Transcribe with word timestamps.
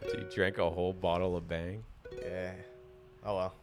So 0.02 0.18
you 0.18 0.25
drank 0.34 0.57
a 0.57 0.70
whole 0.70 0.91
bottle 0.93 1.38
of 1.38 1.48
Bang. 1.48 1.84
Yeah. 2.21 2.52
Oh 3.23 3.36
well. 3.36 3.54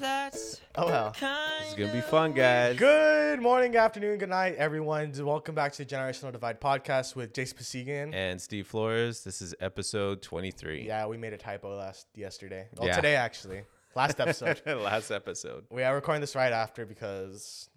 That's 0.00 0.60
Oh 0.76 0.86
well. 0.86 1.12
kind 1.12 1.60
This 1.60 1.70
is 1.70 1.74
gonna 1.74 1.92
be 1.92 2.00
fun, 2.00 2.32
guys. 2.32 2.76
Good 2.78 3.40
morning, 3.40 3.74
afternoon, 3.76 4.18
good 4.18 4.28
night, 4.28 4.54
everyone. 4.56 5.12
Welcome 5.18 5.54
back 5.54 5.72
to 5.72 5.84
the 5.84 5.94
Generational 5.94 6.30
Divide 6.32 6.60
podcast 6.60 7.16
with 7.16 7.32
Jace 7.32 7.54
Pasigian. 7.54 8.14
And 8.14 8.40
Steve 8.40 8.66
Flores, 8.66 9.24
this 9.24 9.42
is 9.42 9.54
episode 9.60 10.22
23. 10.22 10.86
Yeah, 10.86 11.06
we 11.06 11.16
made 11.16 11.32
a 11.32 11.36
typo 11.38 11.74
last 11.76 12.06
yesterday. 12.14 12.68
Well, 12.76 12.86
Yeah. 12.88 12.96
today 12.96 13.16
actually. 13.16 13.62
Last 13.96 14.20
episode. 14.20 14.60
Last 14.66 15.10
episode. 15.10 15.64
we 15.70 15.82
are 15.82 15.94
recording 15.94 16.20
this 16.20 16.36
right 16.36 16.52
after 16.52 16.86
because 16.86 17.68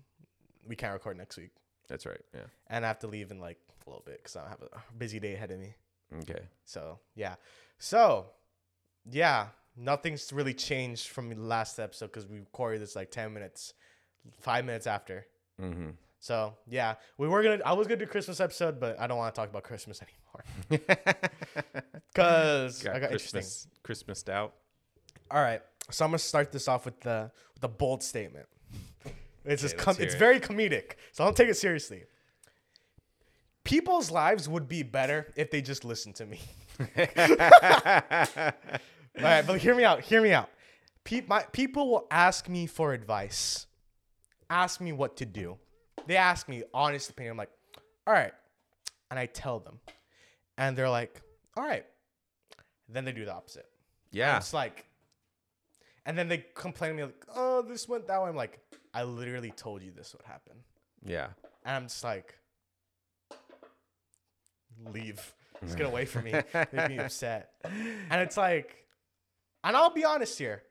we 0.67 0.75
can't 0.75 0.93
record 0.93 1.17
next 1.17 1.37
week, 1.37 1.49
That's 1.87 2.05
right. 2.05 2.21
Yeah. 2.35 2.41
and 2.67 2.85
I 2.85 2.87
have 2.89 2.99
to 2.99 3.07
leave 3.07 3.31
in 3.31 3.39
like 3.39 3.57
a 3.85 3.89
little 3.89 4.03
bit 4.05 4.17
because 4.17 4.35
I 4.35 4.47
have 4.47 4.61
a 4.61 4.93
busy 4.95 5.19
day 5.19 5.33
ahead 5.33 5.49
of 5.51 5.59
me. 5.59 5.73
Okay. 6.19 6.41
So 6.65 6.99
yeah, 7.15 7.35
so 7.79 8.27
yeah, 9.09 9.47
nothing's 9.77 10.31
really 10.33 10.53
changed 10.53 11.07
from 11.07 11.29
the 11.29 11.35
last 11.35 11.79
episode 11.79 12.07
because 12.07 12.27
we 12.27 12.39
recorded 12.39 12.81
this 12.81 12.95
like 12.95 13.11
ten 13.11 13.33
minutes, 13.33 13.73
five 14.39 14.65
minutes 14.65 14.87
after. 14.87 15.25
Mm-hmm. 15.61 15.91
So 16.19 16.55
yeah, 16.67 16.95
we 17.17 17.27
were 17.27 17.41
gonna. 17.41 17.59
I 17.65 17.73
was 17.73 17.87
gonna 17.87 17.99
do 17.99 18.05
Christmas 18.05 18.39
episode, 18.39 18.79
but 18.79 18.99
I 18.99 19.07
don't 19.07 19.17
want 19.17 19.33
to 19.33 19.41
talk 19.41 19.49
about 19.49 19.63
Christmas 19.63 20.01
anymore 20.01 20.45
because 22.13 22.85
I 22.85 22.99
got 22.99 23.11
interesting. 23.11 23.41
Christmas, 23.41 23.67
Christmased 23.83 24.29
out. 24.29 24.53
All 25.31 25.41
right, 25.41 25.61
so 25.89 26.05
I'm 26.05 26.11
gonna 26.11 26.19
start 26.19 26.51
this 26.51 26.67
off 26.67 26.85
with 26.85 26.99
the 27.01 27.31
with 27.55 27.63
a 27.63 27.67
bold 27.67 28.03
statement. 28.03 28.45
It's 29.43 29.63
just 29.63 29.77
com- 29.77 29.95
it's 29.99 30.13
it. 30.13 30.19
very 30.19 30.39
comedic, 30.39 30.93
so 31.11 31.23
don't 31.23 31.35
take 31.35 31.49
it 31.49 31.57
seriously. 31.57 32.03
People's 33.63 34.11
lives 34.11 34.47
would 34.47 34.67
be 34.67 34.83
better 34.83 35.33
if 35.35 35.49
they 35.49 35.61
just 35.61 35.85
listened 35.85 36.15
to 36.15 36.25
me. 36.25 36.39
Right, 39.41 39.47
but 39.47 39.59
hear 39.59 39.73
me 39.73 39.83
out. 39.83 40.01
Hear 40.01 40.21
me 40.21 40.33
out. 40.33 40.49
Pe- 41.03 41.23
my, 41.27 41.41
people 41.51 41.89
will 41.89 42.05
ask 42.11 42.47
me 42.47 42.67
for 42.67 42.93
advice, 42.93 43.65
ask 44.51 44.79
me 44.79 44.91
what 44.91 45.17
to 45.17 45.25
do. 45.25 45.57
They 46.05 46.15
ask 46.15 46.47
me 46.47 46.61
honest 46.75 47.09
opinion. 47.09 47.31
I'm 47.31 47.37
like, 47.39 47.49
all 48.05 48.13
right, 48.13 48.33
and 49.09 49.19
I 49.19 49.25
tell 49.25 49.59
them, 49.59 49.79
and 50.59 50.77
they're 50.77 50.89
like, 50.91 51.21
all 51.57 51.63
right. 51.63 51.85
Then 52.87 53.03
they 53.03 53.13
do 53.13 53.25
the 53.25 53.33
opposite. 53.33 53.65
Yeah. 54.11 54.37
It's 54.37 54.53
like, 54.53 54.85
and 56.05 56.15
then 56.15 56.27
they 56.27 56.45
complain 56.53 56.91
to 56.91 56.97
me 56.97 57.03
like, 57.05 57.25
oh, 57.35 57.63
this 57.63 57.87
went 57.89 58.07
that 58.07 58.21
way. 58.21 58.29
I'm 58.29 58.35
like, 58.35 58.59
I 58.93 59.03
literally 59.03 59.51
told 59.51 59.81
you 59.81 59.91
this 59.91 60.13
would 60.13 60.25
happen, 60.27 60.57
Yeah. 61.03 61.29
and 61.65 61.77
I'm 61.77 61.83
just 61.85 62.03
like, 62.03 62.35
leave. 64.93 65.33
Just 65.63 65.77
get 65.77 65.87
away 65.87 66.05
from 66.05 66.25
me. 66.25 66.33
Make 66.73 66.89
me 66.89 66.97
upset. 66.99 67.53
And 67.63 68.21
it's 68.21 68.37
like, 68.37 68.80
and 69.63 69.75
I'll 69.75 69.93
be 69.93 70.05
honest 70.05 70.37
here. 70.37 70.63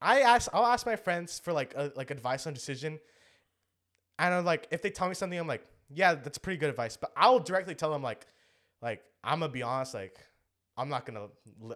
I 0.00 0.20
ask, 0.20 0.50
I'll 0.52 0.66
ask 0.66 0.84
my 0.84 0.96
friends 0.96 1.38
for 1.38 1.52
like 1.52 1.74
a, 1.74 1.92
like 1.96 2.10
advice 2.10 2.46
on 2.46 2.52
decision, 2.52 2.98
and 4.18 4.34
I'm 4.34 4.44
like, 4.44 4.68
if 4.70 4.82
they 4.82 4.90
tell 4.90 5.08
me 5.08 5.14
something, 5.14 5.38
I'm 5.38 5.46
like, 5.46 5.64
yeah, 5.92 6.14
that's 6.14 6.38
pretty 6.38 6.58
good 6.58 6.70
advice. 6.70 6.96
But 6.96 7.12
I'll 7.16 7.38
directly 7.38 7.74
tell 7.74 7.90
them 7.90 8.02
like, 8.02 8.26
like 8.82 9.02
I'm 9.24 9.40
gonna 9.40 9.52
be 9.52 9.62
honest, 9.62 9.94
like 9.94 10.18
I'm 10.76 10.88
not 10.88 11.06
gonna, 11.06 11.28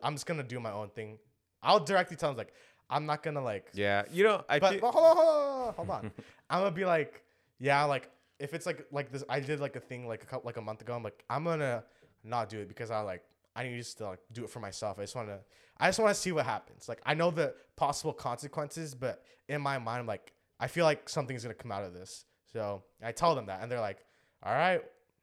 I'm 0.02 0.14
just 0.14 0.26
gonna 0.26 0.42
do 0.42 0.60
my 0.60 0.72
own 0.72 0.90
thing. 0.90 1.18
I'll 1.62 1.80
directly 1.80 2.16
tell 2.16 2.30
them 2.30 2.38
like, 2.38 2.52
I'm 2.88 3.06
not 3.06 3.22
gonna 3.22 3.42
like 3.42 3.68
Yeah. 3.72 4.04
You 4.12 4.24
know, 4.24 4.44
I 4.48 4.58
but, 4.58 4.80
but 4.80 4.90
hold 4.92 5.04
on, 5.04 5.16
hold 5.16 5.28
on, 5.28 5.74
hold 5.74 5.90
on. 5.90 6.12
I'm 6.50 6.60
gonna 6.60 6.70
be 6.72 6.84
like, 6.84 7.22
yeah, 7.58 7.84
like 7.84 8.10
if 8.38 8.54
it's 8.54 8.66
like 8.66 8.86
like 8.90 9.12
this, 9.12 9.24
I 9.28 9.40
did 9.40 9.60
like 9.60 9.76
a 9.76 9.80
thing 9.80 10.06
like 10.08 10.22
a 10.22 10.26
couple 10.26 10.46
like 10.46 10.56
a 10.56 10.62
month 10.62 10.82
ago. 10.82 10.94
I'm 10.94 11.02
like, 11.02 11.24
I'm 11.30 11.44
gonna 11.44 11.84
not 12.24 12.48
do 12.48 12.58
it 12.60 12.68
because 12.68 12.90
I 12.90 13.00
like 13.00 13.22
I 13.54 13.64
need 13.64 13.76
just 13.76 13.98
to 13.98 14.08
like 14.08 14.20
do 14.32 14.44
it 14.44 14.50
for 14.50 14.60
myself. 14.60 14.98
I 14.98 15.02
just 15.02 15.16
wanna 15.16 15.40
I 15.78 15.88
just 15.88 15.98
wanna 15.98 16.14
see 16.14 16.32
what 16.32 16.46
happens. 16.46 16.88
Like 16.88 17.00
I 17.04 17.14
know 17.14 17.30
the 17.30 17.54
possible 17.76 18.12
consequences, 18.12 18.94
but 18.94 19.24
in 19.48 19.60
my 19.60 19.78
mind, 19.78 20.00
I'm 20.00 20.06
like, 20.06 20.32
I 20.58 20.66
feel 20.66 20.84
like 20.84 21.08
something's 21.08 21.42
gonna 21.42 21.54
come 21.54 21.72
out 21.72 21.84
of 21.84 21.92
this. 21.94 22.24
So 22.52 22.82
I 23.02 23.12
tell 23.12 23.34
them 23.34 23.46
that, 23.46 23.62
and 23.62 23.70
they're 23.70 23.80
like, 23.80 24.04
all 24.42 24.52
right, 24.52 24.82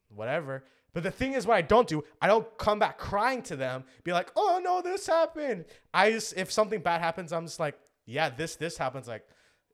whatever. 0.09 0.63
But 0.93 1.03
the 1.03 1.11
thing 1.11 1.33
is, 1.33 1.45
what 1.45 1.57
I 1.57 1.61
don't 1.61 1.87
do, 1.87 2.03
I 2.21 2.27
don't 2.27 2.57
come 2.57 2.79
back 2.79 2.97
crying 2.97 3.43
to 3.43 3.55
them, 3.55 3.83
be 4.03 4.13
like, 4.13 4.31
oh 4.35 4.59
no, 4.63 4.81
this 4.81 5.05
happened. 5.05 5.65
I 5.93 6.11
just, 6.11 6.35
if 6.35 6.51
something 6.51 6.81
bad 6.81 7.01
happens, 7.01 7.31
I'm 7.31 7.45
just 7.45 7.59
like, 7.59 7.77
yeah, 8.05 8.29
this, 8.29 8.55
this 8.55 8.77
happens. 8.77 9.07
Like, 9.07 9.23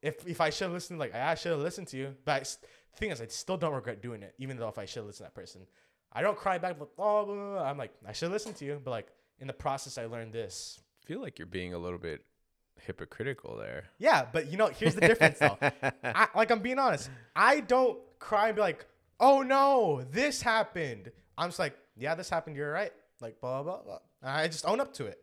if, 0.02 0.28
if 0.28 0.42
I 0.42 0.50
should 0.50 0.66
have 0.66 0.74
listened, 0.74 1.00
like, 1.00 1.16
I 1.16 1.36
should 1.36 1.52
have 1.52 1.62
listened 1.62 1.88
to 1.90 1.98
you. 1.98 2.16
But 2.26 2.42
I 2.42 2.98
thing 2.98 3.12
is, 3.12 3.22
I 3.22 3.28
still 3.28 3.58
don't 3.58 3.74
regret 3.74 4.02
doing 4.02 4.22
it, 4.22 4.34
even 4.38 4.58
though 4.58 4.68
if 4.68 4.78
I 4.78 4.86
should 4.86 5.00
have 5.00 5.06
listened 5.08 5.28
to 5.28 5.34
that 5.34 5.40
person. 5.40 5.62
I 6.14 6.22
don't 6.22 6.38
cry 6.38 6.58
back, 6.60 6.78
but 6.78 6.90
oh, 6.98 7.26
blah, 7.26 7.36
blah, 7.36 7.54
blah. 7.54 7.64
I'm 7.64 7.78
like, 7.78 7.92
I 8.08 8.14
should 8.14 8.32
listen 8.32 8.54
to 8.54 8.66
you. 8.66 8.80
But 8.84 8.92
like, 8.92 9.08
in 9.40 9.48
the 9.48 9.54
process, 9.54 9.98
I 9.98 10.06
learned 10.06 10.32
this. 10.32 10.80
I 11.04 11.08
feel 11.08 11.22
like 11.22 11.40
you're 11.40 11.46
being 11.48 11.74
a 11.74 11.78
little 11.78 11.98
bit 11.98 12.24
hypocritical 12.86 13.58
there. 13.58 13.86
Yeah, 13.98 14.26
but 14.32 14.52
you 14.52 14.58
know, 14.58 14.68
here's 14.68 14.96
the 14.96 15.02
difference 15.02 15.40
though. 15.40 15.58
I, 16.04 16.28
like 16.36 16.52
I'm 16.52 16.60
being 16.60 16.80
honest, 16.80 17.10
I 17.36 17.62
don't 17.62 18.00
cry 18.20 18.48
and 18.48 18.56
be 18.56 18.62
like, 18.62 18.86
"Oh 19.20 19.42
no, 19.42 20.06
this 20.12 20.42
happened." 20.42 21.12
I'm 21.38 21.50
just 21.50 21.60
like, 21.60 21.78
"Yeah, 21.98 22.16
this 22.16 22.30
happened. 22.30 22.56
You're 22.56 22.72
right." 22.72 22.92
Like 23.22 23.40
blah 23.42 23.64
blah 23.64 23.82
blah. 23.82 24.00
I 24.22 24.48
just 24.48 24.66
own 24.66 24.80
up 24.80 24.94
to 24.96 25.06
it. 25.06 25.20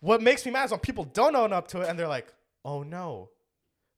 What 0.00 0.22
makes 0.22 0.44
me 0.46 0.52
mad 0.52 0.64
is 0.64 0.70
when 0.70 0.80
people 0.80 1.04
don't 1.04 1.36
own 1.36 1.52
up 1.52 1.68
to 1.68 1.82
it 1.82 1.88
and 1.88 1.98
they're 1.98 2.08
like, 2.08 2.32
"Oh 2.64 2.82
no." 2.82 3.30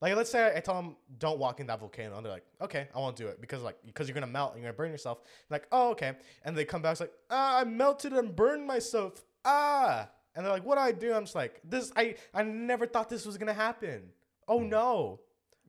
Like 0.03 0.17
let's 0.17 0.31
say 0.31 0.53
I 0.55 0.59
tell 0.59 0.75
them 0.75 0.97
don't 1.19 1.39
walk 1.39 1.61
in 1.61 1.69
that 1.69 1.79
volcano 1.79 2.17
and 2.17 2.27
they're 2.27 2.33
like, 2.33 2.45
"Okay, 2.61 2.89
I 2.93 2.99
won't 2.99 3.15
do 3.15 3.29
it 3.29 3.41
because 3.41 3.63
like 3.63 3.77
because 3.87 4.09
you're 4.09 4.15
gonna 4.15 4.27
melt 4.27 4.53
and 4.53 4.61
you're 4.61 4.71
gonna 4.71 4.77
burn 4.77 4.91
yourself." 4.91 5.21
like, 5.49 5.69
"Oh 5.71 5.93
okay," 5.93 6.15
and 6.45 6.59
they 6.59 6.65
come 6.65 6.83
back 6.83 6.93
it's 6.93 7.01
like, 7.01 7.13
"Ah, 7.31 7.61
I 7.61 7.65
melted 7.65 8.13
and 8.13 8.35
burned 8.35 8.67
myself." 8.67 9.25
Ah, 9.45 10.11
and 10.35 10.45
they're 10.45 10.53
like, 10.53 10.65
"What 10.65 10.75
do 10.75 10.81
I 10.81 10.91
do?" 10.91 11.15
I'm 11.15 11.23
just 11.23 11.37
like, 11.37 11.61
"This 11.65 11.93
I 11.95 12.17
I 12.35 12.43
never 12.43 12.85
thought 12.85 13.09
this 13.09 13.25
was 13.25 13.39
gonna 13.39 13.55
happen." 13.55 14.11
Oh 14.49 14.59
no. 14.59 15.21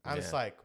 I'm 0.06 0.18
just 0.18 0.34
like, 0.34 0.58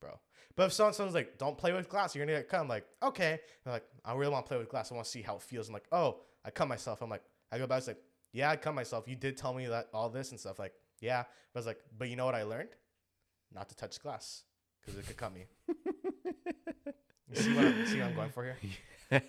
bro. 0.00 0.10
But 0.54 0.66
if 0.66 0.72
someone, 0.72 0.92
someone's 0.92 1.14
like, 1.14 1.38
don't 1.38 1.58
play 1.58 1.72
with 1.72 1.88
glass, 1.88 2.14
you're 2.14 2.24
gonna 2.24 2.38
get 2.38 2.48
cut. 2.48 2.60
I'm 2.60 2.68
like, 2.68 2.86
okay. 3.02 3.40
They're 3.64 3.72
like, 3.72 3.84
I 4.04 4.14
really 4.14 4.30
want 4.30 4.46
to 4.46 4.48
play 4.48 4.58
with 4.58 4.68
glass. 4.68 4.92
I 4.92 4.94
want 4.94 5.04
to 5.04 5.10
see 5.10 5.22
how 5.22 5.36
it 5.36 5.42
feels. 5.42 5.66
I'm 5.68 5.74
like, 5.74 5.88
oh, 5.90 6.20
I 6.44 6.50
cut 6.50 6.68
myself. 6.68 7.02
I'm 7.02 7.10
like, 7.10 7.24
I 7.50 7.58
go 7.58 7.66
back. 7.66 7.78
It's 7.78 7.88
like, 7.88 8.02
yeah, 8.32 8.50
I 8.50 8.56
cut 8.56 8.74
myself. 8.74 9.08
You 9.08 9.16
did 9.16 9.36
tell 9.36 9.52
me 9.52 9.66
that 9.66 9.88
all 9.92 10.08
this 10.08 10.30
and 10.30 10.38
stuff. 10.38 10.58
Like, 10.58 10.74
yeah. 11.00 11.24
But 11.52 11.58
I 11.58 11.60
was 11.60 11.66
like, 11.66 11.78
but 11.96 12.08
you 12.08 12.16
know 12.16 12.26
what 12.26 12.34
I 12.34 12.42
learned? 12.42 12.70
Not 13.54 13.68
to 13.68 13.76
touch 13.76 14.00
glass 14.00 14.42
because 14.80 14.98
it 14.98 15.06
could 15.06 15.16
cut 15.16 15.32
me. 15.34 15.46
you 17.28 17.36
see 17.36 17.54
what, 17.54 17.64
I'm, 17.64 17.86
see 17.86 17.98
what 17.98 18.08
I'm 18.08 18.14
going 18.14 18.30
for 18.30 18.44
here? 18.44 18.56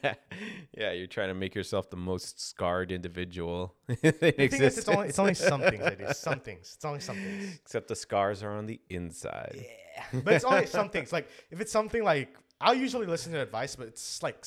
yeah, 0.77 0.91
you're 0.91 1.07
trying 1.07 1.27
to 1.27 1.33
make 1.33 1.53
yourself 1.53 1.89
the 1.89 1.97
most 1.97 2.39
scarred 2.39 2.91
individual 2.91 3.75
in 3.87 3.97
The 4.01 4.11
thing 4.11 4.33
is, 4.37 4.53
existence. 4.53 4.77
it's 4.77 4.89
only 4.89 5.07
it's 5.09 5.19
only 5.19 5.33
some 5.35 5.61
things 5.61 5.83
I 5.83 5.95
do. 5.95 6.05
Some 6.13 6.39
things. 6.39 6.73
It's 6.75 6.85
only 6.85 6.99
some 6.99 7.15
things. 7.15 7.59
Except 7.63 7.87
the 7.87 7.95
scars 7.95 8.43
are 8.43 8.51
on 8.51 8.65
the 8.65 8.79
inside. 8.89 9.55
Yeah, 9.55 10.21
but 10.23 10.33
it's 10.33 10.45
only 10.45 10.65
some 10.65 10.89
things. 10.89 11.13
Like 11.13 11.29
if 11.51 11.61
it's 11.61 11.71
something 11.71 12.03
like 12.03 12.35
I'll 12.59 12.73
usually 12.73 13.05
listen 13.05 13.31
to 13.33 13.41
advice, 13.41 13.75
but 13.75 13.87
it's 13.87 14.23
like 14.23 14.45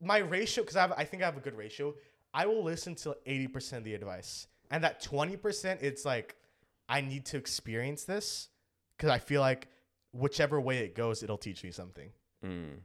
my 0.00 0.18
ratio 0.18 0.64
because 0.64 0.76
I 0.76 0.80
have 0.80 0.92
I 0.96 1.04
think 1.04 1.22
I 1.22 1.26
have 1.26 1.36
a 1.36 1.40
good 1.40 1.56
ratio. 1.56 1.94
I 2.34 2.46
will 2.46 2.64
listen 2.64 2.94
to 2.96 3.16
eighty 3.24 3.46
percent 3.46 3.78
of 3.78 3.84
the 3.84 3.94
advice, 3.94 4.48
and 4.70 4.82
that 4.82 5.00
twenty 5.00 5.36
percent, 5.36 5.80
it's 5.82 6.04
like 6.04 6.34
I 6.88 7.00
need 7.00 7.24
to 7.26 7.36
experience 7.36 8.04
this 8.04 8.48
because 8.96 9.10
I 9.10 9.18
feel 9.18 9.40
like 9.40 9.68
whichever 10.12 10.60
way 10.60 10.78
it 10.78 10.94
goes, 10.94 11.22
it'll 11.22 11.38
teach 11.38 11.62
me 11.64 11.70
something. 11.70 12.10
Mm. 12.44 12.78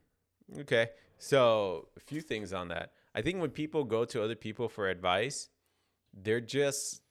Okay. 0.62 0.90
So, 1.18 1.90
a 1.96 2.00
few 2.00 2.22
things 2.22 2.52
on 2.52 2.70
that. 2.70 2.94
I 3.14 3.22
think 3.22 3.40
when 3.40 3.52
people 3.52 3.84
go 3.84 4.06
to 4.06 4.24
other 4.24 4.36
people 4.36 4.70
for 4.70 4.90
advice, 4.90 5.50
they're 6.14 6.42
just 6.42 7.02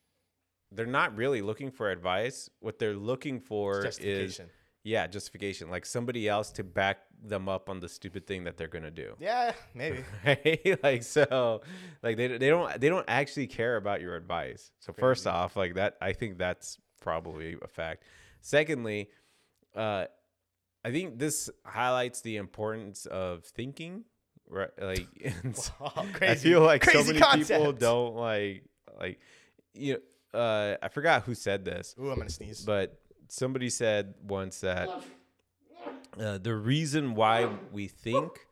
they're 0.73 0.87
not 0.87 1.17
really 1.17 1.43
looking 1.43 1.71
for 1.71 1.91
advice. 1.91 2.49
What 2.61 2.79
they're 2.79 2.95
looking 2.95 3.41
for 3.41 3.79
is 3.79 3.85
justification. 3.85 4.51
Yeah, 4.83 5.07
justification, 5.07 5.71
like 5.71 5.85
somebody 5.85 6.29
else 6.29 6.51
to 6.53 6.65
back 6.65 6.99
them 7.23 7.49
up 7.49 7.69
on 7.69 7.81
the 7.81 7.89
stupid 7.89 8.27
thing 8.27 8.45
that 8.45 8.57
they're 8.57 8.69
going 8.69 8.85
to 8.85 8.91
do. 8.91 9.15
Yeah, 9.21 9.53
maybe. 9.75 10.05
Right? 10.25 10.79
like 10.83 11.03
so 11.03 11.61
like 12.03 12.17
they 12.17 12.29
they 12.29 12.49
don't 12.49 12.81
they 12.81 12.89
don't 12.89 13.05
actually 13.09 13.47
care 13.47 13.77
about 13.77 14.01
your 14.01 14.17
advice. 14.17 14.71
So 14.81 14.93
first 14.93 15.27
off, 15.27 15.57
like 15.57 15.75
that 15.75 15.97
I 16.01 16.13
think 16.13 16.39
that's 16.39 16.79
probably 17.01 17.57
a 17.63 17.69
fact. 17.69 18.05
Secondly, 18.41 19.09
uh 19.77 20.07
I 20.83 20.91
think 20.91 21.19
this 21.19 21.51
highlights 21.65 22.23
the 22.23 22.37
importance 22.37 23.05
of 23.05 23.45
thinking, 23.45 24.05
right? 24.49 24.71
Like 24.81 25.09
Wow, 25.81 26.07
I 26.23 26.35
feel 26.37 26.63
like 26.63 26.85
so 26.85 26.93
crazy 26.93 27.13
many 27.21 27.45
people 27.45 27.73
don't 27.73 28.15
like 28.17 28.65
like 28.99 29.19
you 29.75 30.01
know, 30.33 30.39
uh 30.41 30.77
I 30.83 30.89
forgot 30.89 31.25
who 31.25 31.35
said 31.35 31.65
this, 31.65 31.95
Ooh, 32.01 32.11
I'm 32.11 32.17
gonna 32.19 32.31
sneeze. 32.31 32.63
but 32.65 33.00
somebody 33.31 33.71
said 33.71 34.15
once 34.27 34.61
that 34.61 34.89
uh, 36.19 36.39
the 36.39 36.55
reason 36.55 37.15
why 37.15 37.49
we 37.73 37.89
think 37.89 38.47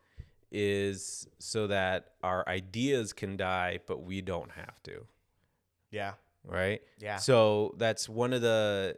is 0.51 1.27
so 1.37 1.67
that 1.67 2.13
our 2.23 2.47
ideas 2.47 3.13
can 3.13 3.37
die, 3.37 3.79
but 3.85 4.01
we 4.03 4.21
don't 4.21 4.51
have 4.51 4.81
to, 4.83 5.05
Yeah. 5.91 6.13
right? 6.43 6.81
Yeah. 6.99 7.17
So 7.17 7.75
that's 7.77 8.09
one 8.09 8.33
of 8.33 8.41
the 8.41 8.97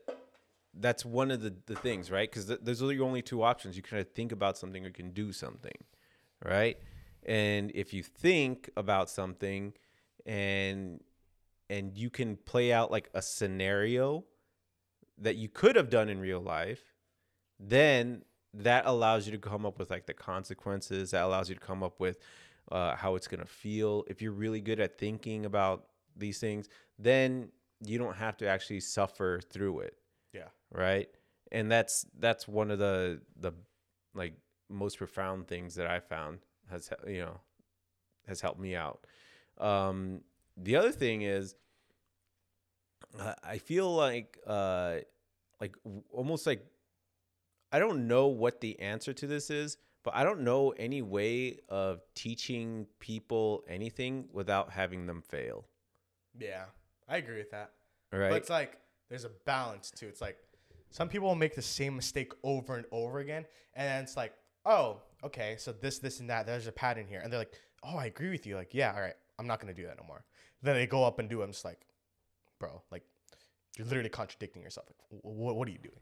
that's 0.73 1.03
one 1.03 1.31
of 1.31 1.41
the, 1.41 1.53
the 1.65 1.75
things, 1.75 2.09
right? 2.09 2.29
Because 2.29 2.45
th- 2.45 2.59
those 2.63 2.81
are 2.81 2.93
your 2.93 3.05
only 3.05 3.21
two 3.21 3.43
options. 3.43 3.75
You 3.75 3.81
can 3.83 3.97
either 3.97 4.09
think 4.09 4.31
about 4.31 4.57
something 4.57 4.83
or 4.85 4.87
you 4.87 4.93
can 4.93 5.11
do 5.11 5.33
something, 5.33 5.75
right? 6.45 6.77
And 7.25 7.71
if 7.75 7.93
you 7.93 8.03
think 8.03 8.69
about 8.77 9.09
something 9.09 9.73
and 10.25 11.01
and 11.69 11.97
you 11.97 12.09
can 12.09 12.37
play 12.37 12.71
out 12.71 12.89
like 12.91 13.09
a 13.13 13.21
scenario 13.21 14.23
that 15.21 15.35
you 15.37 15.47
could 15.47 15.75
have 15.75 15.89
done 15.89 16.09
in 16.09 16.19
real 16.19 16.41
life, 16.41 16.83
then 17.59 18.23
that 18.53 18.85
allows 18.85 19.25
you 19.25 19.31
to 19.31 19.37
come 19.37 19.65
up 19.65 19.79
with 19.79 19.89
like 19.89 20.05
the 20.05 20.13
consequences. 20.13 21.11
That 21.11 21.23
allows 21.23 21.47
you 21.49 21.55
to 21.55 21.61
come 21.61 21.83
up 21.83 21.99
with 21.99 22.17
uh, 22.71 22.95
how 22.95 23.15
it's 23.15 23.27
gonna 23.27 23.45
feel. 23.45 24.03
If 24.07 24.21
you're 24.21 24.31
really 24.33 24.61
good 24.61 24.79
at 24.79 24.97
thinking 24.97 25.45
about 25.45 25.85
these 26.15 26.39
things, 26.39 26.67
then 26.99 27.49
you 27.83 27.97
don't 27.97 28.15
have 28.15 28.37
to 28.37 28.47
actually 28.47 28.79
suffer 28.81 29.39
through 29.49 29.79
it, 29.81 29.95
Yeah. 30.33 30.49
right? 30.71 31.07
And 31.51 31.71
that's 31.71 32.05
that's 32.19 32.47
one 32.47 32.71
of 32.71 32.79
the 32.79 33.21
the 33.39 33.53
like 34.13 34.33
most 34.69 34.97
profound 34.97 35.47
things 35.47 35.75
that 35.75 35.87
I 35.87 35.99
found 35.99 36.39
has 36.69 36.89
you 37.07 37.21
know 37.21 37.39
has 38.27 38.41
helped 38.41 38.59
me 38.59 38.75
out. 38.75 39.05
Um, 39.57 40.21
the 40.57 40.75
other 40.75 40.91
thing 40.91 41.21
is, 41.23 41.55
uh, 43.19 43.33
I 43.43 43.57
feel 43.57 43.93
like 43.93 44.37
uh, 44.45 44.97
like 45.59 45.75
almost 46.11 46.47
like 46.47 46.65
I 47.71 47.79
don't 47.79 48.07
know 48.07 48.27
what 48.27 48.61
the 48.61 48.79
answer 48.79 49.13
to 49.13 49.27
this 49.27 49.49
is, 49.49 49.77
but 50.03 50.15
I 50.15 50.23
don't 50.23 50.41
know 50.41 50.71
any 50.71 51.01
way 51.01 51.59
of 51.69 52.01
teaching 52.15 52.87
people 52.99 53.63
anything 53.67 54.27
without 54.31 54.71
having 54.71 55.05
them 55.05 55.21
fail. 55.21 55.65
Yeah. 56.37 56.65
I 57.07 57.17
agree 57.17 57.37
with 57.37 57.51
that. 57.51 57.71
Right? 58.11 58.29
But 58.29 58.37
it's 58.37 58.49
like 58.49 58.77
there's 59.09 59.25
a 59.25 59.31
balance 59.45 59.91
too. 59.91 60.07
It's 60.07 60.21
like 60.21 60.37
some 60.89 61.09
people 61.09 61.27
will 61.27 61.35
make 61.35 61.55
the 61.55 61.61
same 61.61 61.95
mistake 61.95 62.31
over 62.43 62.75
and 62.75 62.85
over 62.91 63.19
again, 63.19 63.45
and 63.75 63.87
then 63.87 64.03
it's 64.03 64.17
like, 64.17 64.33
oh, 64.65 65.01
okay, 65.23 65.55
so 65.57 65.71
this, 65.71 65.99
this, 65.99 66.19
and 66.19 66.29
that. 66.29 66.45
There's 66.45 66.67
a 66.67 66.71
pattern 66.71 67.07
here, 67.07 67.21
and 67.21 67.31
they're 67.31 67.39
like, 67.39 67.53
oh, 67.83 67.97
I 67.97 68.05
agree 68.05 68.29
with 68.29 68.45
you. 68.45 68.55
Like, 68.55 68.73
yeah, 68.73 68.93
all 68.93 69.01
right, 69.01 69.13
I'm 69.39 69.47
not 69.47 69.59
gonna 69.59 69.73
do 69.73 69.85
that 69.85 69.97
no 69.97 70.05
more. 70.05 70.23
Then 70.61 70.75
they 70.75 70.87
go 70.87 71.03
up 71.03 71.19
and 71.19 71.29
do 71.29 71.41
it. 71.41 71.45
I'm 71.45 71.51
just 71.51 71.65
like, 71.65 71.79
bro, 72.61 72.81
like 72.91 73.03
you're 73.77 73.87
literally 73.87 74.09
contradicting 74.09 74.61
yourself. 74.61 74.87
Like, 74.87 75.21
what, 75.23 75.55
what 75.55 75.67
are 75.67 75.71
you 75.71 75.79
doing? 75.79 75.99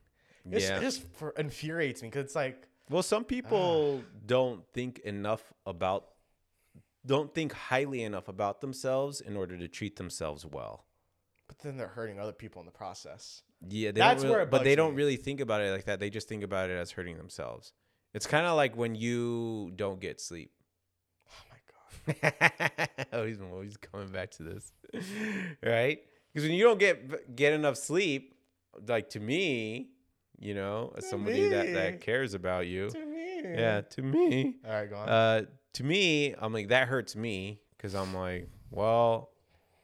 It's, 0.52 0.66
yeah. 0.68 0.78
It 0.78 0.82
just 0.82 1.04
for, 1.14 1.32
infuriates 1.38 2.02
me 2.02 2.10
because 2.10 2.26
it's 2.26 2.36
like, 2.36 2.68
Well, 2.90 3.04
some 3.04 3.24
people 3.24 4.04
don't 4.26 4.64
think 4.74 5.00
enough 5.00 5.54
about, 5.66 6.08
don't 7.06 7.34
think 7.34 7.54
highly 7.54 8.04
enough 8.04 8.28
about 8.28 8.62
themselves 8.62 9.22
in 9.22 9.38
order 9.38 9.58
to 9.58 9.68
treat 9.68 9.96
themselves 9.96 10.46
well. 10.46 10.86
but 11.48 11.60
then 11.60 11.78
they're 11.78 11.88
hurting 11.88 12.20
other 12.20 12.34
people 12.34 12.60
in 12.62 12.66
the 12.66 12.72
process. 12.72 13.42
Yeah, 13.68 13.92
they 13.92 14.00
That's 14.00 14.24
where 14.24 14.32
really, 14.34 14.44
it 14.44 14.52
but 14.52 14.64
they 14.64 14.76
bugs 14.76 14.88
don't 14.88 14.96
really 14.96 15.18
think 15.18 15.40
about 15.42 15.62
it 15.62 15.72
like 15.72 15.86
that. 15.86 16.00
They 16.00 16.10
just 16.10 16.28
think 16.30 16.44
about 16.44 16.70
it 16.70 16.78
as 16.78 16.92
hurting 16.92 17.18
themselves. 17.18 17.74
It's 18.14 18.28
kind 18.28 18.46
of 18.46 18.56
like 18.56 18.76
when 18.76 18.96
you 18.96 19.72
don't 19.76 20.00
get 20.00 20.20
sleep. 20.22 20.52
Oh 21.30 21.44
my 21.52 21.60
god. 21.68 22.90
oh, 23.14 23.26
he's 23.26 23.42
always 23.42 23.78
coming 23.78 24.10
back 24.10 24.32
to 24.32 24.44
this, 24.44 24.72
right? 25.64 26.00
Because 26.34 26.48
when 26.48 26.56
you 26.58 26.64
don't 26.64 26.80
get 26.80 27.36
get 27.36 27.54
enough 27.54 27.78
sleep, 27.78 28.36
like 28.88 29.10
to 29.12 29.20
me, 29.20 29.90
you 30.38 30.54
know, 30.54 30.94
as 30.98 31.10
somebody 31.10 31.50
that 31.50 31.68
me. 31.68 31.74
that 31.74 32.02
cares 32.02 32.34
about 32.34 32.68
you, 32.68 32.90
To 32.90 33.06
me. 33.06 33.42
yeah, 33.44 33.82
to 33.82 34.02
me, 34.02 34.56
All 34.66 34.72
right, 34.72 34.90
go 34.90 34.96
on. 34.96 35.10
uh, 35.10 35.42
to 35.74 35.84
me, 35.84 36.36
I'm 36.38 36.54
like 36.54 36.70
that 36.70 36.88
hurts 36.88 37.16
me 37.16 37.60
because 37.78 37.96
I'm 37.96 38.14
like, 38.14 38.50
well, 38.72 39.32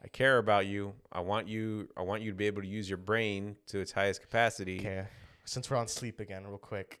I 0.04 0.08
care 0.08 0.38
about 0.38 0.66
you. 0.66 0.94
I 1.12 1.20
want 1.20 1.48
you. 1.48 1.88
I 1.96 2.02
want 2.02 2.22
you 2.22 2.30
to 2.30 2.36
be 2.36 2.46
able 2.46 2.62
to 2.62 2.68
use 2.68 2.88
your 2.88 2.98
brain 2.98 3.56
to 3.68 3.80
its 3.80 3.92
highest 3.92 4.20
capacity. 4.22 4.78
Okay, 4.78 5.04
since 5.44 5.68
we're 5.70 5.76
on 5.78 5.88
sleep 5.88 6.20
again, 6.20 6.46
real 6.46 6.58
quick. 6.58 7.00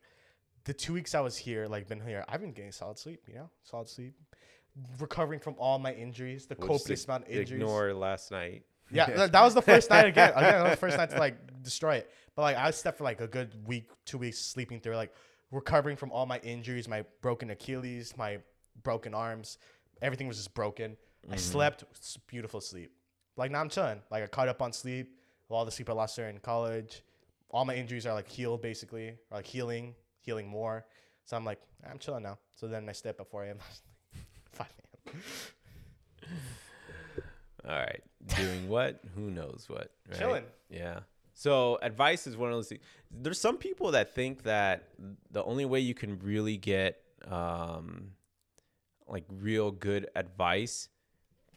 The 0.64 0.74
two 0.74 0.92
weeks 0.94 1.14
I 1.14 1.20
was 1.20 1.36
here, 1.36 1.68
like 1.68 1.86
been 1.86 2.00
here, 2.00 2.24
I've 2.28 2.40
been 2.40 2.52
getting 2.52 2.72
solid 2.72 2.98
sleep. 2.98 3.22
You 3.28 3.34
know, 3.36 3.50
solid 3.62 3.88
sleep, 3.88 4.14
recovering 4.98 5.38
from 5.40 5.54
all 5.58 5.78
my 5.78 5.92
injuries, 5.92 6.46
the 6.46 6.56
We'll 6.58 6.78
copious 6.78 7.04
amount 7.04 7.24
of 7.24 7.30
injuries. 7.30 7.52
Ignore 7.62 7.94
last 7.94 8.30
night. 8.32 8.64
Yeah, 8.90 9.06
that- 9.06 9.32
that 9.32 9.42
was 9.42 9.54
the 9.54 9.62
first 9.62 9.90
night 9.90 10.06
again. 10.06 10.30
Again, 10.30 10.52
that 10.52 10.62
was 10.62 10.72
the 10.72 10.76
first 10.76 10.96
night 10.96 11.10
to 11.10 11.18
like 11.18 11.62
destroy 11.62 11.96
it. 11.96 12.10
But 12.34 12.42
like 12.42 12.56
I 12.56 12.70
slept 12.70 12.98
for 12.98 13.04
like 13.04 13.20
a 13.20 13.26
good 13.26 13.54
week, 13.66 13.88
two 14.04 14.18
weeks 14.18 14.38
sleeping 14.38 14.80
through, 14.80 14.96
like 14.96 15.14
recovering 15.50 15.96
from 15.96 16.12
all 16.12 16.26
my 16.26 16.38
injuries, 16.38 16.88
my 16.88 17.04
broken 17.22 17.50
Achilles, 17.50 18.14
my 18.16 18.38
broken 18.82 19.14
arms, 19.14 19.58
everything 20.02 20.28
was 20.28 20.36
just 20.36 20.54
broken. 20.54 20.96
I 21.24 21.30
mm-hmm. 21.30 21.38
slept 21.38 21.84
beautiful 22.26 22.60
sleep. 22.60 22.92
Like 23.36 23.50
now 23.50 23.60
I'm 23.60 23.68
chilling. 23.68 24.00
Like 24.10 24.22
I 24.22 24.26
caught 24.26 24.48
up 24.48 24.62
on 24.62 24.72
sleep, 24.72 25.18
all 25.48 25.64
the 25.64 25.70
sleep 25.70 25.90
I 25.90 25.92
lost 25.92 26.16
during 26.16 26.38
college. 26.38 27.02
All 27.50 27.64
my 27.64 27.74
injuries 27.74 28.06
are 28.06 28.14
like 28.14 28.28
healed 28.28 28.62
basically, 28.62 29.08
or 29.30 29.38
like 29.38 29.46
healing, 29.46 29.94
healing 30.20 30.48
more. 30.48 30.84
So 31.24 31.36
I'm 31.36 31.44
like, 31.44 31.60
I'm 31.88 31.98
chilling 31.98 32.22
now. 32.22 32.38
So 32.54 32.68
then 32.68 32.88
I 32.88 33.08
up 33.08 33.20
at 33.20 33.30
4 33.30 33.44
a.m. 33.44 33.58
5 34.52 34.66
a.m. 35.06 35.20
All 37.66 37.74
right. 37.74 38.02
Doing 38.36 38.68
what? 38.68 39.00
Who 39.14 39.30
knows 39.30 39.64
what? 39.68 39.90
Right? 40.08 40.18
Chilling. 40.18 40.44
Yeah. 40.70 41.00
So 41.34 41.78
advice 41.82 42.26
is 42.26 42.36
one 42.36 42.50
of 42.50 42.56
those 42.56 42.68
things. 42.68 42.82
There's 43.10 43.40
some 43.40 43.58
people 43.58 43.90
that 43.92 44.14
think 44.14 44.44
that 44.44 44.88
the 45.30 45.44
only 45.44 45.64
way 45.64 45.80
you 45.80 45.94
can 45.94 46.18
really 46.20 46.56
get 46.56 47.02
um, 47.28 48.12
like 49.06 49.24
real 49.30 49.70
good 49.70 50.08
advice 50.16 50.88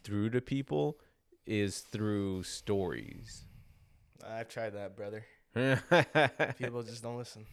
through 0.04 0.30
to 0.30 0.40
people 0.40 0.98
is 1.46 1.80
through 1.80 2.42
stories. 2.42 3.46
I've 4.26 4.48
tried 4.48 4.74
that, 4.74 4.96
brother. 4.96 5.24
People 6.58 6.82
just 6.84 7.02
don't 7.02 7.16
listen. 7.16 7.44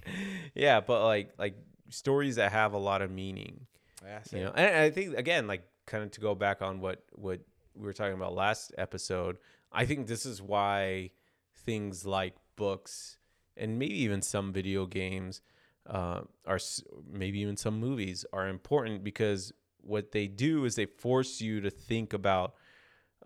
Yeah, 0.53 0.81
but 0.81 1.03
like 1.05 1.31
like 1.39 1.55
stories 1.89 2.35
that 2.35 2.51
have 2.51 2.73
a 2.73 2.77
lot 2.77 3.01
of 3.01 3.09
meaning. 3.09 3.65
Yeah, 4.03 4.19
you 4.31 4.43
know 4.43 4.51
and 4.55 4.75
i 4.75 4.91
think 4.91 5.17
again 5.17 5.47
like 5.47 5.63
kind 5.87 6.03
of 6.03 6.11
to 6.11 6.21
go 6.21 6.35
back 6.35 6.61
on 6.61 6.79
what 6.81 7.03
what 7.13 7.39
we 7.77 7.85
were 7.85 7.93
talking 7.93 8.13
about 8.13 8.33
last 8.33 8.73
episode 8.77 9.37
i 9.71 9.85
think 9.85 10.07
this 10.07 10.25
is 10.25 10.41
why 10.41 11.09
things 11.65 12.05
like 12.05 12.35
books 12.55 13.17
and 13.55 13.79
maybe 13.79 14.01
even 14.01 14.21
some 14.21 14.53
video 14.53 14.85
games 14.85 15.41
uh, 15.89 16.21
are 16.45 16.59
maybe 17.09 17.39
even 17.39 17.55
some 17.55 17.79
movies 17.79 18.25
are 18.33 18.47
important 18.47 19.03
because 19.03 19.53
what 19.81 20.11
they 20.11 20.27
do 20.27 20.65
is 20.65 20.75
they 20.75 20.85
force 20.85 21.39
you 21.39 21.61
to 21.61 21.69
think 21.69 22.11
about 22.13 22.55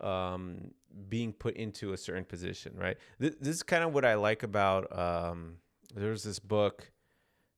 um, 0.00 0.70
being 1.08 1.32
put 1.32 1.56
into 1.56 1.92
a 1.92 1.96
certain 1.96 2.24
position 2.24 2.72
right? 2.76 2.96
Th- 3.20 3.34
this 3.40 3.56
is 3.56 3.62
kind 3.62 3.82
of 3.84 3.92
what 3.92 4.04
i 4.04 4.14
like 4.14 4.42
about 4.42 4.96
um, 4.96 5.56
there's 5.94 6.22
this 6.22 6.38
book 6.38 6.92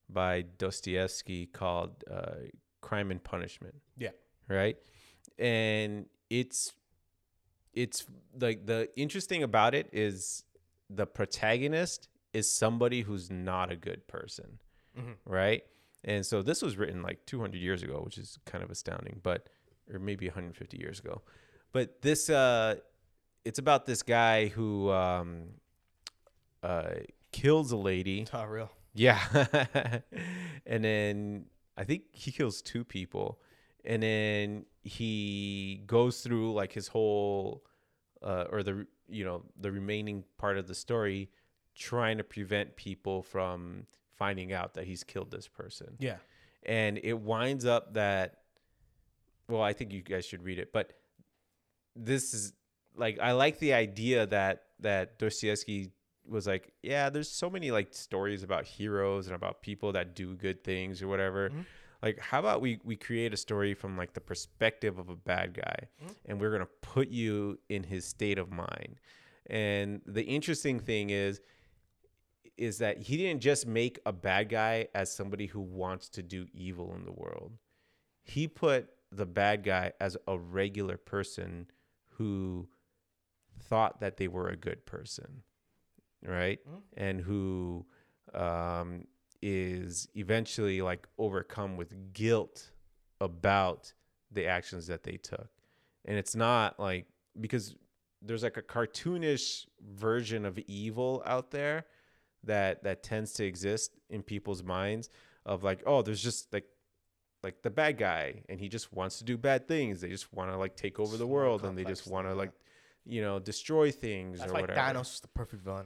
by 0.09 0.43
dostoevsky 0.57 1.45
called 1.47 2.03
uh, 2.11 2.47
crime 2.81 3.11
and 3.11 3.23
punishment. 3.23 3.75
Yeah. 3.97 4.11
right? 4.47 4.77
And 5.39 6.05
it's 6.29 6.73
it's 7.75 8.05
like 8.39 8.65
the 8.65 8.89
interesting 8.95 9.43
about 9.43 9.75
it 9.75 9.87
is 9.91 10.43
the 10.89 11.05
protagonist 11.05 12.07
is 12.33 12.49
somebody 12.51 13.01
who's 13.01 13.29
not 13.29 13.71
a 13.71 13.75
good 13.75 14.07
person 14.07 14.59
Mhm. 14.97 15.15
right 15.25 15.63
and 16.03 16.25
so 16.25 16.41
this 16.41 16.61
was 16.61 16.77
written 16.77 17.01
like 17.03 17.25
200 17.25 17.59
years 17.59 17.83
ago 17.83 18.01
which 18.05 18.17
is 18.17 18.39
kind 18.45 18.63
of 18.63 18.69
astounding 18.69 19.19
but 19.23 19.49
or 19.91 19.99
maybe 19.99 20.25
150 20.27 20.77
years 20.77 20.99
ago 20.99 21.21
but 21.73 22.01
this 22.01 22.29
uh 22.29 22.75
it's 23.43 23.59
about 23.59 23.85
this 23.85 24.01
guy 24.03 24.47
who 24.47 24.89
um 24.91 25.49
uh 26.63 26.95
kills 27.31 27.71
a 27.71 27.77
lady 27.77 28.25
real. 28.47 28.71
yeah. 28.93 29.19
and 30.65 30.83
then 30.85 31.45
I 31.77 31.83
think 31.83 32.03
he 32.13 32.31
kills 32.31 32.61
two 32.61 32.85
people. 32.85 33.41
And 33.83 34.01
then 34.01 34.65
he 34.85 35.81
goes 35.87 36.21
through 36.21 36.53
like 36.53 36.71
his 36.71 36.87
whole 36.87 37.63
uh 38.23 38.45
or 38.51 38.63
the 38.63 38.85
you 39.07 39.25
know, 39.25 39.43
the 39.59 39.71
remaining 39.71 40.23
part 40.37 40.57
of 40.57 40.67
the 40.67 40.73
story 40.75 41.29
trying 41.75 42.17
to 42.17 42.23
prevent 42.23 42.75
people 42.75 43.21
from 43.21 43.85
finding 44.15 44.53
out 44.53 44.75
that 44.75 44.85
he's 44.85 45.03
killed 45.03 45.29
this 45.29 45.47
person. 45.47 45.95
Yeah. 45.99 46.17
And 46.63 46.99
it 47.03 47.19
winds 47.19 47.65
up 47.65 47.95
that 47.95 48.41
well, 49.49 49.61
I 49.61 49.73
think 49.73 49.91
you 49.91 50.01
guys 50.01 50.25
should 50.25 50.43
read 50.43 50.57
it, 50.59 50.71
but 50.71 50.93
this 51.95 52.33
is 52.33 52.53
like 52.95 53.19
I 53.19 53.31
like 53.33 53.59
the 53.59 53.73
idea 53.73 54.25
that 54.27 54.63
that 54.79 55.17
Dostoevsky 55.19 55.91
was 56.27 56.47
like, 56.47 56.71
yeah, 56.81 57.09
there's 57.09 57.29
so 57.29 57.49
many 57.49 57.71
like 57.71 57.93
stories 57.93 58.43
about 58.43 58.65
heroes 58.65 59.27
and 59.27 59.35
about 59.35 59.61
people 59.61 59.91
that 59.93 60.15
do 60.15 60.35
good 60.35 60.63
things 60.63 61.01
or 61.01 61.07
whatever. 61.07 61.49
Mhm. 61.49 61.65
Like, 62.05 62.19
how 62.19 62.39
about 62.39 62.61
we 62.61 62.79
we 62.83 62.95
create 62.95 63.33
a 63.33 63.37
story 63.37 63.73
from 63.73 63.97
like 63.97 64.13
the 64.13 64.21
perspective 64.21 64.99
of 64.99 65.09
a 65.09 65.15
bad 65.15 65.55
guy, 65.55 65.89
Mhm. 66.03 66.15
and 66.25 66.39
we're 66.39 66.51
gonna 66.51 66.67
put 66.81 67.07
you 67.09 67.59
in 67.67 67.83
his 67.83 68.05
state 68.05 68.37
of 68.37 68.51
mind. 68.51 68.99
And 69.47 70.01
the 70.05 70.23
interesting 70.23 70.79
thing 70.79 71.09
is, 71.09 71.41
is 72.57 72.77
that 72.77 72.99
he 72.99 73.17
didn't 73.17 73.41
just 73.41 73.65
make 73.65 73.99
a 74.05 74.13
bad 74.13 74.49
guy 74.49 74.87
as 74.93 75.11
somebody 75.11 75.47
who 75.47 75.59
wants 75.61 76.07
to 76.09 76.21
do 76.23 76.47
evil 76.53 76.93
in 76.95 77.03
the 77.05 77.11
world. 77.11 77.57
he 78.27 78.47
put 78.47 78.89
the 79.11 79.25
bad 79.25 79.63
guy 79.63 79.93
as 79.99 80.17
a 80.27 80.35
regular 80.37 80.97
person 80.97 81.69
who 82.17 82.67
thought 83.59 83.99
that 83.99 84.17
they 84.17 84.27
were 84.27 84.47
a 84.49 84.55
good 84.55 84.83
person, 84.87 85.43
right? 86.23 86.59
Mhm. 86.67 86.81
And 86.97 87.21
who 87.21 87.85
um, 88.33 89.07
is 89.47 90.07
eventually 90.15 90.81
like 90.81 91.07
overcome 91.19 91.77
with 91.77 92.13
guilt 92.13 92.71
about 93.21 93.93
the 94.31 94.47
actions 94.47 94.87
that 94.87 95.03
they 95.03 95.17
took. 95.17 95.49
And 96.05 96.17
it's 96.17 96.35
not 96.35 96.79
like 96.79 97.05
because 97.39 97.75
there's 98.23 98.41
like 98.41 98.57
a 98.57 98.63
cartoonish 98.63 99.67
version 99.87 100.45
of 100.45 100.57
evil 100.65 101.21
out 101.27 101.51
there 101.51 101.85
that 102.45 102.83
that 102.85 103.03
tends 103.03 103.33
to 103.33 103.45
exist 103.45 103.91
in 104.09 104.23
people's 104.23 104.63
minds 104.63 105.11
of 105.45 105.63
like 105.63 105.83
oh 105.85 106.01
there's 106.01 106.23
just 106.23 106.51
like 106.51 106.65
like 107.43 107.61
the 107.61 107.69
bad 107.69 107.99
guy 107.99 108.41
and 108.49 108.59
he 108.59 108.67
just 108.67 108.93
wants 108.93 109.19
to 109.19 109.23
do 109.23 109.37
bad 109.37 109.67
things 109.67 110.01
they 110.01 110.09
just 110.09 110.33
want 110.33 110.49
to 110.49 110.57
like 110.57 110.75
take 110.75 110.99
over 110.99 111.11
It's 111.11 111.19
the 111.19 111.27
world 111.27 111.63
and 111.65 111.77
they 111.77 111.83
just 111.83 112.07
want 112.07 112.27
to 112.27 112.33
like 112.33 112.51
you 113.05 113.21
know 113.21 113.37
destroy 113.37 113.91
things 113.91 114.39
That's 114.39 114.49
or 114.49 114.55
why 114.55 114.61
whatever 114.61 114.79
Thanos 114.79 115.13
is 115.13 115.19
the 115.19 115.27
perfect 115.27 115.63
villain. 115.63 115.85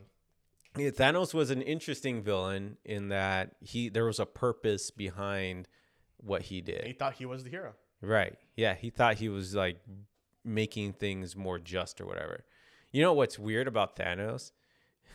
Yeah, 0.79 0.89
Thanos 0.89 1.33
was 1.33 1.49
an 1.51 1.61
interesting 1.61 2.21
villain 2.21 2.77
in 2.85 3.09
that 3.09 3.55
he 3.61 3.89
there 3.89 4.05
was 4.05 4.19
a 4.19 4.25
purpose 4.25 4.91
behind 4.91 5.67
what 6.17 6.43
he 6.43 6.61
did. 6.61 6.85
He 6.85 6.93
thought 6.93 7.13
he 7.13 7.25
was 7.25 7.43
the 7.43 7.49
hero. 7.49 7.73
Right. 8.01 8.35
Yeah, 8.55 8.75
he 8.75 8.89
thought 8.89 9.15
he 9.15 9.29
was 9.29 9.55
like 9.55 9.79
making 10.43 10.93
things 10.93 11.35
more 11.35 11.59
just 11.59 11.99
or 11.99 12.05
whatever. 12.05 12.45
You 12.91 13.01
know 13.01 13.13
what's 13.13 13.37
weird 13.37 13.67
about 13.67 13.95
Thanos 13.95 14.51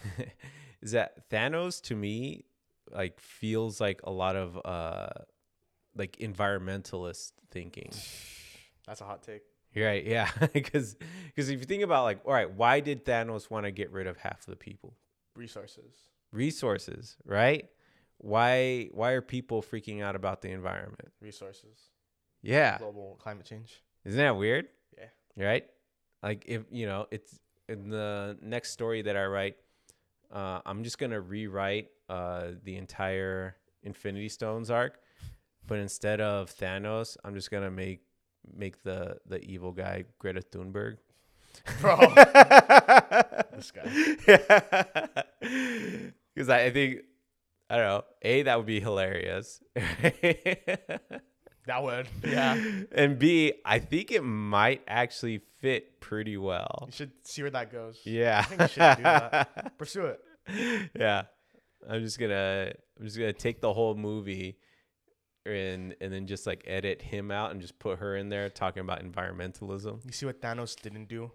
is 0.83 0.93
that 0.93 1.29
Thanos 1.31 1.81
to 1.83 1.97
me 1.97 2.45
like 2.91 3.19
feels 3.19 3.81
like 3.81 4.01
a 4.05 4.11
lot 4.11 4.37
of 4.37 4.59
uh 4.65 5.09
like 5.97 6.17
environmentalist 6.19 7.33
thinking. 7.51 7.91
That's 8.87 9.01
a 9.01 9.05
hot 9.05 9.23
take. 9.23 9.43
Right, 9.75 10.05
yeah. 10.07 10.27
Cuz 10.55 10.97
cuz 11.35 11.49
if 11.49 11.59
you 11.59 11.65
think 11.65 11.83
about 11.83 12.05
like 12.05 12.21
all 12.25 12.33
right, 12.33 12.51
why 12.51 12.81
did 12.81 13.05
Thanos 13.05 13.51
want 13.51 13.65
to 13.65 13.73
get 13.73 13.91
rid 13.91 14.07
of 14.07 14.19
half 14.19 14.41
of 14.41 14.47
the 14.47 14.57
people? 14.57 14.97
Resources. 15.37 15.93
resources, 16.33 17.17
right? 17.25 17.69
Why 18.19 18.89
why 18.93 19.11
are 19.13 19.21
people 19.21 19.63
freaking 19.63 20.03
out 20.03 20.17
about 20.17 20.43
the 20.43 20.51
environment? 20.51 21.13
Resources. 21.21 21.91
Yeah. 22.43 22.79
Global 22.79 23.17
climate 23.21 23.47
change. 23.47 23.83
Isn't 24.05 24.19
that 24.19 24.37
weird? 24.37 24.67
Yeah. 24.97 25.45
Right? 25.47 25.67
Like 26.23 26.45
if 26.47 26.63
you 26.71 26.87
know, 26.87 27.07
it's 27.11 27.39
in 27.69 27.89
the 27.89 28.37
next 28.43 28.71
story 28.71 29.03
that 29.03 29.17
I 29.17 29.27
write, 29.27 29.57
uh, 30.33 30.61
I'm 30.65 30.85
just 30.85 30.99
gonna 30.99 31.21
rewrite 31.21 31.89
uh, 32.09 32.53
the 32.63 32.77
entire 32.77 33.57
Infinity 33.83 34.29
Stones 34.29 34.71
arc, 34.71 34.99
but 35.67 35.79
instead 35.79 36.21
of 36.21 36.51
Thanos, 36.55 37.17
I'm 37.25 37.35
just 37.35 37.51
gonna 37.51 37.71
make 37.71 38.03
make 38.57 38.83
the 38.83 39.19
the 39.27 39.41
evil 39.43 39.73
guy 39.73 40.05
Greta 40.19 40.41
Thunberg. 40.41 40.99
Bro. 41.81 41.99
this 43.57 43.71
guy. 43.71 45.25
Because 46.35 46.49
I, 46.49 46.65
I 46.65 46.71
think 46.71 47.03
I 47.71 47.77
don't 47.77 47.87
know. 47.87 48.05
A 48.23 48.43
that 48.43 48.57
would 48.57 48.67
be 48.67 48.81
hilarious. 48.81 49.61
That 51.67 51.83
would. 51.83 52.09
Yeah. 52.23 52.63
And 52.93 53.19
B, 53.19 53.55
I 53.65 53.79
think 53.79 54.11
it 54.11 54.23
might 54.23 54.83
actually 54.87 55.41
fit 55.61 55.99
pretty 56.01 56.37
well. 56.37 56.85
You 56.87 56.93
should 56.93 57.13
see 57.23 57.43
where 57.43 57.51
that 57.53 57.73
goes. 57.73 58.01
Yeah. 58.05 58.41
I 58.41 58.43
think 58.45 58.61
you 58.61 58.69
should 58.69 58.97
do 58.99 59.03
that. 59.03 59.79
Pursue 59.79 60.07
it. 60.07 60.91
yeah. 60.99 61.23
I'm 61.89 62.03
just 62.03 62.19
gonna 62.19 62.73
I'm 62.99 63.05
just 63.05 63.19
gonna 63.19 63.33
take 63.33 63.61
the 63.61 63.73
whole 63.73 63.95
movie 63.95 64.59
and 65.47 65.95
and 66.01 66.13
then 66.13 66.27
just 66.27 66.47
like 66.47 66.65
edit 66.67 67.01
him 67.03 67.31
out 67.31 67.51
and 67.51 67.61
just 67.61 67.79
put 67.79 67.99
her 67.99 68.17
in 68.17 68.29
there 68.29 68.49
talking 68.51 68.81
about 68.83 69.03
environmentalism. 69.03 70.05
You 70.05 70.13
see 70.13 70.27
what 70.27 70.41
Thanos 70.41 70.81
didn't 70.81 71.09
do? 71.09 71.31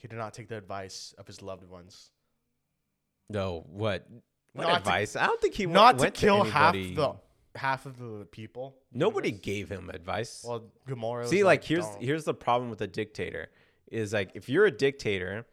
He 0.00 0.08
did 0.08 0.16
not 0.16 0.32
take 0.34 0.48
the 0.48 0.56
advice 0.56 1.14
of 1.18 1.26
his 1.26 1.42
loved 1.42 1.68
ones. 1.68 2.10
No, 3.28 3.64
what? 3.68 4.06
What 4.54 4.64
Not 4.64 4.70
to- 4.72 4.76
advice? 4.78 5.14
I 5.14 5.26
don't 5.26 5.40
think 5.40 5.54
he 5.54 5.66
not 5.66 5.98
to 5.98 6.02
went 6.02 6.14
kill 6.14 6.42
half 6.42 6.72
the 6.74 7.14
half 7.54 7.86
of 7.86 7.98
the 7.98 8.26
people. 8.30 8.76
Nobody 8.92 9.28
universe. 9.28 9.44
gave 9.44 9.68
him 9.70 9.90
advice. 9.90 10.44
Well, 10.46 10.64
Gamora. 10.88 11.26
See, 11.26 11.38
was 11.38 11.44
like, 11.44 11.64
here's 11.64 11.84
"Don't." 11.86 12.02
here's 12.02 12.24
the 12.24 12.34
problem 12.34 12.70
with 12.70 12.80
a 12.80 12.86
dictator 12.86 13.50
is 13.90 14.12
like 14.12 14.30
if 14.34 14.48
you're 14.48 14.66
a 14.66 14.70
dictator, 14.70 15.44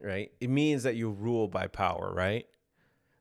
right? 0.00 0.30
It 0.40 0.50
means 0.50 0.82
that 0.84 0.94
you 0.96 1.10
rule 1.10 1.48
by 1.48 1.66
power, 1.66 2.12
right? 2.14 2.46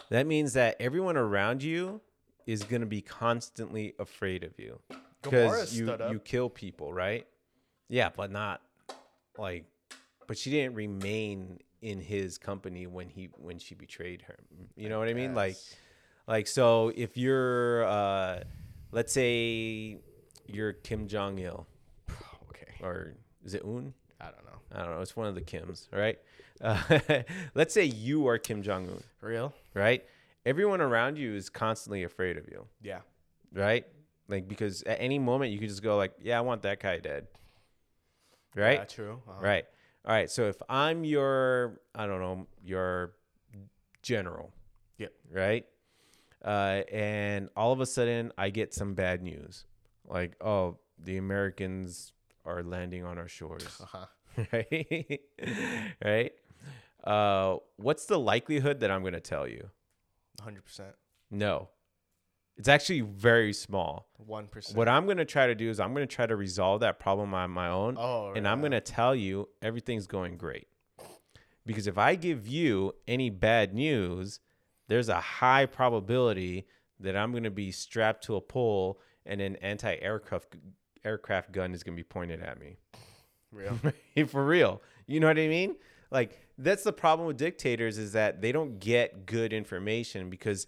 That 0.10 0.28
means 0.28 0.54
that 0.54 0.76
everyone 0.80 1.18
around 1.18 1.64
you 1.64 2.02
is 2.46 2.64
gonna 2.64 2.86
be 2.86 3.02
constantly 3.02 3.94
afraid 4.00 4.44
of 4.44 4.60
you 4.60 4.80
because 5.22 5.76
you 5.78 5.86
stood 5.88 6.02
up. 6.02 6.12
you 6.12 6.20
kill 6.20 6.50
people, 6.50 6.94
right? 6.94 7.26
Yeah, 7.90 8.10
but 8.16 8.32
not 8.32 8.62
like, 9.38 9.66
but 10.28 10.38
she 10.38 10.52
didn't 10.52 10.76
remain 10.76 11.60
in 11.82 12.00
his 12.02 12.38
company 12.38 12.88
when 12.88 13.10
he 13.10 13.30
when 13.38 13.58
she 13.60 13.76
betrayed 13.76 14.22
her. 14.24 14.38
You 14.76 14.90
know 14.90 15.00
what 15.00 15.08
I 15.08 15.14
mean? 15.14 15.34
Like, 15.34 15.56
like 16.28 16.48
so 16.48 16.92
if 16.96 17.18
you're 17.18 17.86
uh, 17.86 18.44
let's 18.92 19.14
say 19.14 19.98
you're 20.48 20.74
Kim 20.74 21.08
Jong 21.08 21.40
Il 21.40 21.66
okay. 22.50 22.74
or 22.82 23.14
is 23.44 23.54
it 23.54 23.64
Un? 23.64 23.94
I 24.20 24.26
don't 24.26 24.46
know. 24.46 24.60
I 24.74 24.84
don't 24.84 24.96
know. 24.96 25.02
It's 25.02 25.16
one 25.16 25.28
of 25.28 25.36
the 25.36 25.42
Kims, 25.42 25.88
all 25.94 26.00
right? 26.00 26.18
Uh, 26.60 27.24
let's 27.56 27.74
say 27.74 27.86
you 27.86 28.28
are 28.28 28.38
Kim 28.40 28.64
Jong 28.64 28.88
Un, 28.90 29.04
Real? 29.22 29.54
right? 29.76 30.04
Everyone 30.46 30.82
around 30.82 31.18
you 31.18 31.36
is 31.36 31.50
constantly 31.50 32.04
afraid 32.04 32.38
of 32.38 32.48
you, 32.48 32.66
Yeah. 32.82 33.00
right? 33.54 33.86
Like 34.28 34.48
because 34.48 34.82
at 34.84 34.98
any 35.00 35.20
moment 35.20 35.52
you 35.52 35.60
could 35.60 35.70
just 35.70 35.84
go 35.84 35.96
like, 35.98 36.14
"Yeah, 36.22 36.38
I 36.38 36.42
want 36.42 36.64
that 36.64 36.82
guy 36.82 36.98
dead," 37.00 37.28
right? 38.56 38.80
Yeah, 38.80 38.86
true. 38.86 39.22
Uh-huh. 39.30 39.42
Right. 39.42 39.66
All 40.08 40.14
right. 40.14 40.32
So 40.32 40.48
if 40.48 40.56
I'm 40.70 41.04
your, 41.04 41.82
I 41.94 42.08
don't 42.08 42.22
know, 42.22 42.48
your 42.64 43.14
general. 44.02 44.54
Yep. 44.98 45.12
Right. 45.30 45.66
Uh, 46.44 46.84
and 46.92 47.50
all 47.58 47.74
of 47.74 47.82
a 47.82 47.86
sudden 47.86 48.32
I 48.38 48.50
get 48.50 48.74
some 48.74 48.94
bad 48.94 49.22
news, 49.22 49.66
like, 50.06 50.36
oh, 50.40 50.78
the 50.98 51.18
Americans 51.18 52.14
are 52.46 52.64
landing 52.64 53.04
on 53.04 53.18
our 53.18 53.28
shores. 53.28 53.68
Uh-huh. 53.82 54.06
right? 54.54 55.20
right? 56.06 56.32
Uh, 57.04 57.58
what's 57.78 58.06
the 58.06 58.20
likelihood 58.20 58.82
that 58.82 58.92
I'm 58.92 59.02
going 59.02 59.14
to 59.14 59.20
tell 59.20 59.48
you? 59.48 59.70
100%. 60.44 60.82
No. 61.32 61.70
It's 62.58 62.68
actually 62.68 63.02
very 63.02 63.54
small. 63.54 64.08
1%. 64.28 64.76
What 64.76 64.90
I'm 64.90 65.06
going 65.06 65.18
to 65.18 65.26
try 65.26 65.48
to 65.48 65.56
do 65.56 65.70
is 65.70 65.80
I'm 65.80 65.94
going 65.94 66.08
to 66.08 66.16
try 66.16 66.26
to 66.26 66.36
resolve 66.36 66.80
that 66.82 67.00
problem 67.00 67.34
on 67.34 67.52
my 67.52 67.70
own 67.70 67.98
Oh, 68.00 68.34
and 68.36 68.48
I'm 68.48 68.60
going 68.60 68.72
to 68.72 68.82
tell 68.82 69.16
you 69.16 69.50
everything's 69.62 70.08
going 70.08 70.38
great. 70.38 70.68
Because 71.66 71.86
if 71.86 71.98
I 71.98 72.16
give 72.16 72.48
you 72.48 72.96
any 73.08 73.30
bad 73.30 73.74
news, 73.74 74.40
there's 74.88 75.10
a 75.10 75.20
high 75.20 75.66
probability 75.66 76.66
that 77.00 77.16
I'm 77.16 77.32
going 77.32 77.44
to 77.44 77.52
be 77.52 77.72
strapped 77.72 78.24
to 78.26 78.36
a 78.36 78.42
pole 78.42 79.00
and 79.26 79.42
an 79.42 79.58
anti-aircraft 79.58 80.56
aircraft 81.06 81.52
gun 81.52 81.74
is 81.74 81.84
going 81.84 81.96
to 81.96 82.00
be 82.00 82.08
pointed 82.08 82.42
at 82.42 82.60
me. 82.60 82.78
Real. 83.52 83.80
For 84.28 84.46
real. 84.46 84.82
You 85.06 85.20
know 85.20 85.28
what 85.28 85.38
I 85.38 85.48
mean? 85.48 85.76
Like 86.12 86.40
that's 86.58 86.84
the 86.84 86.94
problem 86.94 87.28
with 87.28 87.38
dictators 87.38 87.98
is 87.98 88.14
that 88.14 88.42
they 88.42 88.52
don't 88.52 88.80
get 88.80 89.26
good 89.26 89.54
information 89.54 90.30
because 90.30 90.68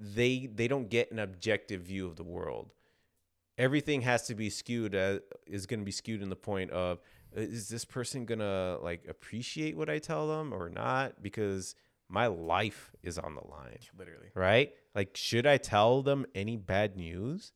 they 0.00 0.48
they 0.52 0.66
don't 0.66 0.88
get 0.88 1.10
an 1.12 1.18
objective 1.18 1.82
view 1.82 2.06
of 2.06 2.16
the 2.16 2.24
world. 2.24 2.72
Everything 3.58 4.00
has 4.02 4.26
to 4.28 4.34
be 4.34 4.48
skewed 4.48 4.94
uh, 4.94 5.18
is 5.46 5.66
going 5.66 5.80
to 5.80 5.84
be 5.84 5.92
skewed 5.92 6.22
in 6.22 6.30
the 6.30 6.36
point 6.36 6.70
of 6.70 6.98
uh, 7.36 7.40
is 7.40 7.68
this 7.68 7.84
person 7.84 8.24
going 8.24 8.38
to 8.38 8.78
like 8.82 9.06
appreciate 9.08 9.76
what 9.76 9.90
I 9.90 9.98
tell 9.98 10.26
them 10.28 10.52
or 10.54 10.68
not 10.70 11.22
because 11.22 11.74
my 12.08 12.26
life 12.26 12.90
is 13.02 13.18
on 13.18 13.34
the 13.34 13.46
line, 13.46 13.78
Literally. 13.96 14.28
right? 14.34 14.72
Like 14.94 15.16
should 15.16 15.46
I 15.46 15.58
tell 15.58 16.02
them 16.02 16.26
any 16.34 16.56
bad 16.56 16.96
news? 16.96 17.52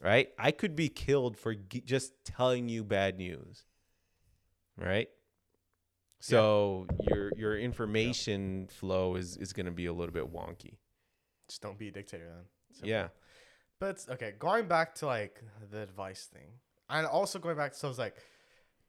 Right? 0.00 0.28
I 0.38 0.50
could 0.50 0.76
be 0.76 0.88
killed 0.90 1.38
for 1.38 1.54
g- 1.54 1.80
just 1.80 2.12
telling 2.24 2.68
you 2.68 2.84
bad 2.84 3.16
news 3.16 3.64
right? 4.76 5.08
So 6.20 6.86
your 7.08 7.32
your 7.36 7.58
information 7.58 8.68
flow 8.68 9.14
is 9.16 9.36
is 9.36 9.52
going 9.52 9.66
to 9.66 9.72
be 9.72 9.86
a 9.86 9.92
little 9.92 10.12
bit 10.12 10.32
wonky. 10.32 10.76
Just 11.48 11.62
don't 11.62 11.78
be 11.78 11.88
a 11.88 11.92
dictator 11.92 12.26
then. 12.26 12.44
Simple. 12.72 12.88
Yeah. 12.88 13.08
But 13.80 14.04
okay, 14.10 14.34
going 14.38 14.66
back 14.66 14.94
to 14.96 15.06
like 15.06 15.42
the 15.70 15.82
advice 15.82 16.28
thing, 16.32 16.48
and 16.88 17.06
also 17.06 17.38
going 17.38 17.56
back 17.56 17.72
to 17.72 17.78
so 17.78 17.88
was 17.88 17.98
like, 17.98 18.16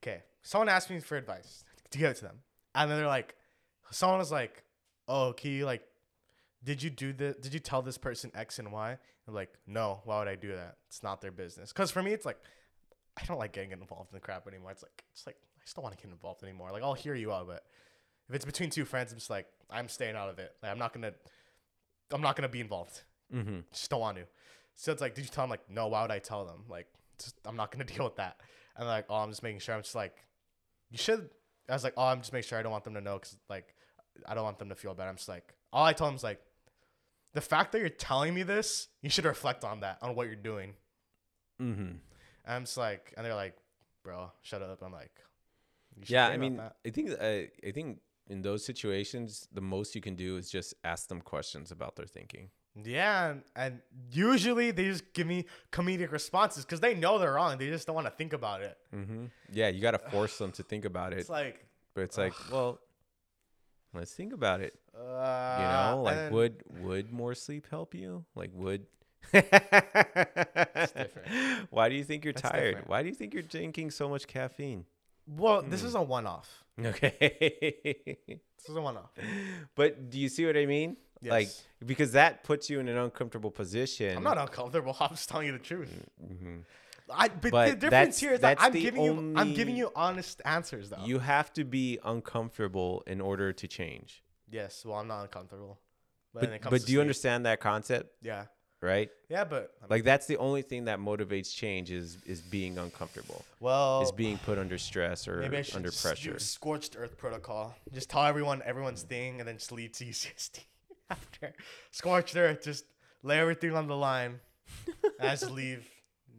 okay, 0.01 0.24
someone 0.43 0.69
asked 0.69 0.89
me 0.89 1.00
for 1.00 1.17
advice 1.17 1.63
to 1.91 1.97
give 1.97 2.12
it 2.12 2.17
to 2.17 2.25
them, 2.25 2.39
and 2.75 2.89
then 2.89 2.97
they're 2.97 3.07
like, 3.07 3.35
someone 3.91 4.19
was 4.19 4.31
like, 4.31 4.63
oh, 5.07 5.33
can 5.33 5.51
you 5.51 5.65
like, 5.65 5.83
did 6.63 6.81
you 6.81 6.89
do 6.89 7.13
the, 7.13 7.35
did 7.41 7.53
you 7.53 7.59
tell 7.59 7.81
this 7.81 7.97
person 7.97 8.31
X 8.35 8.59
and 8.59 8.71
Y? 8.71 8.97
I'm 9.27 9.33
like, 9.33 9.53
no, 9.65 10.01
why 10.05 10.19
would 10.19 10.27
I 10.27 10.35
do 10.35 10.55
that? 10.55 10.77
It's 10.88 11.01
not 11.03 11.21
their 11.21 11.31
business. 11.31 11.74
Because 11.74 11.91
for 11.91 12.03
me, 12.03 12.12
it's 12.13 12.25
like, 12.25 12.38
I 13.17 13.25
don't 13.25 13.39
like 13.39 13.53
getting 13.53 13.71
involved 13.71 14.12
in 14.12 14.17
the 14.17 14.21
crap 14.21 14.47
anymore. 14.47 14.71
It's 14.71 14.83
like, 14.83 15.03
it's 15.13 15.25
like 15.25 15.38
I 15.57 15.63
just 15.63 15.75
don't 15.75 15.83
want 15.83 15.97
to 15.97 16.01
get 16.01 16.12
involved 16.12 16.43
anymore. 16.43 16.71
Like 16.71 16.83
I'll 16.83 16.93
hear 16.93 17.15
you 17.15 17.31
out, 17.31 17.47
but 17.47 17.63
if 18.29 18.35
it's 18.35 18.45
between 18.45 18.69
two 18.69 18.85
friends, 18.85 19.12
I'm 19.12 19.17
just 19.17 19.29
like, 19.29 19.47
I'm 19.69 19.89
staying 19.89 20.15
out 20.15 20.29
of 20.29 20.38
it. 20.38 20.51
Like 20.62 20.71
I'm 20.71 20.79
not 20.79 20.93
gonna, 20.93 21.13
I'm 22.12 22.21
not 22.21 22.35
gonna 22.35 22.50
be 22.50 22.62
involved 22.62 23.03
Mm-hmm. 23.33 23.59
just 23.71 23.89
don't 23.89 24.00
want 24.00 24.17
to. 24.17 24.24
So 24.75 24.91
it's 24.91 25.01
like, 25.01 25.15
did 25.15 25.24
you 25.24 25.31
tell 25.31 25.43
them 25.43 25.50
like, 25.50 25.69
no? 25.69 25.88
Why 25.88 26.03
would 26.03 26.12
I 26.12 26.19
tell 26.19 26.45
them? 26.45 26.63
Like, 26.69 26.88
just, 27.17 27.35
I'm 27.45 27.55
not 27.55 27.71
gonna 27.71 27.83
deal 27.95 28.03
with 28.05 28.17
that. 28.17 28.38
And 28.77 28.83
they're 28.88 28.95
like, 28.95 29.05
oh, 29.09 29.15
I'm 29.15 29.29
just 29.29 29.41
making 29.41 29.59
sure. 29.59 29.74
I'm 29.75 29.81
just 29.81 29.95
like, 29.95 30.15
you 30.91 30.97
should. 30.97 31.29
I 31.67 31.74
was 31.74 31.83
like, 31.83 31.93
oh, 31.97 32.05
I'm 32.05 32.19
just 32.19 32.31
making 32.33 32.47
sure 32.50 32.59
I 32.59 32.62
don't 32.62 32.71
want 32.71 32.83
them 32.83 32.93
to 32.93 33.01
know 33.01 33.15
because 33.15 33.38
like, 33.50 33.74
I 34.27 34.35
don't 34.35 34.43
want 34.43 34.59
them 34.59 34.69
to 34.69 34.75
feel 34.75 34.93
bad. 34.93 35.07
I'm 35.07 35.15
just 35.15 35.27
like, 35.29 35.53
all 35.74 35.83
I 35.83 35.93
told 35.93 36.09
them 36.09 36.15
is 36.15 36.24
like, 36.24 36.39
the 37.33 37.41
fact 37.41 37.71
that 37.71 37.79
you're 37.79 37.89
telling 37.89 38.33
me 38.33 38.43
this, 38.43 38.88
you 39.01 39.09
should 39.09 39.25
reflect 39.25 39.63
on 39.63 39.79
that, 39.81 39.97
on 40.01 40.15
what 40.15 40.27
you're 40.27 40.35
doing. 40.35 40.74
Mm-hmm. 41.62 41.81
And 41.81 42.00
I'm 42.45 42.63
just 42.63 42.77
like, 42.77 43.13
and 43.17 43.25
they're 43.25 43.35
like, 43.35 43.55
bro, 44.03 44.31
shut 44.41 44.62
up. 44.62 44.81
I'm 44.81 44.93
like, 44.93 45.12
"You 45.97 46.05
should 46.05 46.13
Yeah, 46.13 46.27
I 46.27 46.38
mean, 46.38 46.57
that." 46.57 46.75
I 46.85 46.89
think 46.91 47.12
uh, 47.12 47.67
I 47.67 47.71
think 47.74 48.00
in 48.29 48.41
those 48.41 48.65
situations, 48.65 49.48
the 49.53 49.62
most 49.62 49.96
you 49.96 50.01
can 50.01 50.15
do 50.15 50.38
is 50.38 50.50
just 50.50 50.74
ask 50.84 51.08
them 51.08 51.22
questions 51.22 51.72
about 51.72 51.96
their 51.96 52.05
thinking. 52.08 52.50
yeah, 52.84 53.29
and, 53.32 53.41
and 53.55 53.79
usually 54.12 54.72
they 54.72 54.84
just 54.86 55.13
give 55.13 55.27
me 55.27 55.46
comedic 55.72 56.12
responses 56.12 56.65
because 56.65 56.79
they 56.82 56.94
know 56.96 57.17
they're 57.20 57.34
wrong. 57.34 57.58
They 57.58 57.70
just 57.70 57.88
don't 57.88 57.96
want 57.96 58.08
to 58.08 58.12
think 58.12 58.34
about 58.34 58.62
it. 58.62 58.77
Mm-hmm. 58.94 59.25
Yeah, 59.53 59.70
you 59.70 59.82
got 59.82 59.91
to 59.91 60.00
force 60.00 60.38
them 60.38 60.51
to 60.53 60.63
think 60.63 60.84
about 60.86 61.13
it, 61.13 61.20
It's 61.20 61.29
like, 61.29 61.65
but 61.94 62.01
it's 62.01 62.17
like, 62.17 62.34
well, 62.51 62.79
let's 63.94 64.12
think 64.13 64.34
about 64.34 64.60
it. 64.62 64.77
uh, 64.94 65.58
You 65.62 65.67
know, 65.96 66.01
like 66.03 66.15
then- 66.15 66.34
would 66.34 66.63
would 66.82 67.13
more 67.13 67.34
sleep 67.36 67.67
help 67.70 67.94
you? 67.96 68.25
Like 68.36 68.50
would. 68.53 68.86
different. 69.32 71.12
Why 71.70 71.89
do 71.89 71.96
you 71.96 72.03
think 72.03 72.24
you're 72.25 72.34
That's 72.34 72.50
tired? 72.51 72.65
different. 72.72 72.89
Why 72.89 73.01
do 73.01 73.08
you 73.10 73.15
think 73.15 73.34
you're 73.34 73.44
drinking 73.44 73.91
so 73.91 74.10
much 74.10 74.27
caffeine? 74.27 74.86
Well, 75.27 75.62
this 75.63 75.82
Hmm. 75.82 75.88
is 75.88 75.96
a 75.96 76.01
one-off. 76.01 76.63
Okay. 76.84 78.17
This 78.58 78.70
is 78.72 78.75
a 78.77 78.82
one-off. 78.82 79.12
but 79.75 80.10
do 80.10 80.20
you 80.20 80.27
see 80.27 80.46
what 80.46 80.58
I 80.58 80.65
mean? 80.65 80.98
Like 81.22 81.48
Yes. 81.48 81.63
because 81.86 82.12
that 82.13 82.44
puts 82.44 82.67
you 82.70 82.79
in 82.79 82.88
an 82.88 82.98
uncomfortable 82.98 83.51
position. 83.51 84.17
I'm 84.17 84.24
not 84.24 84.38
uncomfortable. 84.39 84.96
I'm 85.00 85.10
just 85.12 85.29
telling 85.29 85.46
you 85.48 85.53
the 85.53 85.60
truth. 85.60 85.91
Mhm. 86.24 86.63
I, 87.08 87.27
but, 87.27 87.51
the 87.70 87.75
difference 87.75 88.20
here 88.20 88.34
is 88.34 88.39
that 88.39 88.58
I'm 88.60 88.74
giving 88.74 89.03
you 89.03 89.34
I'm 89.36 89.53
giving 89.53 89.75
you 89.75 89.91
honest 89.96 90.41
answers 90.46 90.89
though. 90.89 91.05
You 91.05 91.20
have 91.20 91.53
to 91.53 91.63
be 91.63 92.00
uncomfortable 92.03 93.03
in 93.05 93.22
order 93.22 93.53
to 93.53 93.67
change. 93.67 94.24
yes, 94.50 94.84
well 94.86 94.98
I'm 94.98 95.08
not 95.08 95.22
uncomfortable. 95.22 95.79
But, 96.34 96.50
But, 96.50 96.62
comes 96.62 96.72
but 96.82 96.86
do 96.88 96.91
you 96.94 97.01
understand 97.01 97.46
that 97.46 97.60
concept, 97.62 98.15
Yeah. 98.22 98.46
Right? 98.86 99.10
Yeah, 99.30 99.44
but 99.44 99.74
I 99.80 99.84
mean, 99.84 99.89
Like 99.89 100.04
that's 100.04 100.27
the 100.27 100.38
only 100.38 100.62
thing 100.62 100.86
that 100.86 101.00
motivates 101.00 101.54
change 101.54 101.92
is 101.92 102.18
is 102.25 102.42
being 102.42 102.77
uncomfortable. 102.77 103.44
well 103.60 104.01
is 104.01 104.12
being 104.12 104.38
put 104.39 104.58
under 104.58 104.77
stress 104.77 105.27
or 105.27 105.38
maybe 105.42 105.58
I 105.58 105.62
should 105.63 105.77
under 105.77 105.89
just 105.89 106.04
pressure. 106.04 106.36
a 106.36 106.39
scorched 106.39 106.96
earth 106.98 107.18
protocol. 107.18 107.75
Just 107.94 108.10
tell 108.10 108.25
everyone 108.25 108.62
everyone's 108.63 109.04
mm. 109.04 109.10
thing 109.10 109.39
and 109.39 109.48
then 109.48 109.58
just 109.58 109.72
leave 109.72 109.92
to 110.00 110.06
UCSD 110.06 110.60
after. 111.10 111.54
Scorched 111.92 112.36
earth, 112.36 112.63
just 112.63 112.86
lay 113.24 113.39
everything 113.39 113.75
on 113.75 113.88
the 113.88 113.96
line. 113.96 114.39
I 115.20 115.30
just 115.30 115.51
leave 115.51 115.88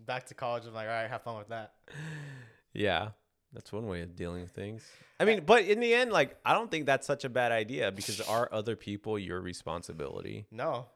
back 0.07 0.26
to 0.26 0.35
college. 0.35 0.65
I'm 0.67 0.75
like, 0.75 0.88
all 0.88 0.95
right, 0.95 1.11
have 1.11 1.23
fun 1.23 1.38
with 1.38 1.49
that. 1.49 1.73
Yeah. 2.73 3.11
That's 3.53 3.73
one 3.73 3.87
way 3.87 4.03
of 4.03 4.15
dealing 4.17 4.43
with 4.43 4.50
things. 4.50 4.85
I 5.19 5.25
mean, 5.25 5.45
but 5.47 5.65
in 5.65 5.81
the 5.81 5.95
end, 5.95 6.12
like, 6.12 6.37
I 6.45 6.53
don't 6.53 6.71
think 6.71 6.85
that's 6.85 7.07
such 7.07 7.25
a 7.25 7.31
bad 7.31 7.53
idea 7.53 7.91
because 7.91 8.21
are 8.21 8.50
other 8.53 8.76
people 8.76 9.19
your 9.19 9.41
responsibility? 9.41 10.47
No. 10.50 10.87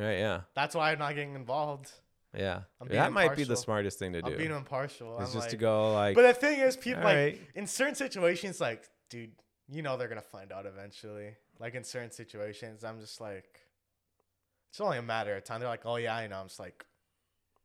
Right? 0.00 0.18
Yeah. 0.18 0.40
That's 0.54 0.74
why 0.74 0.92
I'm 0.92 0.98
not 0.98 1.14
getting 1.14 1.34
involved. 1.34 1.90
Yeah. 2.36 2.62
That 2.88 3.12
might 3.12 3.36
be 3.36 3.44
the 3.44 3.56
smartest 3.56 3.98
thing 3.98 4.12
to 4.12 4.24
I'm 4.24 4.36
being 4.36 4.52
impartial. 4.52 5.18
It's 5.18 5.28
I'm 5.28 5.32
just 5.32 5.44
like, 5.46 5.50
to 5.50 5.56
go 5.56 5.92
like, 5.92 6.14
But 6.14 6.22
the 6.22 6.34
thing 6.34 6.60
is, 6.60 6.76
people 6.76 7.02
like 7.02 7.16
Alright. 7.16 7.40
in 7.54 7.66
certain 7.66 7.94
situations, 7.94 8.60
like, 8.60 8.88
dude, 9.08 9.32
you 9.68 9.82
know 9.82 9.96
they're 9.96 10.08
gonna 10.08 10.20
find 10.22 10.52
out 10.52 10.66
eventually. 10.66 11.34
Like 11.58 11.74
in 11.74 11.84
certain 11.84 12.10
situations, 12.10 12.84
I'm 12.84 13.00
just 13.00 13.20
like, 13.20 13.60
it's 14.70 14.80
only 14.80 14.98
a 14.98 15.02
matter 15.02 15.36
of 15.36 15.44
time. 15.44 15.60
They're 15.60 15.68
like, 15.68 15.84
oh 15.84 15.96
yeah, 15.96 16.14
I 16.16 16.26
know. 16.28 16.40
I'm 16.40 16.46
just 16.46 16.60
like, 16.60 16.84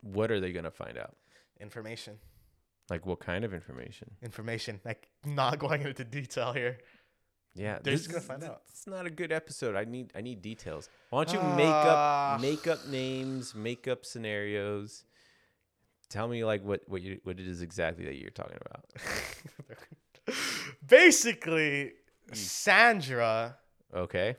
what 0.02 0.32
are 0.32 0.40
they 0.40 0.52
going 0.52 0.66
to 0.66 0.72
find 0.72 0.98
out? 0.98 1.16
information, 1.62 2.20
Like, 2.90 3.06
what 3.06 3.20
kind 3.20 3.46
of 3.46 3.54
information? 3.54 4.12
information. 4.22 4.82
Like 4.84 5.08
not 5.26 5.58
going 5.66 5.84
into 5.84 6.04
detail 6.04 6.52
here. 6.52 6.80
Yeah. 7.56 7.80
They're 7.82 7.96
just 7.96 8.10
gonna 8.10 8.22
find 8.22 8.44
out. 8.44 8.62
It's 8.70 8.86
not 8.86 9.06
a 9.06 9.10
good 9.10 9.32
episode. 9.32 9.76
I 9.76 9.86
need, 9.86 10.12
I 10.16 10.22
need 10.22 10.42
details. 10.42 10.90
Why 11.10 11.24
don't 11.24 11.34
you 11.34 11.42
make 11.56 11.66
Ah. 11.68 12.36
up, 12.36 12.42
make 12.42 12.68
up 12.68 12.86
names, 12.88 13.56
make 13.56 13.88
up 13.88 14.06
scenarios? 14.06 15.06
Tell 16.10 16.28
me 16.28 16.44
like 16.46 16.64
what, 16.64 16.82
what 16.88 17.02
you, 17.02 17.20
what 17.24 17.40
it 17.40 17.48
is 17.48 17.62
exactly 17.62 18.06
that 18.06 18.16
you're 18.16 18.30
talking 18.30 18.58
about. 18.66 18.86
Basically. 20.88 21.94
Sandra 22.34 23.58
Okay. 23.94 24.36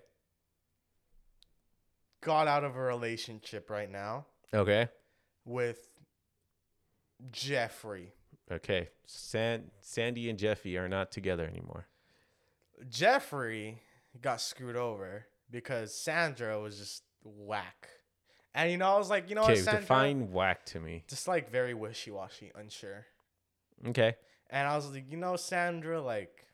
got 2.21 2.49
out 2.49 2.65
of 2.65 2.75
a 2.77 2.81
relationship 2.81 3.71
right 3.71 3.91
now 3.91 4.27
Okay. 4.53 4.89
with 5.45 5.79
Jeffrey. 7.31 8.13
Okay. 8.51 8.89
San- 9.07 9.71
Sandy 9.81 10.29
and 10.29 10.39
Jeffy 10.39 10.77
are 10.77 10.89
not 10.89 11.13
together 11.13 11.47
anymore. 11.47 11.87
Jeffrey 12.89 13.81
got 14.21 14.41
screwed 14.41 14.77
over 14.77 15.27
because 15.51 15.95
Sandra 15.95 16.59
was 16.61 16.79
just 16.79 17.03
whack. 17.25 17.89
And 18.55 18.71
you 18.71 18.79
know, 18.79 18.95
I 18.95 18.99
was 18.99 19.11
like, 19.11 19.29
you 19.29 19.35
know 19.35 19.43
Okay, 19.43 19.53
what, 19.55 19.65
Sandra? 19.65 19.81
define 19.83 20.33
whack 20.33 20.65
to 20.67 20.81
me. 20.81 21.05
Just 21.09 21.29
like 21.29 21.51
very 21.51 21.75
wishy 21.75 22.11
washy, 22.11 22.51
unsure. 22.55 23.07
Okay. 23.89 24.17
And 24.49 24.67
I 24.67 24.75
was 24.77 24.91
like, 24.91 25.11
you 25.11 25.17
know, 25.19 25.37
Sandra, 25.37 26.01
like, 26.01 26.47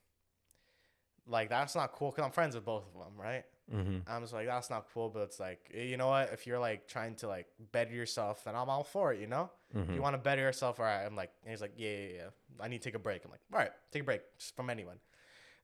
like 1.26 1.48
that's 1.48 1.74
not 1.74 1.92
cool 1.92 2.10
because 2.10 2.24
I'm 2.24 2.32
friends 2.32 2.54
with 2.54 2.64
both 2.64 2.84
of 2.86 2.94
them, 2.94 3.12
right? 3.20 3.44
Mm-hmm. 3.72 3.98
I'm 4.08 4.22
just 4.22 4.32
like, 4.32 4.46
that's 4.46 4.70
not 4.70 4.86
cool, 4.92 5.08
but 5.08 5.20
it's 5.20 5.38
like, 5.38 5.70
you 5.72 5.96
know 5.96 6.08
what? 6.08 6.30
If 6.32 6.46
you're 6.46 6.58
like 6.58 6.88
trying 6.88 7.14
to 7.16 7.28
like 7.28 7.46
better 7.70 7.92
yourself, 7.92 8.44
then 8.44 8.56
I'm 8.56 8.68
all 8.68 8.82
for 8.82 9.12
it, 9.12 9.20
you 9.20 9.28
know? 9.28 9.50
If 9.74 9.86
Mhm. 9.86 9.94
you 9.94 10.02
want 10.02 10.14
to 10.14 10.18
better 10.18 10.42
yourself, 10.42 10.80
all 10.80 10.86
right. 10.86 11.04
I'm 11.04 11.14
like, 11.14 11.30
and 11.44 11.50
he's 11.52 11.60
like, 11.60 11.74
yeah, 11.76 11.90
yeah, 11.90 12.08
yeah. 12.16 12.28
I 12.60 12.68
need 12.68 12.82
to 12.82 12.84
take 12.84 12.96
a 12.96 12.98
break. 12.98 13.24
I'm 13.24 13.30
like, 13.30 13.40
all 13.52 13.58
right, 13.60 13.70
take 13.92 14.02
a 14.02 14.04
break 14.04 14.22
just 14.38 14.56
from 14.56 14.68
anyone. 14.68 14.98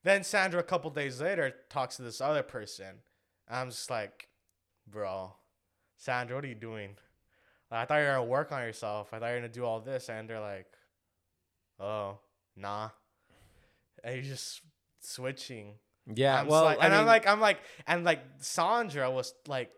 Then 0.04 0.24
Sandra, 0.24 0.60
a 0.60 0.64
couple 0.64 0.90
days 0.90 1.20
later, 1.20 1.52
talks 1.68 1.96
to 1.96 2.02
this 2.02 2.20
other 2.20 2.42
person. 2.42 3.02
I'm 3.48 3.70
just 3.70 3.90
like, 3.90 4.28
bro, 4.86 5.34
Sandra, 5.96 6.36
what 6.36 6.44
are 6.44 6.48
you 6.48 6.54
doing? 6.54 6.96
I 7.70 7.84
thought 7.84 7.98
you 7.98 8.04
were 8.04 8.12
gonna 8.12 8.24
work 8.24 8.52
on 8.52 8.62
yourself. 8.62 9.12
I 9.12 9.18
thought 9.18 9.26
you 9.26 9.32
were 9.34 9.40
gonna 9.40 9.52
do 9.52 9.64
all 9.64 9.80
this, 9.80 10.08
and 10.08 10.28
they're 10.28 10.40
like, 10.40 10.66
oh, 11.80 12.18
nah. 12.56 12.90
And 14.02 14.14
you're 14.14 14.24
just 14.24 14.62
switching. 15.00 15.74
Yeah. 16.14 16.40
I'm 16.40 16.46
well, 16.46 16.64
like, 16.64 16.80
I 16.80 16.86
and 16.86 16.94
I'm 16.94 17.06
like, 17.06 17.26
I'm 17.26 17.40
like, 17.40 17.58
and 17.86 18.04
like 18.04 18.20
Sandra 18.38 19.10
was 19.10 19.34
like, 19.46 19.70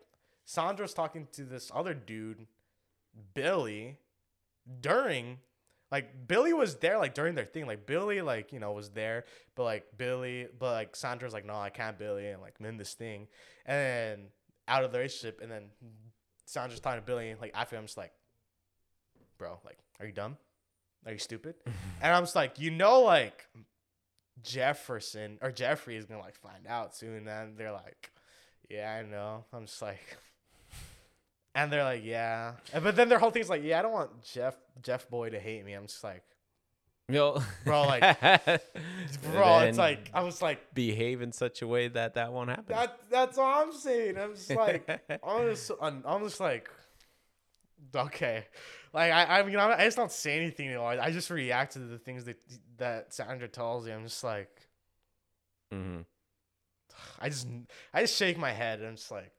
Sandra 0.45 0.83
was 0.83 0.93
talking 0.93 1.27
to 1.33 1.43
this 1.43 1.71
other 1.73 1.93
dude, 1.93 2.47
Billy, 3.33 3.97
during, 4.79 5.39
like 5.91 6.27
Billy 6.27 6.53
was 6.53 6.75
there 6.75 6.97
like 6.97 7.13
during 7.13 7.35
their 7.35 7.45
thing. 7.45 7.67
Like 7.67 7.85
Billy, 7.85 8.21
like 8.21 8.53
you 8.53 8.59
know, 8.59 8.71
was 8.71 8.89
there, 8.89 9.25
but 9.55 9.63
like 9.63 9.85
Billy, 9.97 10.47
but 10.57 10.71
like 10.71 10.95
Sandra's 10.95 11.33
like, 11.33 11.45
no, 11.45 11.55
I 11.55 11.69
can't, 11.69 11.97
Billy, 11.97 12.27
and 12.29 12.41
like 12.41 12.55
in 12.59 12.77
this 12.77 12.93
thing, 12.93 13.27
and 13.65 13.77
then 13.77 14.27
out 14.67 14.83
of 14.83 14.91
the 14.91 14.99
relationship, 14.99 15.41
and 15.41 15.51
then 15.51 15.69
Sandra's 16.45 16.79
talking 16.79 17.01
to 17.01 17.05
Billy, 17.05 17.29
and 17.29 17.41
like 17.41 17.51
after 17.53 17.75
I'm 17.75 17.85
just 17.85 17.97
like, 17.97 18.13
bro, 19.37 19.59
like, 19.65 19.77
are 19.99 20.05
you 20.05 20.13
dumb? 20.13 20.37
Are 21.05 21.11
you 21.11 21.17
stupid? 21.17 21.55
and 22.01 22.15
I'm 22.15 22.23
just 22.23 22.35
like, 22.35 22.59
you 22.59 22.71
know, 22.71 23.01
like 23.01 23.47
Jefferson 24.43 25.39
or 25.41 25.51
Jeffrey 25.51 25.97
is 25.97 26.05
gonna 26.05 26.21
like 26.21 26.35
find 26.35 26.67
out 26.67 26.95
soon. 26.95 27.27
And 27.27 27.57
they're 27.57 27.71
like, 27.71 28.11
yeah, 28.69 28.99
I 28.99 29.09
know. 29.09 29.45
I'm 29.53 29.65
just 29.65 29.81
like, 29.81 30.17
and 31.55 31.71
they're 31.71 31.83
like, 31.83 32.03
yeah. 32.03 32.53
But 32.73 32.95
then 32.95 33.09
their 33.09 33.19
whole 33.19 33.31
thing's 33.31 33.49
like, 33.49 33.63
yeah, 33.63 33.79
I 33.79 33.81
don't 33.81 33.91
want 33.93 34.21
Jeff 34.23 34.55
Jeff 34.81 35.09
Boy 35.09 35.29
to 35.31 35.39
hate 35.39 35.65
me. 35.65 35.73
I'm 35.73 35.87
just 35.87 36.03
like, 36.03 36.23
Yo, 37.09 37.41
Bro, 37.65 37.87
like- 37.87 38.19
bro, 39.33 39.59
it's 39.59 39.77
like 39.77 40.09
I 40.13 40.23
was 40.23 40.41
like, 40.41 40.73
behave 40.73 41.21
in 41.21 41.31
such 41.33 41.61
a 41.61 41.67
way 41.67 41.89
that 41.89 42.13
that 42.13 42.31
won't 42.31 42.49
happen. 42.49 42.65
that 42.69 42.97
that's 43.09 43.37
all 43.37 43.63
I'm 43.63 43.73
saying. 43.73 44.17
I'm 44.17 44.33
just 44.35 44.49
like, 44.51 44.87
I'm 45.23 45.49
just 45.49 45.71
I'm, 45.81 46.03
I'm 46.05 46.23
just 46.23 46.39
like, 46.39 46.69
okay. 47.93 48.45
Like 48.93 49.11
I, 49.11 49.39
I 49.39 49.43
mean, 49.43 49.57
I 49.57 49.73
I 49.73 49.85
just 49.85 49.97
don't 49.97 50.11
say 50.11 50.37
anything 50.37 50.67
anymore. 50.69 50.91
I 51.01 51.11
just 51.11 51.29
react 51.29 51.73
to 51.73 51.79
the 51.79 51.97
things 51.97 52.25
that 52.25 52.37
that 52.77 53.13
Sandra 53.13 53.47
tells 53.49 53.85
me. 53.85 53.91
I'm 53.91 54.03
just 54.03 54.23
like, 54.23 54.49
hmm 55.71 56.01
I 57.19 57.29
just 57.29 57.47
I 57.93 58.01
just 58.01 58.15
shake 58.15 58.37
my 58.37 58.51
head. 58.51 58.79
And 58.79 58.87
I'm 58.89 58.95
just 58.95 59.11
like, 59.11 59.31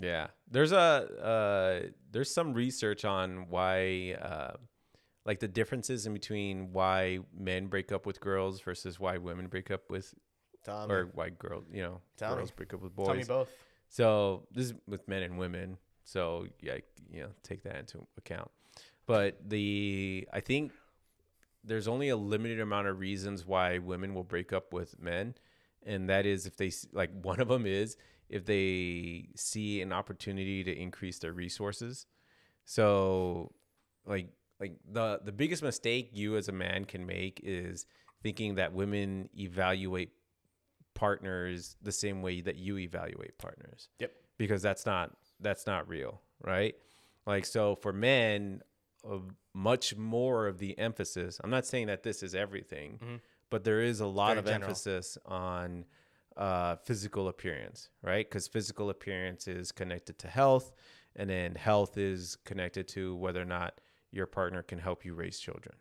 Yeah, 0.00 0.28
there's 0.50 0.72
a 0.72 0.76
uh, 0.76 1.88
there's 2.10 2.32
some 2.32 2.52
research 2.52 3.04
on 3.04 3.46
why 3.48 4.16
uh, 4.20 4.56
like 5.24 5.40
the 5.40 5.48
differences 5.48 6.06
in 6.06 6.12
between 6.12 6.72
why 6.72 7.20
men 7.36 7.66
break 7.66 7.92
up 7.92 8.04
with 8.06 8.20
girls 8.20 8.60
versus 8.60 8.98
why 8.98 9.18
women 9.18 9.46
break 9.46 9.70
up 9.70 9.88
with 9.88 10.14
me, 10.66 10.90
or 10.90 11.10
why 11.14 11.30
girls 11.30 11.64
you 11.72 11.82
know 11.82 12.00
me. 12.16 12.36
girls 12.36 12.50
break 12.50 12.74
up 12.74 12.82
with 12.82 12.96
tell 12.96 13.06
me 13.06 13.18
boys. 13.20 13.28
both. 13.28 13.50
So 13.88 14.46
this 14.52 14.66
is 14.66 14.74
with 14.88 15.06
men 15.06 15.22
and 15.22 15.38
women. 15.38 15.78
So 16.02 16.46
yeah, 16.60 16.78
you 17.10 17.22
know, 17.22 17.28
take 17.42 17.62
that 17.62 17.76
into 17.76 18.06
account. 18.18 18.50
But 19.06 19.38
the 19.48 20.26
I 20.32 20.40
think 20.40 20.72
there's 21.62 21.88
only 21.88 22.08
a 22.08 22.16
limited 22.16 22.60
amount 22.60 22.88
of 22.88 22.98
reasons 22.98 23.46
why 23.46 23.78
women 23.78 24.14
will 24.14 24.24
break 24.24 24.52
up 24.52 24.72
with 24.72 25.00
men, 25.00 25.34
and 25.86 26.08
that 26.10 26.26
is 26.26 26.46
if 26.46 26.56
they 26.56 26.72
like 26.92 27.10
one 27.22 27.40
of 27.40 27.48
them 27.48 27.64
is 27.64 27.96
if 28.34 28.44
they 28.44 29.28
see 29.36 29.80
an 29.80 29.92
opportunity 29.92 30.64
to 30.64 30.72
increase 30.86 31.18
their 31.20 31.32
resources. 31.32 32.06
So 32.64 33.52
like 34.06 34.28
like 34.60 34.72
the 34.90 35.20
the 35.24 35.32
biggest 35.32 35.62
mistake 35.62 36.10
you 36.12 36.36
as 36.36 36.48
a 36.48 36.52
man 36.52 36.84
can 36.84 37.06
make 37.06 37.40
is 37.44 37.86
thinking 38.22 38.56
that 38.56 38.72
women 38.72 39.28
evaluate 39.38 40.10
partners 40.94 41.76
the 41.82 41.92
same 41.92 42.22
way 42.22 42.40
that 42.40 42.56
you 42.56 42.78
evaluate 42.78 43.36
partners 43.38 43.88
Yep. 43.98 44.12
because 44.38 44.62
that's 44.62 44.86
not 44.86 45.10
that's 45.40 45.66
not 45.66 45.88
real 45.88 46.20
right 46.42 46.74
like 47.26 47.44
so 47.44 47.74
for 47.74 47.92
men 47.92 48.62
uh, 49.08 49.18
much 49.54 49.96
more 49.96 50.46
of 50.46 50.58
the 50.58 50.78
emphasis 50.78 51.40
i'm 51.42 51.50
not 51.50 51.66
saying 51.66 51.88
that 51.88 52.04
this 52.04 52.22
is 52.22 52.34
everything 52.34 53.20
but 53.50 53.64
there 53.64 53.80
is 53.82 54.00
a 54.00 54.06
lot 54.06 54.28
Very 54.28 54.38
of 54.38 54.44
general. 54.46 54.64
emphasis 54.70 55.18
on 55.26 55.84
uh, 56.36 56.76
physical 56.76 57.28
appearance 57.28 57.90
right? 58.02 58.28
Because 58.28 58.48
physical 58.48 58.90
appearance 58.90 59.46
is 59.48 59.72
connected 59.72 60.18
to 60.20 60.28
health 60.28 60.72
and 61.16 61.30
then 61.30 61.54
health 61.54 61.96
is 61.96 62.36
connected 62.44 62.88
to 62.88 63.14
whether 63.16 63.40
or 63.40 63.44
not 63.46 63.80
your 64.10 64.26
partner 64.26 64.62
can 64.62 64.78
help 64.78 65.04
you 65.04 65.14
raise 65.14 65.38
children 65.38 65.74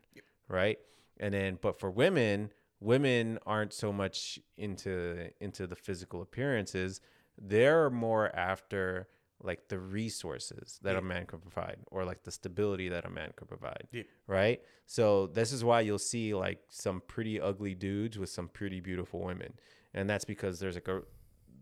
right? 0.47 0.77
And 1.19 1.33
then 1.33 1.57
but 1.61 1.79
for 1.79 1.89
women 1.91 2.51
women 2.79 3.39
aren't 3.45 3.73
so 3.73 3.93
much 3.93 4.39
into 4.57 5.29
into 5.39 5.65
the 5.67 5.75
physical 5.75 6.21
appearances. 6.21 6.99
They're 7.41 7.89
more 7.89 8.35
after 8.35 9.07
like 9.41 9.67
the 9.67 9.79
resources 9.79 10.79
that 10.83 10.95
a 10.95 11.01
man 11.01 11.25
could 11.25 11.41
provide 11.41 11.77
or 11.91 12.05
like 12.05 12.23
the 12.23 12.31
stability 12.31 12.87
that 12.89 13.05
a 13.05 13.09
man 13.09 13.31
could 13.35 13.47
provide 13.49 13.87
Yeah. 13.91 14.03
right? 14.27 14.61
So 14.85 15.27
this 15.27 15.51
is 15.51 15.63
why 15.65 15.81
you'll 15.81 15.99
see 15.99 16.33
like 16.33 16.59
some 16.69 17.01
pretty 17.07 17.41
ugly 17.41 17.75
dudes 17.75 18.17
with 18.17 18.29
some 18.29 18.47
pretty 18.47 18.79
beautiful 18.79 19.19
women 19.21 19.53
and 19.93 20.09
that's 20.09 20.25
because 20.25 20.59
there's 20.59 20.75
like 20.75 20.87
a 20.87 21.01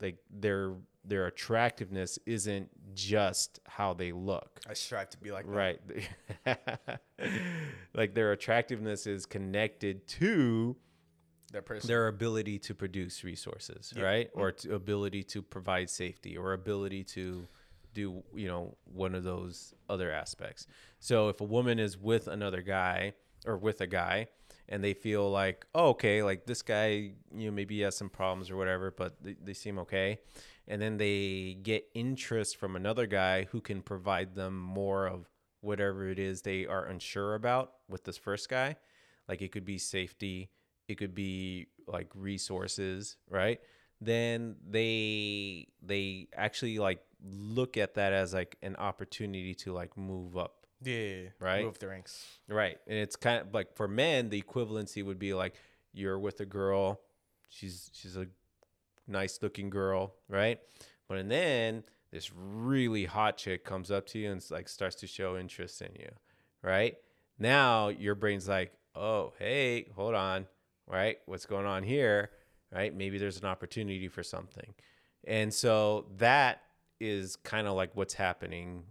like 0.02 0.18
their 0.30 0.74
their 1.04 1.26
attractiveness 1.28 2.20
isn't 2.26 2.70
just 2.94 3.60
how 3.68 3.94
they 3.94 4.12
look. 4.12 4.60
I 4.70 4.74
strive 4.74 5.10
to 5.12 5.18
be 5.18 5.32
like 5.32 5.46
that. 5.46 5.52
right. 5.52 5.80
Like 7.94 8.14
their 8.14 8.32
attractiveness 8.32 9.06
is 9.08 9.26
connected 9.26 10.08
to 10.20 10.76
That 11.52 11.66
person. 11.66 11.88
their 11.88 12.08
ability 12.08 12.60
to 12.60 12.74
produce 12.76 13.24
resources 13.24 13.94
right? 13.98 14.34
Mm. 14.34 14.40
Or 14.40 14.52
to 14.52 14.76
ability 14.76 15.24
to 15.26 15.42
provide 15.42 15.90
safety 15.90 16.38
or 16.38 16.54
ability 16.54 17.04
to 17.16 17.48
do 17.94 18.24
you 18.34 18.48
know 18.48 18.78
one 18.86 19.14
of 19.16 19.24
those 19.24 19.74
other 19.90 20.12
aspects. 20.12 20.68
So 21.00 21.30
if 21.30 21.42
a 21.42 21.44
woman 21.46 21.80
is 21.80 21.98
with 21.98 22.28
another 22.28 22.62
guy 22.62 23.14
or 23.46 23.58
with 23.58 23.82
a 23.82 23.88
guy 23.88 24.28
and 24.72 24.82
they 24.82 24.94
feel 24.94 25.30
like 25.30 25.66
oh, 25.76 25.90
okay 25.90 26.24
like 26.24 26.46
this 26.46 26.64
guy 26.64 27.12
you 27.36 27.46
know 27.46 27.52
maybe 27.52 27.76
he 27.76 27.82
has 27.82 27.96
some 27.96 28.10
problems 28.10 28.50
or 28.50 28.56
whatever 28.56 28.90
but 28.90 29.22
they, 29.22 29.36
they 29.44 29.54
seem 29.54 29.78
okay. 29.78 30.20
And 30.68 30.82
then 30.82 30.98
they 30.98 31.58
get 31.62 31.86
interest 31.94 32.56
from 32.56 32.76
another 32.78 33.06
guy 33.06 33.44
who 33.52 33.60
can 33.60 33.82
provide 33.82 34.36
them 34.36 34.58
more 34.58 35.06
of 35.06 35.28
whatever 35.60 36.08
it 36.08 36.18
is 36.18 36.42
they 36.42 36.66
are 36.66 36.86
unsure 36.86 37.36
about 37.36 37.74
with 37.90 38.06
this 38.06 38.18
first 38.18 38.48
guy. 38.48 38.78
Like 39.28 39.42
it 39.42 39.52
could 39.52 39.66
be 39.66 39.78
safety 39.78 40.50
it 40.88 40.96
could 40.96 41.14
be 41.14 41.68
like 41.88 42.08
resources 42.16 43.18
right? 43.30 43.60
Then 44.00 44.56
they 44.68 45.68
they 45.84 46.30
actually 46.36 46.80
like 46.80 47.04
look 47.24 47.76
at 47.76 47.96
that 47.96 48.14
as 48.14 48.34
like 48.34 48.58
an 48.62 48.78
opportunity 48.78 49.54
to 49.54 49.74
like 49.74 49.98
move 49.98 50.38
up 50.38 50.61
yeah. 50.84 51.30
Right? 51.40 51.64
Move 51.64 51.80
the 51.80 51.88
ranks. 51.88 52.26
right. 52.48 52.78
And 52.88 52.98
it's 52.98 53.16
kind 53.16 53.42
of 53.42 53.54
like 53.54 53.76
for 53.76 53.88
men 53.88 54.30
the 54.30 54.42
equivalency 54.42 55.04
would 55.04 55.20
be 55.20 55.34
like 55.34 55.56
you're 55.94 56.20
with 56.20 56.40
a 56.40 56.46
girl 56.46 57.02
she's 57.50 57.90
she's 57.94 58.16
a 58.16 58.28
nice 59.08 59.40
looking 59.42 59.70
girl 59.70 60.16
right? 60.30 60.60
But 61.08 61.18
and 61.18 61.30
then 61.30 61.84
this 62.12 62.32
really 62.34 63.06
hot 63.06 63.38
chick 63.38 63.64
comes 63.64 63.92
up 63.92 64.06
to 64.08 64.20
you 64.20 64.32
and 64.32 64.44
like 64.50 64.70
starts 64.70 64.96
to 64.98 65.08
show 65.08 65.38
interest 65.38 65.82
in 65.82 65.92
you 66.00 66.10
right? 66.62 66.98
Now 67.38 67.90
your 67.90 68.16
brain's 68.16 68.48
like 68.48 68.74
oh 68.96 69.34
hey 69.38 69.88
hold 69.96 70.16
on 70.16 70.48
right? 70.88 71.18
What's 71.26 71.46
going 71.46 71.66
on 71.66 71.84
here? 71.84 72.32
Right? 72.74 72.96
Maybe 72.96 73.18
there's 73.18 73.38
an 73.38 73.46
opportunity 73.46 74.08
for 74.08 74.24
something. 74.24 74.74
And 75.26 75.54
so 75.54 76.08
that 76.18 76.62
is 77.00 77.36
kind 77.38 77.68
of 77.68 77.76
like 77.76 77.92
what's 77.96 78.14
happening. 78.14 78.84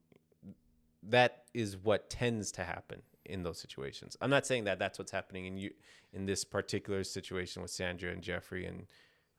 That 1.05 1.40
is 1.55 1.77
what 1.77 2.11
tends 2.11 2.53
to 2.53 2.65
happen 2.65 3.03
in 3.25 3.43
those 3.43 3.59
situations. 3.59 4.17
I'm 4.21 4.31
not 4.31 4.47
saying 4.47 4.65
that 4.65 4.79
that's 4.79 4.99
what's 4.99 5.13
happening 5.13 5.47
in 5.47 5.57
you 5.57 5.71
in 6.13 6.27
this 6.27 6.45
particular 6.45 7.05
situation 7.05 7.63
with 7.63 7.71
Sandra 7.71 8.11
and 8.11 8.23
Jeffrey 8.23 8.67
and 8.67 8.87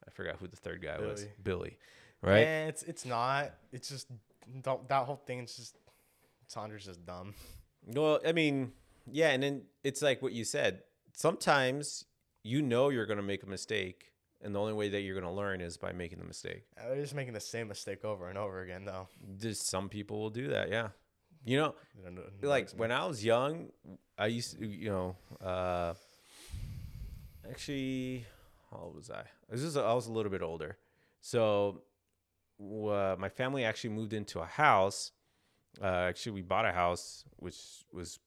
I 0.07 0.11
forgot 0.11 0.37
who 0.37 0.47
the 0.47 0.57
third 0.57 0.81
guy 0.81 0.99
was, 0.99 1.21
Billy. 1.21 1.31
Billy, 1.43 1.77
right? 2.21 2.41
Yeah, 2.41 2.67
it's 2.67 2.83
it's 2.83 3.05
not. 3.05 3.53
It's 3.71 3.89
just 3.89 4.07
don't, 4.61 4.87
that 4.89 5.05
whole 5.05 5.21
thing 5.25 5.39
is 5.39 5.55
just 5.55 5.77
Sandra's 6.47 6.85
just 6.85 7.05
dumb. 7.05 7.33
Well, 7.85 8.19
I 8.25 8.31
mean, 8.31 8.71
yeah, 9.11 9.29
and 9.29 9.43
then 9.43 9.63
it's 9.83 10.01
like 10.01 10.21
what 10.21 10.33
you 10.33 10.43
said. 10.43 10.81
Sometimes 11.13 12.05
you 12.43 12.61
know 12.61 12.89
you're 12.89 13.05
going 13.05 13.17
to 13.17 13.23
make 13.23 13.43
a 13.43 13.47
mistake, 13.47 14.11
and 14.41 14.55
the 14.55 14.59
only 14.59 14.73
way 14.73 14.89
that 14.89 15.01
you're 15.01 15.19
going 15.19 15.31
to 15.31 15.37
learn 15.37 15.61
is 15.61 15.77
by 15.77 15.91
making 15.91 16.19
the 16.19 16.25
mistake. 16.25 16.63
Uh, 16.79 16.89
They're 16.89 17.01
just 17.01 17.15
making 17.15 17.33
the 17.33 17.39
same 17.39 17.67
mistake 17.67 18.03
over 18.03 18.29
and 18.29 18.37
over 18.37 18.61
again, 18.61 18.85
though. 18.85 19.07
Just 19.39 19.67
some 19.67 19.89
people 19.89 20.19
will 20.19 20.29
do 20.29 20.47
that, 20.47 20.69
yeah. 20.69 20.89
You 21.45 21.57
know, 21.57 21.75
like 22.41 22.69
when 22.71 22.91
I 22.91 23.05
was 23.05 23.23
young, 23.25 23.69
I 24.17 24.27
used 24.27 24.59
to, 24.59 24.65
you 24.65 24.89
know, 24.89 25.15
uh, 25.43 25.93
actually, 27.49 28.25
how 28.69 28.77
old 28.77 28.95
was 28.95 29.09
I? 29.09 29.23
This 29.49 29.61
is 29.61 29.75
I 29.77 29.93
was 29.93 30.07
a 30.07 30.11
little 30.11 30.31
bit 30.31 30.41
older, 30.41 30.77
so 31.19 31.81
uh, 32.61 33.15
my 33.17 33.29
family 33.29 33.63
actually 33.65 33.91
moved 33.91 34.13
into 34.13 34.39
a 34.39 34.45
house. 34.45 35.11
Uh, 35.81 35.85
actually, 36.09 36.33
we 36.33 36.41
bought 36.41 36.65
a 36.65 36.71
house, 36.71 37.23
which 37.37 37.57
was 37.91 38.19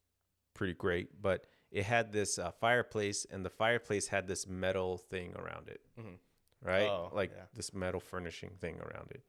pretty 0.54 0.74
great, 0.74 1.20
but 1.22 1.44
it 1.70 1.84
had 1.84 2.12
this 2.12 2.38
uh, 2.38 2.50
fireplace, 2.50 3.26
and 3.30 3.44
the 3.44 3.50
fireplace 3.50 4.08
had 4.08 4.26
this 4.26 4.46
metal 4.46 4.96
thing 4.98 5.34
around 5.36 5.68
it, 5.68 5.80
Mhm. 5.98 6.16
right? 6.62 6.88
Oh, 6.90 7.10
like 7.12 7.32
yeah. 7.34 7.44
this 7.54 7.72
metal 7.74 8.00
furnishing 8.00 8.50
thing 8.60 8.80
around 8.80 9.10
it, 9.12 9.22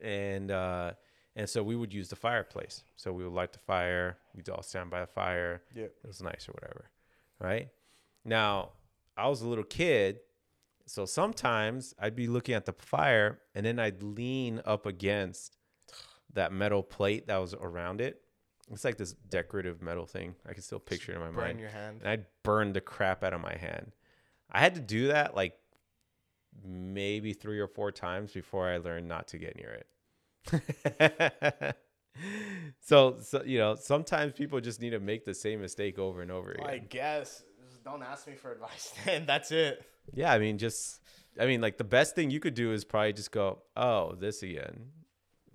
and 0.00 0.50
uh, 0.50 0.92
and 1.36 1.48
so 1.48 1.62
we 1.62 1.76
would 1.76 1.92
use 1.92 2.08
the 2.08 2.16
fireplace. 2.16 2.82
So 2.96 3.12
we 3.12 3.22
would 3.22 3.32
light 3.34 3.52
the 3.52 3.58
fire. 3.60 4.16
We'd 4.34 4.48
all 4.48 4.62
stand 4.62 4.90
by 4.90 5.00
the 5.00 5.06
fire. 5.06 5.62
Yeah. 5.74 5.84
It 5.84 6.06
was 6.06 6.22
nice 6.22 6.48
or 6.48 6.52
whatever, 6.52 6.90
right? 7.38 7.68
Now, 8.24 8.70
I 9.16 9.28
was 9.28 9.42
a 9.42 9.48
little 9.48 9.64
kid, 9.64 10.20
so 10.86 11.04
sometimes 11.04 11.94
I'd 12.00 12.16
be 12.16 12.26
looking 12.26 12.54
at 12.54 12.64
the 12.64 12.72
fire, 12.72 13.38
and 13.54 13.64
then 13.64 13.78
I'd 13.78 14.02
lean 14.02 14.60
up 14.64 14.86
against 14.86 15.56
that 16.32 16.52
metal 16.52 16.82
plate 16.82 17.28
that 17.28 17.36
was 17.38 17.54
around 17.54 18.00
it. 18.00 18.22
It's 18.72 18.84
like 18.84 18.96
this 18.96 19.12
decorative 19.12 19.80
metal 19.80 20.06
thing. 20.06 20.34
I 20.48 20.52
can 20.52 20.62
still 20.62 20.80
picture 20.80 21.12
it 21.12 21.16
in 21.16 21.20
my 21.20 21.26
burn 21.28 21.34
mind 21.34 21.60
your 21.60 21.68
hand. 21.68 22.00
and 22.00 22.08
I'd 22.08 22.26
burn 22.42 22.72
the 22.72 22.80
crap 22.80 23.22
out 23.22 23.32
of 23.32 23.40
my 23.40 23.54
hand. 23.56 23.92
I 24.50 24.58
had 24.60 24.74
to 24.74 24.80
do 24.80 25.08
that 25.08 25.36
like 25.36 25.54
maybe 26.64 27.32
three 27.32 27.60
or 27.60 27.68
four 27.68 27.92
times 27.92 28.32
before 28.32 28.68
I 28.68 28.78
learned 28.78 29.06
not 29.06 29.28
to 29.28 29.38
get 29.38 29.56
near 29.56 29.70
it. 29.70 29.86
so, 32.80 33.18
so 33.20 33.42
you 33.44 33.58
know, 33.58 33.74
sometimes 33.74 34.32
people 34.32 34.60
just 34.60 34.80
need 34.80 34.90
to 34.90 35.00
make 35.00 35.24
the 35.24 35.34
same 35.34 35.60
mistake 35.60 35.98
over 35.98 36.22
and 36.22 36.30
over 36.30 36.52
again. 36.52 36.66
I 36.66 36.78
guess. 36.78 37.42
Just 37.68 37.84
don't 37.84 38.02
ask 38.02 38.26
me 38.26 38.34
for 38.34 38.52
advice, 38.52 38.92
and 39.06 39.26
that's 39.26 39.50
it. 39.50 39.84
yeah, 40.14 40.32
I 40.32 40.38
mean, 40.38 40.58
just 40.58 41.00
I 41.40 41.46
mean, 41.46 41.60
like 41.60 41.78
the 41.78 41.84
best 41.84 42.14
thing 42.14 42.30
you 42.30 42.40
could 42.40 42.54
do 42.54 42.72
is 42.72 42.84
probably 42.84 43.12
just 43.12 43.30
go, 43.30 43.62
"Oh, 43.76 44.14
this 44.14 44.42
again." 44.42 44.90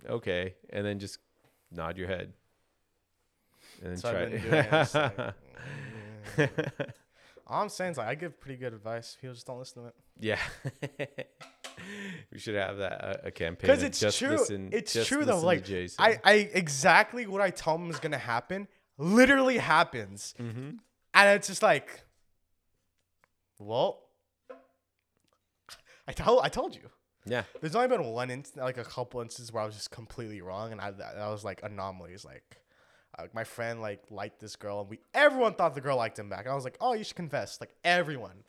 Okay, 0.08 0.54
and 0.70 0.84
then 0.84 0.98
just 0.98 1.18
nod 1.70 1.96
your 1.96 2.08
head. 2.08 2.32
And 3.82 3.92
then 3.92 3.96
So 3.96 4.12
try 4.12 4.24
doing 4.26 4.42
it, 4.42 4.72
like, 6.36 6.56
mm. 6.56 6.92
All 7.46 7.62
I'm 7.62 7.68
saying 7.68 7.92
is 7.92 7.98
like 7.98 8.08
I 8.08 8.14
give 8.14 8.40
pretty 8.40 8.58
good 8.58 8.72
advice. 8.72 9.16
People 9.20 9.34
just 9.34 9.46
don't 9.46 9.58
listen 9.58 9.82
to 9.82 9.88
it. 9.88 9.94
Yeah. 10.20 10.38
We 12.32 12.38
should 12.38 12.54
have 12.54 12.78
that 12.78 13.04
uh, 13.04 13.16
a 13.24 13.30
campaign. 13.30 13.68
Because 13.70 13.82
it's 13.82 14.00
just 14.00 14.18
true. 14.18 14.30
listen- 14.30 14.70
it's 14.72 14.92
just 14.92 15.08
true 15.08 15.24
though. 15.24 15.40
Like. 15.40 15.64
I, 15.98 16.18
I 16.24 16.32
exactly 16.52 17.26
what 17.26 17.40
I 17.40 17.50
tell 17.50 17.78
them 17.78 17.90
is 17.90 17.98
gonna 17.98 18.18
happen 18.18 18.68
literally 18.98 19.58
happens, 19.58 20.34
Mhm. 20.38 20.78
and 21.14 21.30
it's 21.30 21.48
just 21.48 21.62
like, 21.62 22.04
well, 23.58 24.00
I 26.06 26.12
told 26.12 26.40
I 26.44 26.48
told 26.48 26.74
you. 26.74 26.90
Yeah. 27.24 27.44
There's 27.60 27.76
only 27.76 27.88
been 27.88 28.04
one 28.04 28.30
instance, 28.30 28.60
like 28.60 28.78
a 28.78 28.84
couple 28.84 29.20
instances 29.20 29.52
where 29.52 29.62
I 29.62 29.66
was 29.66 29.76
just 29.76 29.90
completely 29.92 30.40
wrong, 30.40 30.72
and 30.72 30.80
I 30.80 30.90
that, 30.90 31.14
that 31.16 31.28
was 31.28 31.44
like 31.44 31.60
anomalies. 31.62 32.24
Like, 32.24 32.58
uh, 33.18 33.26
my 33.32 33.44
friend 33.44 33.80
like 33.80 34.02
liked 34.10 34.40
this 34.40 34.56
girl, 34.56 34.80
and 34.80 34.90
we 34.90 34.98
everyone 35.14 35.54
thought 35.54 35.74
the 35.74 35.80
girl 35.80 35.96
liked 35.96 36.18
him 36.18 36.28
back. 36.28 36.40
And 36.40 36.50
I 36.50 36.54
was 36.54 36.64
like, 36.64 36.76
oh, 36.80 36.94
you 36.94 37.04
should 37.04 37.16
confess. 37.16 37.60
Like 37.60 37.74
everyone, 37.84 38.42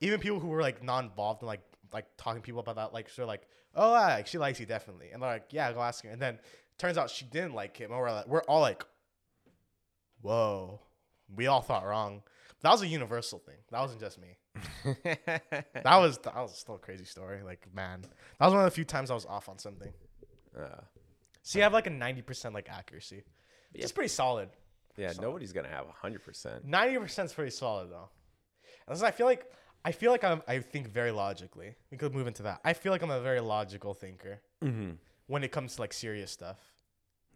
even 0.00 0.20
people 0.20 0.40
who 0.40 0.48
were 0.48 0.60
like 0.60 0.82
non-involved 0.82 1.40
and 1.40 1.46
like 1.46 1.62
like 1.92 2.06
talking 2.16 2.40
to 2.42 2.46
people 2.46 2.60
about 2.60 2.76
that, 2.76 2.92
like 2.92 3.14
they're 3.14 3.26
like, 3.26 3.46
oh, 3.74 3.92
yeah, 3.94 4.14
like, 4.14 4.26
she 4.26 4.38
likes 4.38 4.60
you 4.60 4.66
definitely, 4.66 5.10
and 5.12 5.22
they're 5.22 5.30
like, 5.30 5.46
yeah, 5.50 5.72
go 5.72 5.80
ask 5.80 6.04
her. 6.04 6.10
And 6.10 6.20
then 6.20 6.38
turns 6.78 6.98
out 6.98 7.10
she 7.10 7.24
didn't 7.24 7.54
like 7.54 7.76
him, 7.76 7.90
and 7.90 8.00
we're 8.00 8.10
like, 8.10 8.26
we're 8.26 8.42
all 8.42 8.60
like, 8.60 8.84
whoa, 10.22 10.80
we 11.34 11.46
all 11.46 11.60
thought 11.60 11.86
wrong. 11.86 12.22
That 12.62 12.72
was 12.72 12.82
a 12.82 12.86
universal 12.88 13.38
thing. 13.38 13.54
That 13.70 13.80
wasn't 13.80 14.00
just 14.00 14.18
me. 14.20 14.36
That 15.84 15.96
was 15.98 16.18
that 16.18 16.34
was 16.34 16.58
still 16.58 16.74
a 16.74 16.78
crazy 16.78 17.04
story. 17.04 17.42
Like 17.44 17.66
man, 17.72 18.00
that 18.02 18.44
was 18.44 18.52
one 18.52 18.64
of 18.64 18.66
the 18.66 18.74
few 18.74 18.84
times 18.84 19.10
I 19.10 19.14
was 19.14 19.26
off 19.26 19.48
on 19.48 19.58
something. 19.58 19.92
So 21.42 21.58
you 21.58 21.62
have 21.62 21.72
like 21.72 21.86
a 21.86 21.90
ninety 21.90 22.22
percent 22.22 22.54
like 22.54 22.68
accuracy. 22.68 23.22
It's 23.72 23.92
pretty 23.92 24.08
solid 24.08 24.48
Yeah, 24.96 25.12
nobody's 25.20 25.52
gonna 25.52 25.68
have 25.68 25.86
hundred 25.88 26.24
percent. 26.24 26.64
Ninety 26.64 26.98
percent 26.98 27.26
is 27.26 27.32
pretty 27.32 27.52
solid 27.52 27.90
though. 27.90 28.08
Unless 28.88 29.02
I 29.02 29.12
feel 29.12 29.26
like 29.26 29.44
I 29.84 29.92
feel 29.92 30.10
like 30.10 30.24
I'm 30.24 30.42
I 30.48 30.58
think 30.60 30.88
very 30.88 31.10
logically. 31.12 31.74
We 31.90 31.96
could 31.96 32.14
move 32.14 32.26
into 32.26 32.42
that. 32.44 32.60
I 32.64 32.72
feel 32.72 32.92
like 32.92 33.02
I'm 33.02 33.10
a 33.10 33.20
very 33.20 33.40
logical 33.40 33.94
thinker 33.94 34.40
Mm-hmm. 34.62 34.92
when 35.28 35.44
it 35.44 35.52
comes 35.52 35.76
to 35.76 35.80
like 35.82 35.92
serious 35.92 36.30
stuff. 36.30 36.58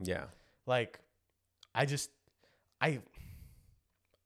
Yeah. 0.00 0.24
Like 0.66 0.98
I 1.74 1.86
just 1.86 2.10
I 2.80 3.00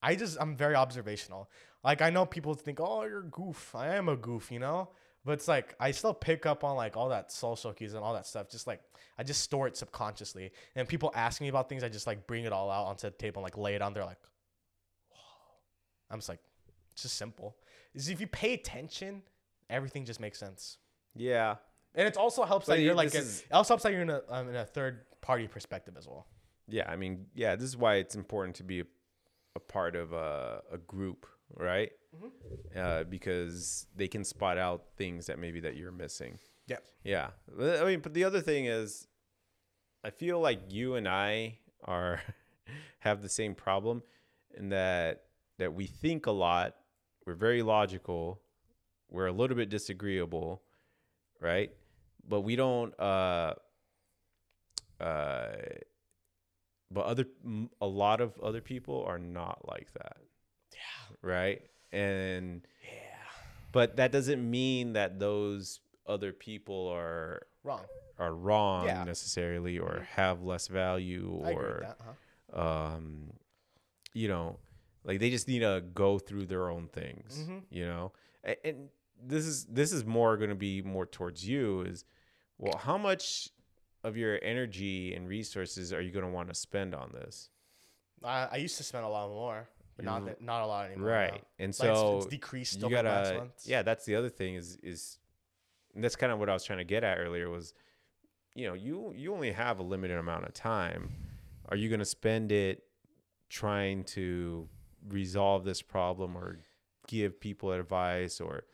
I 0.03 0.15
just 0.17 0.39
I'm 0.41 0.57
very 0.57 0.75
observational. 0.75 1.49
Like 1.85 2.01
I 2.03 2.11
know 2.11 2.27
people 2.27 2.55
think, 2.55 2.81
"Oh, 2.81 3.05
you're 3.05 3.21
a 3.21 3.25
goof." 3.25 3.75
I 3.75 3.95
am 3.97 4.09
a 4.09 4.17
goof, 4.17 4.51
you 4.51 4.59
know? 4.59 4.89
But 5.25 5.33
it's 5.33 5.49
like 5.49 5.75
I 5.79 5.91
still 5.91 6.15
pick 6.15 6.47
up 6.47 6.65
on 6.65 6.77
like 6.77 6.97
all 6.97 7.09
that 7.11 7.31
social 7.33 7.73
cues 7.73 7.95
and 7.95 8.03
all 8.03 8.15
that 8.15 8.27
stuff. 8.27 8.49
Just 8.49 8.67
like 8.67 8.81
I 9.19 9.23
just 9.25 9.43
store 9.43 9.67
it 9.69 9.77
subconsciously. 9.77 10.53
And 10.75 10.89
people 10.89 11.13
ask 11.15 11.41
me 11.41 11.49
about 11.49 11.69
things, 11.69 11.83
I 11.85 11.89
just 11.89 12.07
like 12.07 12.27
bring 12.27 12.45
it 12.45 12.53
all 12.53 12.71
out 12.71 12.87
onto 12.87 13.03
the 13.09 13.11
table 13.11 13.41
and 13.41 13.45
like 13.45 13.59
lay 13.59 13.75
it 13.75 13.83
on. 13.83 13.93
They're 13.93 14.05
like, 14.05 14.21
"Whoa." 15.11 15.19
I'm 16.11 16.19
just 16.19 16.29
like, 16.29 16.41
it's 16.93 17.03
just 17.03 17.17
simple. 17.17 17.57
Is 17.97 18.09
if 18.09 18.21
you 18.21 18.27
pay 18.29 18.55
attention, 18.55 19.23
everything 19.69 20.05
just 20.05 20.21
makes 20.21 20.39
sense. 20.39 20.79
Yeah. 21.15 21.57
And 21.95 22.07
it 22.07 22.17
also 22.17 22.45
helps 22.45 22.67
But 22.67 22.75
that 22.75 22.79
you- 22.81 22.87
you're 22.87 22.95
like 22.95 23.15
a, 23.15 23.19
is- 23.19 23.41
it 23.41 23.53
also 23.53 23.73
helps 23.75 23.83
that 23.85 23.93
you're 23.93 24.03
in 24.03 24.11
a 24.11 24.23
um, 24.29 24.49
in 24.51 24.55
a 24.57 24.65
third 24.65 25.01
party 25.23 25.49
perspective 25.49 25.97
as 25.97 26.07
well. 26.07 26.27
Yeah. 26.69 26.89
I 26.91 26.97
mean, 26.97 27.27
yeah. 27.35 27.57
This 27.57 27.65
is 27.69 27.77
why 27.77 27.95
it's 27.97 28.15
important 28.15 28.55
to 28.57 28.65
be 28.65 28.81
a, 28.81 28.85
a 29.57 29.61
part 29.61 29.97
of 29.97 30.13
a, 30.13 30.63
a 30.71 30.79
group, 30.79 31.27
right? 31.55 31.91
Uh, 32.75 33.05
because 33.05 33.87
they 33.95 34.09
can 34.09 34.25
spot 34.25 34.57
out 34.59 34.85
things 34.97 35.27
that 35.27 35.39
maybe 35.39 35.61
that 35.61 35.77
you're 35.77 35.93
missing. 35.93 36.39
Yeah. 36.67 36.79
Yeah. 37.05 37.29
I 37.61 37.85
mean, 37.85 38.01
but 38.01 38.13
the 38.15 38.25
other 38.25 38.41
thing 38.41 38.67
is, 38.67 39.07
I 40.05 40.11
feel 40.11 40.39
like 40.41 40.61
you 40.71 40.95
and 40.97 41.07
I 41.09 41.59
are 41.85 42.21
have 43.01 43.23
the 43.23 43.29
same 43.29 43.55
problem 43.55 44.03
in 44.57 44.69
that 44.71 45.23
that 45.59 45.73
we 45.75 45.87
think 45.87 46.27
a 46.27 46.31
lot. 46.33 46.75
We're 47.27 47.35
very 47.35 47.63
logical. 47.63 48.41
We're 49.11 49.27
a 49.27 49.33
little 49.33 49.57
bit 49.57 49.69
disagreeable, 49.69 50.63
right? 51.41 51.71
But 52.29 52.43
we 52.43 52.57
don't. 52.57 52.99
Uh, 52.99 53.55
uh, 55.01 55.47
but 56.91 57.05
other 57.07 57.25
a 57.81 57.87
lot 57.87 58.21
of 58.21 58.39
other 58.41 58.61
people 58.61 59.05
are 59.07 59.19
not 59.19 59.67
like 59.69 59.93
that. 59.95 60.17
Yeah. 60.73 61.17
Right. 61.21 61.63
And 61.93 62.63
Yeah. 62.83 62.91
but 63.73 63.97
that 63.97 64.13
doesn't 64.13 64.49
mean 64.49 64.93
that 64.93 65.19
those 65.19 65.81
other 66.07 66.33
people 66.33 66.89
are 66.89 67.43
Wrong. 67.65 67.85
are 68.19 68.33
wrong 68.33 68.87
Yeah. 68.87 69.03
necessarily 69.05 69.79
or 69.79 70.07
have 70.13 70.43
less 70.43 70.69
value 70.69 71.43
I 71.45 71.51
agree 71.51 71.55
with 71.65 71.65
or 71.75 71.81
that. 71.81 71.99
Huh? 72.55 72.61
um 72.95 73.33
you 74.15 74.29
know 74.29 74.59
like 75.07 75.19
they 75.21 75.31
just 75.31 75.49
need 75.49 75.61
to 75.61 75.83
go 75.95 76.19
through 76.19 76.45
their 76.47 76.69
own 76.69 76.89
things 76.89 77.39
Mhm. 77.49 77.63
you 77.71 77.87
know 77.87 78.13
and, 78.45 78.57
and 78.65 78.89
this 79.23 79.47
is 79.47 79.65
this 79.67 79.93
is 79.93 80.05
more 80.05 80.37
going 80.37 80.51
to 80.51 80.55
be 80.57 80.83
more 80.83 81.07
towards 81.07 81.47
you 81.49 81.81
is 81.83 82.05
well 82.59 82.77
how 82.77 82.99
much 82.99 83.49
of 84.05 84.17
your 84.17 84.39
energy 84.43 85.15
and 85.15 85.27
resources 85.29 85.93
are 85.93 86.01
you 86.03 86.11
going 86.11 86.25
to 86.25 86.31
want 86.31 86.49
to 86.49 86.55
spend 86.55 86.95
on 86.95 87.11
this 87.13 87.49
I, 88.23 88.49
I 88.53 88.57
used 88.57 88.77
to 88.79 88.83
spend 88.83 89.05
a 89.05 89.09
lot 89.09 89.29
more, 89.29 89.69
but 89.97 90.05
not 90.05 90.25
that, 90.27 90.41
not 90.41 90.63
a 90.63 90.67
lot 90.67 90.87
anymore. 90.87 91.11
right 91.11 91.33
now. 91.33 91.41
and 91.59 91.79
Like, 91.79 91.89
it's- 91.89 91.99
so 91.99 92.17
it's, 92.19 92.27
decreased 92.27 92.81
you 92.81 92.87
over 92.87 92.97
the 92.97 93.03
last 93.05 93.33
gotta 93.33 93.51
yeah 93.65 93.83
that's 93.83 94.05
the 94.05 94.15
other 94.17 94.29
thing 94.31 94.55
is 94.55 94.77
is 94.83 95.19
and 95.95 96.03
that's 96.05 96.17
kind 96.17 96.33
of 96.33 96.39
what 96.39 96.49
i 96.51 96.53
was 96.53 96.65
trying 96.65 96.79
to 96.79 96.85
get 96.85 97.05
at 97.05 97.19
earlier 97.19 97.49
was 97.49 97.73
you 98.55 98.67
know 98.67 98.75
you 98.75 99.13
you 99.17 99.33
only 99.35 99.53
have 99.53 99.79
a 99.79 99.83
limited 99.83 100.17
amount 100.19 100.45
of 100.47 100.53
time 100.55 101.11
are 101.69 101.77
you 101.77 101.89
going 101.89 101.99
to 102.01 102.05
spend 102.07 102.53
it 102.53 102.83
trying 103.49 104.03
to 104.05 104.69
resolve 105.09 105.65
this 105.65 105.83
problem 105.83 106.37
or 106.37 106.59
give 107.07 107.41
people 107.41 107.73
advice 107.73 108.41
or 108.41 108.65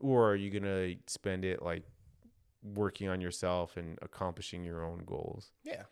or 0.00 0.30
are 0.30 0.36
you 0.36 0.50
to 0.62 0.96
spend 1.06 1.44
it 1.44 1.62
like 1.62 1.82
working 2.62 3.08
on 3.08 3.20
yourself 3.20 3.76
and 3.76 3.98
accomplishing 4.02 4.64
your 4.64 4.84
own 4.84 5.02
goals 5.06 5.52
Yeah, 5.64 5.82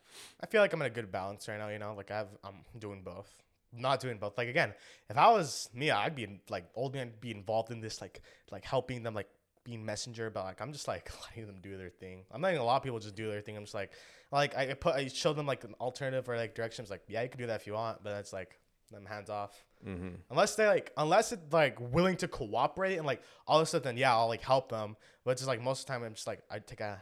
I 0.41 0.45
feel 0.45 0.61
like 0.61 0.73
I'm 0.73 0.81
in 0.81 0.87
a 0.87 0.91
good 0.91 1.11
balance 1.11 1.47
right 1.47 1.57
now. 1.57 1.69
You 1.69 1.79
know, 1.79 1.93
like 1.95 2.11
I've 2.11 2.27
I'm 2.43 2.65
doing 2.77 3.01
both. 3.03 3.31
Not 3.73 3.99
doing 3.99 4.17
both. 4.17 4.37
Like 4.37 4.47
again, 4.47 4.73
if 5.09 5.17
I 5.17 5.29
was 5.31 5.69
me, 5.73 5.91
I'd 5.91 6.15
be 6.15 6.39
like 6.49 6.65
old 6.75 6.93
man, 6.93 7.11
be 7.19 7.31
involved 7.31 7.71
in 7.71 7.81
this, 7.81 8.01
like 8.01 8.21
like 8.51 8.65
helping 8.65 9.03
them, 9.03 9.13
like 9.13 9.29
being 9.63 9.85
messenger. 9.85 10.29
But 10.29 10.45
like 10.45 10.61
I'm 10.61 10.73
just 10.73 10.87
like 10.87 11.11
letting 11.29 11.47
them 11.47 11.59
do 11.61 11.77
their 11.77 11.89
thing. 11.89 12.23
I'm 12.31 12.41
letting 12.41 12.59
a 12.59 12.63
lot 12.63 12.77
of 12.77 12.83
people 12.83 12.99
just 12.99 13.15
do 13.15 13.29
their 13.29 13.41
thing. 13.41 13.57
I'm 13.57 13.63
just 13.63 13.75
like 13.75 13.91
like 14.31 14.55
I 14.55 14.73
put 14.73 14.95
I 14.95 15.07
show 15.07 15.33
them 15.33 15.45
like 15.45 15.63
an 15.63 15.73
alternative 15.79 16.27
or 16.29 16.37
like 16.37 16.55
directions. 16.55 16.89
Like 16.89 17.03
yeah, 17.07 17.23
you 17.23 17.29
can 17.29 17.39
do 17.39 17.47
that 17.47 17.61
if 17.61 17.67
you 17.67 17.73
want, 17.73 18.03
but 18.03 18.13
it's 18.13 18.33
like 18.33 18.59
them 18.91 19.05
hands 19.05 19.29
off. 19.29 19.65
Mm-hmm. 19.85 20.15
Unless 20.29 20.55
they 20.55 20.67
like, 20.67 20.91
unless 20.97 21.31
it's 21.31 21.51
like 21.51 21.79
willing 21.79 22.17
to 22.17 22.27
cooperate 22.27 22.97
and 22.97 23.05
like 23.05 23.21
all 23.45 23.57
of 23.59 23.63
a 23.63 23.65
sudden, 23.65 23.97
yeah, 23.97 24.13
I'll 24.13 24.27
like 24.27 24.41
help 24.41 24.69
them. 24.69 24.95
But 25.23 25.31
it's 25.31 25.41
just 25.41 25.47
like 25.47 25.61
most 25.61 25.81
of 25.81 25.85
the 25.87 25.93
time, 25.93 26.03
I'm 26.03 26.13
just 26.13 26.27
like 26.27 26.41
I 26.49 26.59
take 26.59 26.81
a 26.81 27.01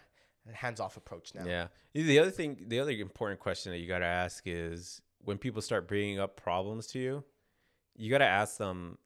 hands 0.54 0.80
off 0.80 0.98
approach 0.98 1.34
now. 1.34 1.46
Yeah. 1.46 1.68
The 1.94 2.20
other 2.20 2.32
thing, 2.32 2.58
the 2.68 2.80
other 2.80 2.92
important 2.92 3.40
question 3.40 3.72
that 3.72 3.80
you 3.80 3.88
got 3.88 4.00
to 4.00 4.06
ask 4.06 4.44
is 4.46 5.02
when 5.20 5.38
people 5.38 5.62
start 5.62 5.88
bringing 5.88 6.20
up 6.20 6.36
problems 6.36 6.88
to 6.88 7.00
you, 7.00 7.24
you 7.96 8.12
got 8.12 8.20
to 8.20 8.26
ask 8.26 8.58
them, 8.58 8.98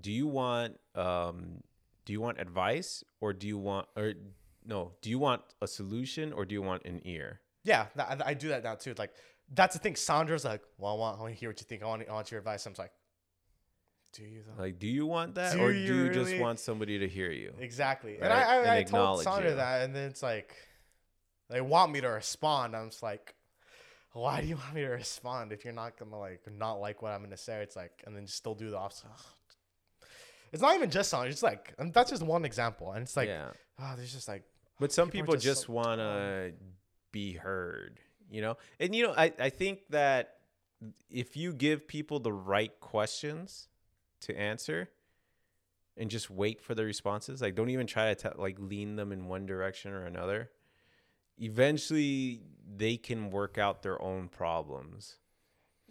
do 0.00 0.12
you 0.12 0.26
want, 0.26 0.78
um, 0.94 1.62
do 2.04 2.12
you 2.12 2.20
want 2.20 2.38
advice 2.38 3.02
or 3.20 3.32
do 3.32 3.48
you 3.48 3.58
want, 3.58 3.88
or 3.96 4.14
no, 4.64 4.92
do 5.00 5.10
you 5.10 5.18
want 5.18 5.42
a 5.60 5.66
solution 5.66 6.32
or 6.32 6.44
do 6.44 6.54
you 6.54 6.62
want 6.62 6.84
an 6.84 7.00
ear? 7.04 7.40
Yeah, 7.64 7.86
I, 7.96 8.16
I 8.26 8.34
do 8.34 8.48
that 8.48 8.64
now 8.64 8.74
too. 8.74 8.94
Like 8.98 9.12
that's 9.54 9.74
the 9.74 9.80
thing. 9.80 9.96
Sandra's 9.96 10.44
like, 10.44 10.62
well, 10.78 10.94
I 10.94 10.98
want, 10.98 11.18
I 11.18 11.22
want 11.22 11.34
to 11.34 11.38
hear 11.40 11.48
what 11.50 11.60
you 11.60 11.66
think. 11.66 11.82
I 11.82 11.86
want, 11.86 12.08
I 12.08 12.12
want 12.12 12.30
your 12.30 12.38
advice. 12.38 12.64
I'm 12.66 12.74
like, 12.78 12.92
do 14.14 14.24
you 14.24 14.42
though? 14.46 14.62
Like, 14.62 14.78
do 14.78 14.86
you 14.86 15.06
want 15.06 15.34
that 15.36 15.54
Do 15.54 15.60
or 15.62 15.72
you 15.72 15.86
do 15.86 15.94
you 15.94 16.08
just 16.12 16.30
really? 16.30 16.40
want 16.40 16.58
somebody 16.60 16.98
to 16.98 17.08
hear 17.08 17.30
you? 17.30 17.54
exactly. 17.58 18.12
Right, 18.12 18.22
And 18.24 18.32
I, 18.32 18.42
I, 18.42 18.58
and 18.60 18.70
I 18.70 18.82
told 18.82 19.22
Sandra 19.22 19.50
you. 19.50 19.56
that, 19.56 19.82
and 19.82 19.94
then 19.94 20.08
it's 20.08 20.22
like, 20.22 20.54
they 21.48 21.60
want 21.60 21.92
me 21.92 22.00
to 22.00 22.08
respond. 22.08 22.74
I'm 22.76 22.90
just 22.90 23.02
like, 23.02 23.34
why 24.12 24.40
do 24.42 24.46
you 24.46 24.56
want 24.56 24.74
me 24.74 24.82
to 24.82 24.88
respond 24.88 25.52
if 25.52 25.64
you're 25.64 25.72
not 25.72 25.98
gonna 25.98 26.18
like 26.18 26.40
not 26.50 26.74
like 26.74 27.00
what 27.02 27.12
I'm 27.12 27.22
gonna 27.22 27.36
say? 27.36 27.62
It's 27.62 27.76
like, 27.76 28.02
and 28.06 28.14
then 28.14 28.26
just 28.26 28.38
still 28.38 28.54
do 28.54 28.70
the 28.70 28.76
opposite. 28.78 29.08
It's 30.52 30.60
not 30.60 30.74
even 30.74 30.90
just 30.90 31.08
Sandra. 31.10 31.30
It's 31.30 31.42
like, 31.42 31.72
and 31.78 31.94
that's 31.94 32.10
just 32.10 32.22
one 32.22 32.44
example, 32.44 32.92
and 32.92 33.02
it's 33.02 33.16
like, 33.16 33.28
yeah. 33.28 33.48
oh, 33.80 33.94
there's 33.96 34.12
just 34.12 34.28
like, 34.28 34.44
But 34.78 34.92
some 34.92 35.08
people 35.08 35.22
people 35.32 35.34
just 35.34 35.44
just 35.44 35.66
so 35.68 35.72
want 35.72 35.98
to 36.00 36.52
be 37.12 37.32
heard, 37.32 38.00
you 38.32 38.40
know? 38.40 38.56
And, 38.80 38.94
you 38.94 39.04
know, 39.04 39.14
I, 39.16 39.32
I 39.38 39.50
think 39.50 39.80
that 39.90 40.38
if 41.10 41.36
you 41.36 41.52
give 41.52 41.86
people 41.86 42.18
the 42.18 42.32
right 42.32 42.78
questions 42.80 43.68
to 44.22 44.36
answer 44.36 44.88
and 45.96 46.10
just 46.10 46.30
wait 46.30 46.60
for 46.60 46.74
the 46.74 46.84
responses, 46.84 47.42
like 47.42 47.54
don't 47.54 47.70
even 47.70 47.86
try 47.86 48.12
to 48.14 48.30
te- 48.30 48.40
like 48.40 48.56
lean 48.58 48.96
them 48.96 49.12
in 49.12 49.28
one 49.28 49.46
direction 49.46 49.92
or 49.92 50.06
another, 50.06 50.50
eventually 51.38 52.40
they 52.76 52.96
can 52.96 53.30
work 53.30 53.58
out 53.58 53.82
their 53.82 54.00
own 54.00 54.28
problems, 54.28 55.18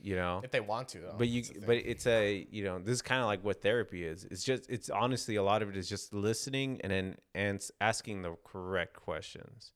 you 0.02 0.16
know? 0.16 0.42
if 0.44 0.52
they 0.52 0.60
want 0.60 0.88
to, 0.90 1.00
though. 1.00 1.16
but 1.18 1.28
you 1.28 1.44
but 1.66 1.76
it's 1.76 2.08
a 2.08 2.48
you 2.50 2.64
know 2.64 2.80
this 2.80 2.94
is 2.94 3.02
kind 3.02 3.22
of 3.22 3.28
like 3.28 3.44
what 3.44 3.62
therapy 3.62 4.04
is 4.04 4.26
it's 4.32 4.44
just 4.44 4.68
it's 4.70 4.90
honestly 4.90 5.36
a 5.36 5.44
lot 5.44 5.62
of 5.62 5.70
it 5.70 5.78
is 5.78 5.88
just 5.88 6.12
listening 6.14 6.82
and 6.82 6.92
then 6.92 7.16
and 7.36 7.62
asking 7.80 8.24
the 8.24 8.36
correct 8.44 8.96
questions 8.96 9.74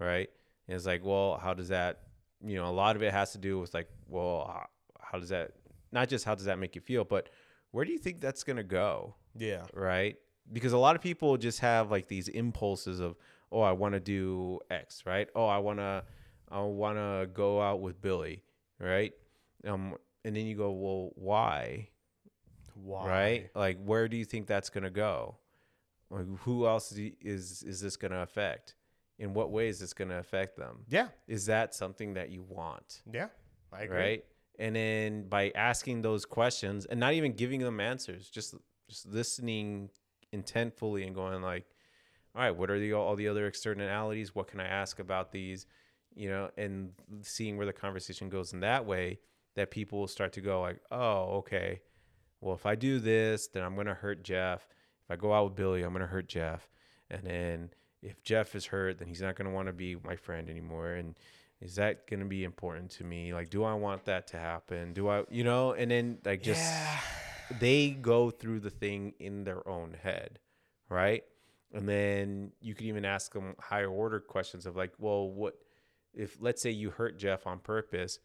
right 0.00 0.30
and 0.68 0.76
it's 0.76 0.86
like 0.86 1.04
well 1.04 1.38
how 1.42 1.54
does 1.54 1.68
that 1.68 2.02
you 2.44 2.56
know 2.56 2.66
a 2.66 2.72
lot 2.72 2.96
of 2.96 3.02
it 3.02 3.12
has 3.12 3.32
to 3.32 3.38
do 3.38 3.58
with 3.58 3.72
like 3.74 3.88
well 4.08 4.46
how, 4.46 4.66
how 5.00 5.18
does 5.18 5.28
that 5.28 5.52
not 5.92 6.08
just 6.08 6.24
how 6.24 6.34
does 6.34 6.44
that 6.44 6.58
make 6.58 6.74
you 6.74 6.80
feel 6.80 7.04
but 7.04 7.28
where 7.70 7.84
do 7.84 7.92
you 7.92 7.98
think 7.98 8.20
that's 8.20 8.44
going 8.44 8.56
to 8.56 8.62
go 8.62 9.14
yeah, 9.36 9.64
right? 9.72 10.16
Because 10.52 10.72
a 10.72 10.78
lot 10.78 10.94
of 10.96 11.02
people 11.02 11.36
just 11.36 11.60
have 11.60 11.90
like 11.90 12.08
these 12.08 12.28
impulses 12.28 13.00
of, 13.00 13.16
oh, 13.50 13.60
I 13.60 13.72
want 13.72 13.94
to 13.94 14.00
do 14.00 14.60
X, 14.70 15.02
right? 15.06 15.28
Oh, 15.34 15.46
I 15.46 15.58
want 15.58 15.78
to, 15.78 16.04
I 16.50 16.60
want 16.60 16.98
to 16.98 17.28
go 17.32 17.60
out 17.60 17.80
with 17.80 18.00
Billy, 18.00 18.42
right? 18.78 19.12
Um, 19.66 19.96
and 20.24 20.36
then 20.36 20.46
you 20.46 20.56
go, 20.56 20.70
well, 20.70 21.10
why, 21.14 21.88
why? 22.74 23.08
right? 23.08 23.50
Like, 23.54 23.82
where 23.82 24.08
do 24.08 24.16
you 24.16 24.24
think 24.24 24.46
that's 24.46 24.70
gonna 24.70 24.90
go? 24.90 25.36
Like, 26.10 26.26
who 26.40 26.66
else 26.66 26.92
is 26.92 27.62
is 27.62 27.80
this 27.80 27.96
gonna 27.96 28.20
affect? 28.20 28.74
In 29.18 29.32
what 29.32 29.50
way 29.50 29.68
is 29.68 29.78
this 29.78 29.92
gonna 29.92 30.18
affect 30.18 30.56
them? 30.56 30.84
Yeah, 30.88 31.08
Is 31.28 31.46
that 31.46 31.74
something 31.74 32.14
that 32.14 32.30
you 32.30 32.42
want? 32.42 33.02
yeah, 33.12 33.28
I 33.72 33.82
agree. 33.82 33.96
right? 33.96 34.24
And 34.58 34.74
then 34.76 35.28
by 35.28 35.50
asking 35.54 36.02
those 36.02 36.24
questions 36.24 36.84
and 36.86 36.98
not 37.00 37.12
even 37.14 37.32
giving 37.32 37.60
them 37.60 37.80
answers 37.80 38.28
just 38.28 38.54
just 38.88 39.06
listening 39.06 39.90
intentfully 40.32 41.06
and 41.06 41.14
going 41.14 41.42
like 41.42 41.64
all 42.34 42.42
right 42.42 42.50
what 42.56 42.70
are 42.70 42.78
the 42.78 42.92
all 42.92 43.16
the 43.16 43.28
other 43.28 43.46
externalities? 43.46 44.34
What 44.34 44.48
can 44.48 44.60
i 44.60 44.66
ask 44.66 44.98
about 44.98 45.32
these? 45.32 45.66
You 46.14 46.28
know 46.28 46.50
and 46.56 46.92
seeing 47.22 47.56
where 47.56 47.66
the 47.66 47.72
conversation 47.72 48.28
goes 48.28 48.52
in 48.52 48.60
that 48.60 48.84
way 48.86 49.18
that 49.56 49.70
people 49.70 50.00
will 50.00 50.08
start 50.08 50.32
to 50.34 50.40
go 50.40 50.60
like 50.60 50.80
oh 50.90 51.36
okay. 51.38 51.80
Well 52.40 52.54
if 52.54 52.66
i 52.66 52.74
do 52.74 52.98
this 52.98 53.46
then 53.48 53.62
i'm 53.62 53.74
going 53.74 53.86
to 53.86 53.94
hurt 53.94 54.22
jeff. 54.24 54.68
If 55.04 55.10
i 55.10 55.16
go 55.16 55.32
out 55.32 55.44
with 55.44 55.54
billy 55.56 55.82
i'm 55.82 55.90
going 55.92 56.00
to 56.02 56.06
hurt 56.08 56.28
jeff. 56.28 56.68
And 57.10 57.22
then 57.24 57.70
if 58.04 58.22
jeff 58.22 58.54
is 58.54 58.66
hurt 58.66 58.98
then 58.98 59.08
he's 59.08 59.20
not 59.20 59.34
going 59.34 59.48
to 59.48 59.54
want 59.54 59.66
to 59.66 59.72
be 59.72 59.96
my 60.04 60.14
friend 60.14 60.48
anymore 60.48 60.92
and 60.92 61.16
is 61.64 61.76
that 61.76 62.06
going 62.06 62.20
to 62.20 62.26
be 62.26 62.44
important 62.44 62.90
to 62.92 63.04
me? 63.04 63.32
Like, 63.32 63.48
do 63.48 63.64
I 63.64 63.72
want 63.72 64.04
that 64.04 64.26
to 64.28 64.38
happen? 64.38 64.92
Do 64.92 65.08
I, 65.08 65.24
you 65.30 65.44
know, 65.44 65.72
and 65.72 65.90
then 65.90 66.18
like 66.24 66.42
just 66.42 66.60
yeah. 66.60 66.98
they 67.58 67.90
go 67.90 68.30
through 68.30 68.60
the 68.60 68.70
thing 68.70 69.14
in 69.18 69.44
their 69.44 69.66
own 69.66 69.96
head, 70.02 70.38
right? 70.90 71.22
And 71.72 71.88
then 71.88 72.52
you 72.60 72.74
could 72.74 72.86
even 72.86 73.04
ask 73.04 73.32
them 73.32 73.54
higher 73.58 73.88
order 73.88 74.20
questions 74.20 74.66
of 74.66 74.76
like, 74.76 74.92
well, 74.98 75.28
what 75.28 75.54
if 76.12 76.36
let's 76.38 76.62
say 76.62 76.70
you 76.70 76.90
hurt 76.90 77.18
Jeff 77.18 77.46
on 77.46 77.58
purpose? 77.58 78.18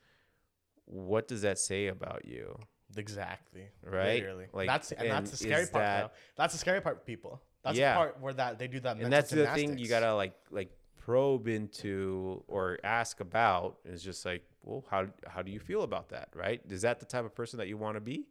What 0.86 1.28
does 1.28 1.44
that 1.44 1.60
say 1.60 1.88
about 1.88 2.26
you? 2.26 2.58
Exactly. 2.98 3.70
Right? 3.84 4.16
Literally. 4.16 4.48
Like, 4.52 4.68
that's 4.68 4.92
and, 4.92 5.02
and 5.02 5.12
that's 5.12 5.32
the 5.32 5.38
scary 5.38 5.66
part. 5.68 5.74
that- 5.74 6.02
though. 6.02 6.12
That's 6.36 6.54
the 6.54 6.60
scary 6.60 6.82
part 6.82 6.98
for 7.00 7.06
people. 7.06 7.42
That's 7.64 7.78
Yeah. 7.78 7.94
the 7.94 7.98
part 7.98 8.20
where 8.22 8.34
that 8.34 8.58
they 8.60 8.68
do 8.68 8.80
that. 8.82 8.92
and 8.98 9.02
mental 9.02 9.10
that's 9.18 9.32
the 9.32 9.48
thing 9.48 9.78
you 9.78 9.88
gotta 9.88 10.14
like 10.16 10.34
like 10.52 10.72
probe 10.98 11.48
into 11.48 12.44
or 12.48 12.78
ask 12.84 13.20
about 13.20 13.80
is 13.84 14.02
just 14.04 14.26
like 14.26 14.44
well 14.64 14.84
how 14.90 15.08
how 15.28 15.42
do 15.42 15.52
you 15.52 15.60
feel 15.60 15.82
about 15.84 16.10
that 16.10 16.30
right 16.36 16.62
is 16.70 16.82
that 16.84 17.00
the 17.00 17.06
type 17.06 17.26
of 17.26 17.34
person 17.34 17.58
that 17.58 17.68
you 17.68 17.78
want 17.78 17.96
to 17.96 18.02
be 18.02 18.26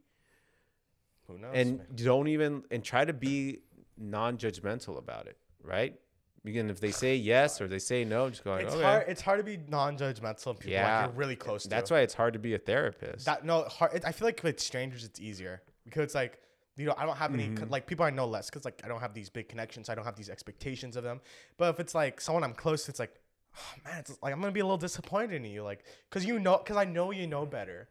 Who 1.27 1.38
knows? 1.38 1.51
and 1.55 1.79
man? 1.79 1.87
don't 1.97 2.29
even 2.29 2.62
and 2.71 2.83
try 2.85 3.05
to 3.05 3.12
be 3.12 3.61
non-judgmental 3.97 4.97
about 4.99 5.27
it 5.27 5.37
right 5.62 5.99
again 6.47 6.71
if 6.71 6.81
they 6.81 6.91
say 6.93 7.17
yes 7.17 7.61
or 7.61 7.69
they 7.69 7.79
say 7.81 8.05
no 8.05 8.31
just 8.31 8.45
go 8.45 8.53
like, 8.53 8.64
it's 8.64 8.75
okay 8.75 8.83
hard. 8.83 9.05
It's 9.09 9.21
hard 9.21 9.38
to 9.41 9.45
be 9.45 9.59
non-judgmental. 9.69 10.59
People 10.59 10.73
Yeah. 10.73 11.01
like 11.01 11.11
you're 11.11 11.19
really 11.19 11.37
close 11.37 11.64
to. 11.64 11.69
that's 11.69 11.91
why 11.91 12.01
it's 12.01 12.14
hard 12.14 12.33
to 12.35 12.38
be 12.38 12.55
a 12.55 12.59
therapist 12.59 13.27
That 13.27 13.45
no, 13.45 13.64
hard, 13.64 13.93
it, 13.95 14.05
I 14.07 14.12
feel 14.12 14.27
like 14.29 14.41
with 14.43 14.59
strangers 14.61 15.05
it's 15.05 15.21
easier 15.21 15.62
because 15.85 16.05
it's 16.05 16.14
like 16.14 16.38
you 16.79 16.87
know 16.87 16.95
I 16.97 17.05
don't 17.07 17.17
have 17.17 17.35
any 17.35 17.49
Mm-hmm. 17.49 17.71
like 17.71 17.87
people 17.87 18.05
I 18.07 18.11
know 18.11 18.27
less 18.27 18.49
because 18.49 18.64
like 18.64 18.81
I 18.85 18.88
don't 18.88 19.01
have 19.01 19.12
these 19.14 19.29
big 19.29 19.49
connections. 19.49 19.88
I 19.91 19.95
don't 19.95 20.05
have 20.05 20.17
these 20.17 20.31
expectations 20.31 20.97
of 20.97 21.05
them. 21.05 21.21
But 21.59 21.75
if 21.75 21.81
it's 21.81 21.95
like 21.95 22.21
someone 22.21 22.45
I'm 22.45 22.55
close 22.55 22.85
to, 22.85 22.91
it's 22.93 23.01
like 23.01 23.14
oh, 23.57 23.75
man, 23.85 23.99
it's 23.99 24.17
like 24.23 24.33
I'm 24.33 24.41
gonna 24.41 24.53
be 24.53 24.61
a 24.61 24.64
little 24.64 24.79
disappointed 24.79 25.33
in 25.45 25.45
you, 25.45 25.62
like 25.62 25.85
because 26.09 26.25
you 26.25 26.38
know 26.38 26.59
because 26.59 26.77
I 26.77 26.85
know 26.85 27.11
you 27.11 27.27
know 27.27 27.45
better. 27.47 27.88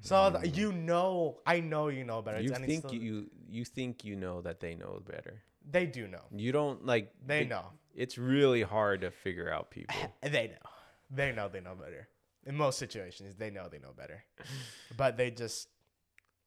So 0.00 0.30
th- 0.40 0.56
you 0.56 0.70
know, 0.72 1.38
I 1.44 1.58
know 1.58 1.88
you 1.88 2.04
know 2.04 2.22
better. 2.22 2.38
Mm. 2.38 2.44
you 2.44 2.52
and 2.54 2.64
think 2.64 2.86
still- 2.86 2.94
you 2.94 3.30
you 3.48 3.64
think 3.64 4.04
you 4.04 4.14
know 4.14 4.40
that 4.42 4.60
they 4.60 4.74
know 4.76 5.02
better 5.04 5.42
they 5.70 5.84
do 5.86 6.06
know. 6.08 6.22
you 6.34 6.50
don't 6.52 6.86
like 6.86 7.12
They 7.26 7.40
it- 7.42 7.48
know. 7.48 7.64
it's 7.94 8.16
really 8.16 8.62
hard 8.62 9.00
to 9.02 9.10
figure 9.10 9.52
out 9.52 9.70
people 9.70 9.96
They 10.22 10.46
know. 10.48 10.70
They 11.10 11.32
know 11.32 11.48
they 11.48 11.60
know 11.60 11.74
better. 11.74 12.08
In 12.46 12.54
most 12.54 12.78
situations, 12.78 13.34
they 13.34 13.50
know 13.50 13.66
they 13.68 13.78
know 13.80 13.92
better. 13.96 14.22
But 14.96 15.16
they 15.18 15.30
just 15.32 15.68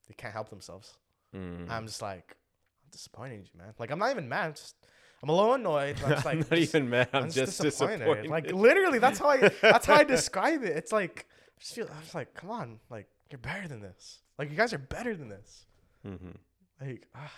they 0.07 0.13
can't 0.15 0.33
help 0.33 0.49
themselves. 0.49 0.97
Mm. 1.35 1.69
I'm 1.69 1.87
just 1.87 2.01
like, 2.01 2.35
I'm 2.83 2.89
disappointed 2.91 3.47
you, 3.53 3.59
man. 3.59 3.73
Like 3.79 3.91
I'm 3.91 3.99
not 3.99 4.11
even 4.11 4.27
mad. 4.29 4.47
I'm 4.47 4.53
just 4.53 4.75
I'm 5.23 5.29
a 5.29 5.35
little 5.35 5.53
annoyed. 5.53 5.97
I'm 6.03 6.09
just 6.11 6.25
like 6.25 6.33
I'm 6.33 6.39
not 6.39 6.49
just- 6.49 6.75
even 6.75 6.89
mad. 6.89 7.09
I'm, 7.13 7.31
just, 7.31 7.61
disappointed. 7.61 8.27
Like 8.29 8.51
literally, 8.51 8.99
that's 8.99 9.19
how 9.19 9.29
I 9.29 9.49
that's 9.61 9.85
how 9.85 9.95
I 9.95 10.03
describe 10.03 10.63
it. 10.63 10.75
It's 10.75 10.91
like 10.91 11.27
I 11.57 11.59
just 11.61 11.75
feel 11.75 11.87
I'm 11.93 12.01
just 12.01 12.15
like, 12.15 12.33
come 12.33 12.49
on, 12.49 12.79
like 12.89 13.07
you're 13.29 13.39
better 13.39 13.67
than 13.67 13.81
this. 13.81 14.19
Like 14.37 14.49
you 14.49 14.57
guys 14.57 14.73
are 14.73 14.77
better 14.79 15.15
than 15.15 15.29
this. 15.29 15.65
Mhm. 16.05 16.35
Like 16.81 17.07
ah. 17.15 17.31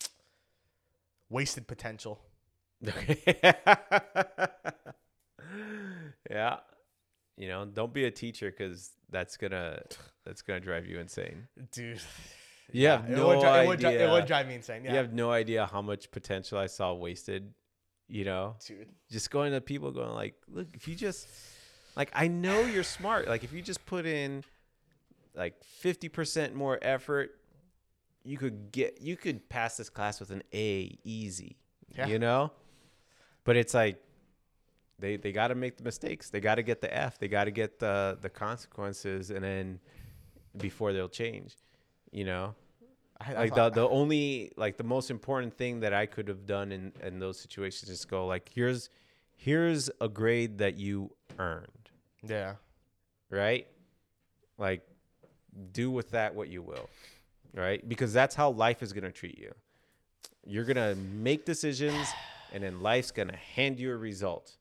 wasted 1.30 1.66
potential. 1.66 2.20
Yeah. 6.30 6.58
You 7.38 7.48
know, 7.48 7.64
don't 7.64 7.94
be 7.94 8.04
a 8.04 8.10
teacher 8.10 8.50
because 8.50 8.90
that's 9.10 9.36
gonna 9.36 9.80
that's 10.24 10.42
gonna 10.42 10.60
drive 10.60 10.86
you 10.86 10.98
insane. 10.98 11.48
Dude. 11.72 12.00
You 12.70 12.88
have 12.88 13.08
it 13.08 13.16
no 13.16 13.28
would, 13.28 13.40
dri- 13.40 13.48
it, 13.48 13.66
would 13.66 13.80
dri- 13.80 13.94
it 13.94 14.10
would 14.10 14.26
drive 14.26 14.46
me 14.46 14.54
insane. 14.54 14.84
Yeah. 14.84 14.90
You 14.90 14.96
have 14.98 15.14
no 15.14 15.30
idea 15.30 15.64
how 15.64 15.80
much 15.80 16.10
potential 16.10 16.58
I 16.58 16.66
saw 16.66 16.92
wasted. 16.92 17.54
You 18.08 18.26
know, 18.26 18.56
Dude. 18.66 18.88
just 19.10 19.30
going 19.30 19.52
to 19.52 19.62
people 19.62 19.90
going 19.90 20.10
like, 20.10 20.34
look, 20.48 20.66
if 20.74 20.86
you 20.86 20.94
just 20.94 21.26
like, 21.96 22.10
I 22.14 22.28
know 22.28 22.60
you're 22.60 22.82
smart. 22.82 23.26
Like, 23.26 23.42
if 23.42 23.54
you 23.54 23.62
just 23.62 23.86
put 23.86 24.04
in 24.04 24.44
like 25.34 25.64
fifty 25.64 26.10
percent 26.10 26.54
more 26.54 26.78
effort, 26.82 27.30
you 28.22 28.36
could 28.36 28.70
get 28.70 29.00
you 29.00 29.16
could 29.16 29.48
pass 29.48 29.78
this 29.78 29.88
class 29.88 30.20
with 30.20 30.30
an 30.30 30.42
A 30.52 30.98
easy. 31.04 31.56
Yeah. 31.96 32.06
You 32.06 32.18
know, 32.18 32.52
but 33.44 33.56
it's 33.56 33.72
like 33.72 34.02
they 34.98 35.16
they 35.16 35.32
got 35.32 35.48
to 35.48 35.54
make 35.54 35.76
the 35.76 35.84
mistakes. 35.84 36.30
They 36.30 36.40
got 36.40 36.56
to 36.56 36.62
get 36.62 36.80
the 36.80 36.94
F. 36.94 37.18
They 37.18 37.28
got 37.28 37.44
to 37.44 37.50
get 37.50 37.78
the 37.78 38.18
the 38.20 38.28
consequences, 38.28 39.30
and 39.30 39.44
then 39.44 39.80
before 40.56 40.92
they'll 40.92 41.08
change. 41.08 41.56
You 42.10 42.24
know, 42.24 42.54
I, 43.20 43.32
like 43.34 43.54
the 43.54 43.70
the 43.70 43.88
only 43.88 44.52
like 44.56 44.76
the 44.76 44.84
most 44.84 45.10
important 45.10 45.56
thing 45.56 45.80
that 45.80 45.92
I 45.92 46.06
could 46.06 46.28
have 46.28 46.46
done 46.46 46.72
in 46.72 46.92
in 47.02 47.18
those 47.18 47.38
situations 47.38 47.90
is 47.90 48.04
go 48.04 48.26
like 48.26 48.50
here's 48.52 48.90
here's 49.36 49.90
a 50.00 50.08
grade 50.08 50.58
that 50.58 50.76
you 50.76 51.10
earned, 51.38 51.90
yeah. 52.22 52.54
right? 53.30 53.66
Like 54.58 54.82
do 55.72 55.90
with 55.90 56.10
that 56.10 56.34
what 56.34 56.48
you 56.48 56.62
will, 56.62 56.88
right? 57.54 57.86
Because 57.88 58.12
that's 58.12 58.34
how 58.34 58.50
life 58.50 58.82
is 58.82 58.92
gonna 58.92 59.12
treat 59.12 59.38
you. 59.38 59.52
You're 60.44 60.64
gonna 60.64 60.94
make 60.94 61.44
decisions, 61.44 62.08
and 62.52 62.62
then 62.62 62.80
life's 62.80 63.10
gonna 63.10 63.36
hand 63.36 63.80
you 63.80 63.92
a 63.92 63.96
result, 63.96 64.57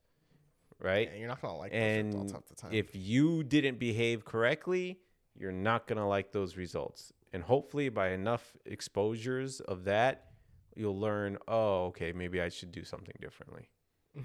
right? 0.79 1.09
Yeah, 1.11 1.19
you're 1.19 1.27
not 1.27 1.41
gonna 1.41 1.57
like 1.57 1.71
those 1.71 1.77
results 2.05 2.31
and 2.31 2.31
half 2.31 2.45
the 2.47 2.55
time. 2.55 2.73
if 2.73 2.95
you 2.95 3.43
didn't 3.43 3.79
behave 3.79 4.25
correctly, 4.25 4.99
you're 5.35 5.51
not 5.51 5.87
gonna 5.87 6.07
like 6.07 6.31
those 6.31 6.57
results. 6.57 7.13
And 7.33 7.43
hopefully, 7.43 7.89
by 7.89 8.09
enough 8.09 8.55
exposures 8.65 9.59
of 9.59 9.83
that, 9.85 10.31
you'll 10.75 10.99
learn. 10.99 11.37
Oh, 11.47 11.85
okay, 11.87 12.11
maybe 12.11 12.41
I 12.41 12.49
should 12.49 12.71
do 12.71 12.83
something 12.83 13.15
differently. 13.19 13.69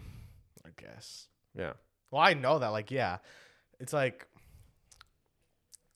I 0.65 0.69
guess. 0.77 1.29
Yeah. 1.57 1.73
Well, 2.11 2.23
I 2.23 2.35
know 2.35 2.59
that. 2.59 2.69
Like, 2.69 2.91
yeah, 2.91 3.19
it's 3.81 3.93
like, 3.93 4.27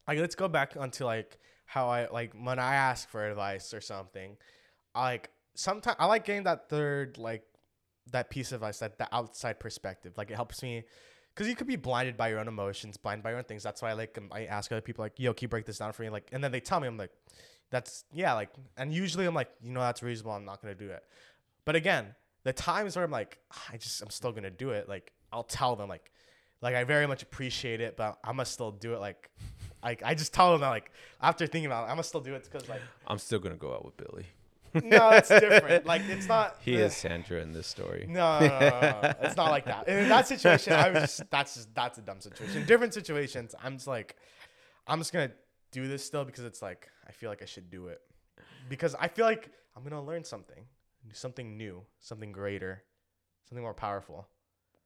like 0.08 0.18
let's 0.18 0.34
go 0.34 0.48
back 0.48 0.76
onto 0.78 1.04
like 1.04 1.38
how 1.66 1.88
I 1.88 2.08
like 2.08 2.34
when 2.34 2.58
I 2.58 2.74
ask 2.74 3.08
for 3.08 3.28
advice 3.28 3.72
or 3.74 3.80
something. 3.80 4.36
I 4.94 5.02
like 5.02 5.30
sometimes 5.54 5.96
I 5.98 6.06
like 6.06 6.24
getting 6.24 6.44
that 6.44 6.68
third 6.68 7.18
like 7.18 7.42
that 8.12 8.30
piece 8.30 8.52
of 8.52 8.56
advice, 8.56 8.78
that 8.78 8.98
the 8.98 9.14
outside 9.14 9.58
perspective. 9.58 10.14
Like 10.16 10.30
it 10.30 10.34
helps 10.34 10.62
me. 10.62 10.84
Cause 11.34 11.46
you 11.46 11.54
could 11.54 11.66
be 11.66 11.76
blinded 11.76 12.16
by 12.16 12.28
your 12.28 12.38
own 12.38 12.48
emotions, 12.48 12.96
blinded 12.96 13.22
by 13.22 13.30
your 13.30 13.38
own 13.38 13.44
things. 13.44 13.62
That's 13.62 13.82
why 13.82 13.90
I 13.90 13.92
like 13.92 14.16
um, 14.16 14.30
I 14.32 14.46
ask 14.46 14.72
other 14.72 14.80
people 14.80 15.04
like, 15.04 15.18
"Yo, 15.18 15.34
can 15.34 15.44
you 15.44 15.48
break 15.48 15.66
this 15.66 15.78
down 15.78 15.92
for 15.92 16.02
me?" 16.02 16.08
Like, 16.08 16.30
and 16.32 16.42
then 16.42 16.50
they 16.50 16.60
tell 16.60 16.80
me, 16.80 16.88
I'm 16.88 16.96
like, 16.96 17.10
"That's 17.70 18.04
yeah." 18.14 18.32
Like, 18.32 18.48
and 18.78 18.90
usually 18.90 19.26
I'm 19.26 19.34
like, 19.34 19.50
you 19.62 19.70
know, 19.70 19.80
that's 19.80 20.02
reasonable. 20.02 20.32
I'm 20.32 20.46
not 20.46 20.62
gonna 20.62 20.74
do 20.74 20.88
it. 20.88 21.04
But 21.66 21.76
again, 21.76 22.14
the 22.44 22.54
times 22.54 22.96
where 22.96 23.04
I'm 23.04 23.10
like, 23.10 23.38
"Ah, 23.52 23.64
I 23.72 23.76
just 23.76 24.00
I'm 24.00 24.08
still 24.08 24.32
gonna 24.32 24.50
do 24.50 24.70
it. 24.70 24.88
Like 24.88 25.12
I'll 25.30 25.42
tell 25.44 25.76
them 25.76 25.90
like, 25.90 26.10
like 26.62 26.74
I 26.74 26.84
very 26.84 27.06
much 27.06 27.22
appreciate 27.22 27.82
it, 27.82 27.98
but 27.98 28.18
I'm 28.24 28.36
gonna 28.36 28.46
still 28.46 28.70
do 28.70 28.94
it. 28.94 29.00
Like, 29.00 29.30
like 29.82 30.02
I 30.02 30.14
just 30.14 30.32
tell 30.32 30.52
them 30.52 30.62
that 30.62 30.70
like 30.70 30.90
after 31.20 31.46
thinking 31.46 31.66
about 31.66 31.82
it, 31.82 31.90
I'm 31.90 31.96
gonna 31.96 32.04
still 32.04 32.22
do 32.22 32.34
it 32.34 32.48
because 32.50 32.66
like 32.66 32.80
I'm 33.06 33.18
still 33.18 33.40
gonna 33.40 33.56
go 33.56 33.74
out 33.74 33.84
with 33.84 33.96
Billy. 33.98 34.26
No, 34.84 35.10
it's 35.10 35.28
different. 35.28 35.86
Like 35.86 36.02
it's 36.08 36.26
not. 36.36 36.56
He 36.60 36.74
is 36.76 36.94
Sandra 36.96 37.40
in 37.40 37.52
this 37.52 37.66
story. 37.66 38.06
No, 38.08 38.40
no, 38.40 38.46
no, 38.48 39.00
no, 39.02 39.12
it's 39.22 39.36
not 39.36 39.50
like 39.50 39.64
that. 39.66 39.88
In 39.88 40.08
that 40.08 40.26
situation, 40.28 40.72
I 40.72 40.90
was 40.90 41.02
just 41.02 41.30
that's 41.30 41.54
just 41.54 41.74
that's 41.74 41.98
a 41.98 42.02
dumb 42.02 42.20
situation. 42.20 42.64
Different 42.66 42.94
situations, 42.94 43.54
I'm 43.62 43.76
just 43.76 43.86
like, 43.86 44.16
I'm 44.86 44.98
just 44.98 45.12
gonna 45.12 45.32
do 45.72 45.88
this 45.88 46.04
still 46.04 46.24
because 46.24 46.44
it's 46.44 46.62
like 46.62 46.88
I 47.08 47.12
feel 47.12 47.30
like 47.30 47.42
I 47.42 47.46
should 47.46 47.70
do 47.70 47.88
it 47.88 48.00
because 48.68 48.94
I 48.98 49.08
feel 49.08 49.24
like 49.26 49.50
I'm 49.76 49.82
gonna 49.82 50.02
learn 50.02 50.24
something, 50.24 50.64
something 51.12 51.56
new, 51.56 51.82
something 52.00 52.32
greater, 52.32 52.82
something 53.48 53.62
more 53.62 53.74
powerful. 53.74 54.26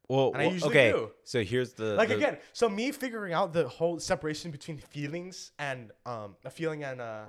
Well, 0.09 0.33
And 0.33 0.43
I 0.43 0.47
well, 0.47 0.53
usually 0.55 0.71
okay. 0.71 0.91
do. 0.91 1.11
So 1.23 1.45
here's 1.45 1.73
the 1.75 1.95
Like 1.95 2.09
the- 2.09 2.17
again, 2.17 2.39
so 2.53 2.69
me 2.69 2.91
figuring 2.91 3.33
out 3.33 3.53
the 3.53 3.69
whole 3.69 4.01
separation 4.01 4.51
between 4.51 4.79
feelings 4.79 5.53
and 5.59 5.93
um 6.05 6.35
a 6.45 6.51
feeling 6.51 6.83
and 6.83 7.01
a 7.01 7.27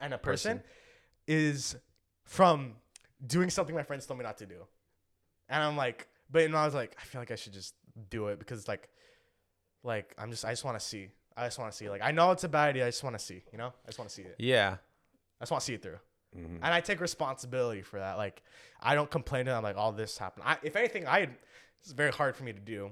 and 0.00 0.14
a 0.14 0.18
person, 0.18 0.58
Person. 0.58 0.70
Is 1.26 1.76
from 2.24 2.74
doing 3.26 3.50
something 3.50 3.74
my 3.74 3.82
friends 3.82 4.06
told 4.06 4.18
me 4.18 4.24
not 4.24 4.38
to 4.38 4.46
do. 4.46 4.64
And 5.48 5.62
I'm 5.62 5.76
like, 5.76 6.08
but 6.30 6.42
and 6.42 6.56
I 6.56 6.64
was 6.64 6.74
like, 6.74 6.96
I 7.00 7.04
feel 7.04 7.20
like 7.20 7.30
I 7.30 7.36
should 7.36 7.52
just 7.52 7.74
do 8.10 8.28
it 8.28 8.38
because 8.38 8.66
like 8.68 8.88
like 9.82 10.14
I'm 10.18 10.30
just 10.30 10.44
I 10.44 10.50
just 10.50 10.64
want 10.64 10.78
to 10.78 10.84
see. 10.84 11.08
I 11.36 11.46
just 11.46 11.58
want 11.58 11.70
to 11.72 11.76
see. 11.76 11.88
Like 11.90 12.02
I 12.02 12.10
know 12.10 12.30
it's 12.30 12.44
a 12.44 12.48
bad 12.48 12.70
idea. 12.70 12.86
I 12.86 12.88
just 12.88 13.02
want 13.04 13.18
to 13.18 13.24
see. 13.24 13.42
You 13.52 13.58
know, 13.58 13.72
I 13.84 13.88
just 13.88 13.98
want 13.98 14.08
to 14.08 14.14
see 14.14 14.22
it. 14.22 14.36
Yeah. 14.38 14.76
I 15.40 15.44
just 15.44 15.52
want 15.52 15.60
to 15.62 15.64
see 15.66 15.74
it 15.74 15.82
through. 15.82 15.98
Mhm. 16.36 16.56
And 16.62 16.64
I 16.64 16.80
take 16.80 17.00
responsibility 17.00 17.82
for 17.82 17.98
that. 17.98 18.16
Like 18.16 18.42
I 18.80 18.94
don't 18.94 19.10
complain 19.10 19.44
to 19.46 19.50
them 19.50 19.62
like 19.62 19.76
all 19.76 19.92
this 19.92 20.16
happened. 20.16 20.44
I, 20.46 20.56
if 20.62 20.76
anything, 20.76 21.06
I 21.06 21.28
it's 21.80 21.92
very 21.92 22.12
hard 22.12 22.36
for 22.36 22.44
me 22.44 22.52
to 22.52 22.60
do. 22.60 22.90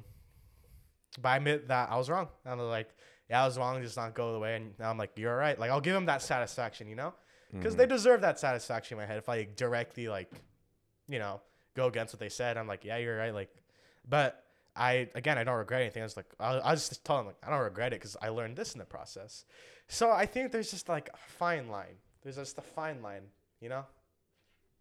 But 1.20 1.28
I 1.31 1.37
admit 1.39 1.68
that 1.68 1.91
I 1.91 1.97
was 1.97 2.11
wrong. 2.11 2.28
And 2.45 2.53
I 2.53 2.57
was 2.62 2.70
like, 2.70 2.91
yeah, 3.28 3.43
I 3.43 3.47
was 3.47 3.57
wrong. 3.59 3.81
Just 3.83 3.97
not 3.97 4.14
go 4.14 4.33
the 4.33 4.39
way. 4.39 4.57
And 4.57 4.74
now 4.78 4.91
I'm 4.91 4.99
like, 4.99 5.12
you're 5.16 5.37
right. 5.37 5.59
Like 5.59 5.70
I'll 5.70 5.81
give 5.81 5.95
them 5.95 6.07
that 6.07 6.22
satisfaction, 6.22 6.89
you 6.89 6.97
know, 6.97 7.14
because 7.53 7.73
mm-hmm. 7.73 7.81
they 7.81 7.87
deserve 7.87 8.21
that 8.23 8.39
satisfaction 8.39 8.97
in 8.97 9.03
my 9.03 9.07
head. 9.07 9.19
If 9.19 9.29
I 9.29 9.49
directly 9.57 10.09
like, 10.09 10.31
you 11.09 11.19
know, 11.19 11.41
go 11.75 11.87
against 11.87 12.15
what 12.15 12.21
they 12.21 12.29
said, 12.29 12.57
I'm 12.57 12.67
like, 12.67 12.85
yeah, 12.85 12.99
you're 12.99 13.17
right. 13.17 13.35
Like, 13.35 13.51
but 14.09 14.45
I 14.77 15.09
again, 15.15 15.39
I 15.39 15.45
don't 15.45 15.57
regret 15.57 15.83
anything. 15.83 16.03
I 16.03 16.07
was 16.07 16.17
like, 16.17 16.27
I, 16.39 16.61
I 16.61 16.75
just 16.75 17.05
tell 17.05 17.17
them 17.17 17.27
like, 17.27 17.37
I 17.43 17.51
don't 17.51 17.61
regret 17.61 17.93
it 17.93 18.01
because 18.01 18.17
I 18.23 18.29
learned 18.29 18.57
this 18.57 18.73
in 18.73 18.79
the 18.79 18.85
process. 18.85 19.45
So 19.89 20.11
I 20.11 20.27
think 20.27 20.53
there's 20.53 20.71
just 20.71 20.89
like 20.89 21.11
a 21.13 21.17
fine 21.17 21.69
line. 21.69 21.97
There's 22.23 22.37
just 22.37 22.59
a 22.59 22.63
fine 22.63 23.03
line, 23.03 23.23
you 23.61 23.69
know. 23.69 23.85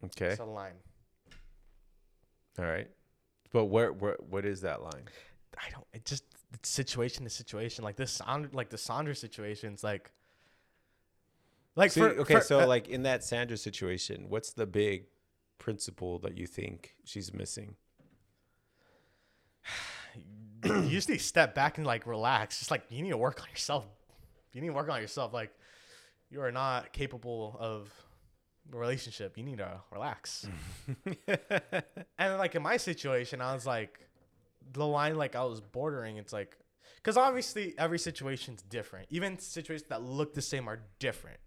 Okay. 0.06 0.28
It's 0.28 0.40
a 0.40 0.46
line. 0.46 0.76
All 2.58 2.66
right. 2.66 2.88
But 3.52 3.66
where, 3.66 3.92
where 3.92 4.18
what 4.30 4.46
is 4.46 4.62
that 4.62 4.84
line? 4.84 5.06
I 5.58 5.70
don't. 5.72 5.86
It 5.94 6.06
just 6.06 6.24
it's 6.54 6.70
situation 6.70 7.24
to 7.24 7.30
situation. 7.30 7.84
Like 7.84 7.96
this 7.96 8.22
like 8.54 8.70
the 8.70 8.78
Sandra 8.78 9.16
situation's 9.16 9.84
like. 9.84 10.12
Like 11.76 11.92
So, 11.92 12.10
for, 12.10 12.22
okay, 12.22 12.34
for- 12.36 12.42
so 12.42 12.62
uh, 12.62 12.68
like 12.68 12.88
in 12.90 13.04
that 13.04 13.24
Sandra 13.24 13.58
situation, 13.58 14.26
what's 14.30 14.52
the 14.52 14.66
big 14.66 15.06
principle 15.58 16.20
that 16.20 16.38
you 16.38 16.48
think 16.48 16.96
she's 17.04 17.34
missing? 17.34 17.76
you 20.64 20.90
just 20.90 21.10
need 21.10 21.20
to 21.20 21.24
step 21.24 21.56
back 21.56 21.78
and 21.78 21.88
like 21.88 22.06
relax. 22.06 22.60
Just 22.60 22.72
like 22.72 22.84
you 22.90 23.02
need 23.02 23.12
to 23.12 23.18
work 23.18 23.42
on 23.42 23.48
yourself. 23.50 23.86
You 24.54 24.62
need 24.62 24.68
to 24.68 24.74
work 24.74 24.90
on 24.90 25.02
yourself. 25.02 25.34
Like 25.34 25.52
you 26.30 26.42
are 26.42 26.52
not 26.52 26.92
capable 26.94 27.58
of 27.60 27.92
a 28.74 28.78
relationship. 28.78 29.38
You 29.38 29.44
need 29.44 29.60
to 29.60 29.82
relax. 29.92 30.48
and 31.28 32.38
like 32.38 32.56
in 32.56 32.62
my 32.62 32.78
situation, 32.78 33.42
I 33.42 33.54
was 33.54 33.66
like, 33.66 34.00
the 34.74 34.86
line 34.86 35.16
like 35.16 35.36
I 35.36 35.44
was 35.44 35.62
bordering. 35.62 36.18
It's 36.18 36.34
like, 36.34 36.58
because 36.98 37.18
obviously 37.18 37.74
every 37.78 38.00
situation's 38.00 38.62
different. 38.62 39.08
Even 39.10 39.40
situations 39.40 39.88
that 39.90 40.04
look 40.04 40.34
the 40.34 40.42
same 40.42 40.68
are 40.68 40.82
different. 41.00 41.40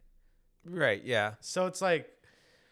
Right, 0.65 1.03
yeah. 1.05 1.35
So 1.41 1.67
it's 1.67 1.81
like 1.81 2.09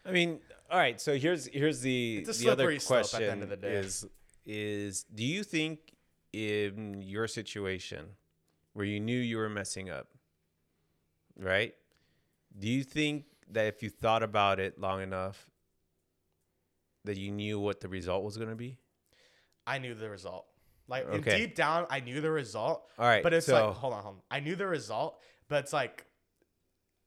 I 0.05 0.11
mean, 0.11 0.39
all 0.69 0.77
right. 0.77 0.99
So 0.99 1.17
here's 1.17 1.47
here's 1.47 1.81
the 1.81 2.19
It's 2.27 2.39
a 2.39 2.43
the 2.43 2.49
other 2.49 2.79
slope 2.79 2.99
at 2.99 3.05
question 3.05 3.21
the 3.25 3.31
end 3.31 3.43
of 3.43 3.49
the 3.49 3.57
day. 3.57 3.73
is 3.73 4.05
is 4.45 5.03
do 5.13 5.23
you 5.23 5.43
think 5.43 5.93
in 6.33 7.01
your 7.01 7.27
situation 7.27 8.05
where 8.73 8.85
you 8.85 8.99
knew 8.99 9.17
you 9.19 9.37
were 9.37 9.49
messing 9.49 9.89
up, 9.89 10.07
right? 11.37 11.73
Do 12.57 12.67
you 12.67 12.83
think 12.83 13.25
that 13.51 13.67
if 13.67 13.83
you 13.83 13.89
thought 13.89 14.23
about 14.23 14.59
it 14.59 14.79
long 14.79 15.01
enough 15.01 15.49
that 17.03 17.17
you 17.17 17.31
knew 17.31 17.59
what 17.59 17.81
the 17.81 17.87
result 17.87 18.23
was 18.23 18.37
going 18.37 18.49
to 18.49 18.55
be? 18.55 18.77
I 19.67 19.77
knew 19.79 19.93
the 19.93 20.09
result. 20.09 20.45
Like 20.87 21.05
Okay. 21.05 21.37
deep 21.39 21.55
down, 21.55 21.85
I 21.89 21.99
knew 21.99 22.21
the 22.21 22.31
result. 22.31 22.89
All 22.97 23.05
right. 23.05 23.23
But 23.23 23.33
it's 23.33 23.45
so, 23.45 23.67
like, 23.67 23.75
hold 23.75 23.93
on, 23.93 24.03
hold 24.03 24.15
on. 24.15 24.21
I 24.29 24.39
knew 24.39 24.55
the 24.55 24.67
result, 24.67 25.19
but 25.47 25.63
it's 25.63 25.73
like, 25.73 26.05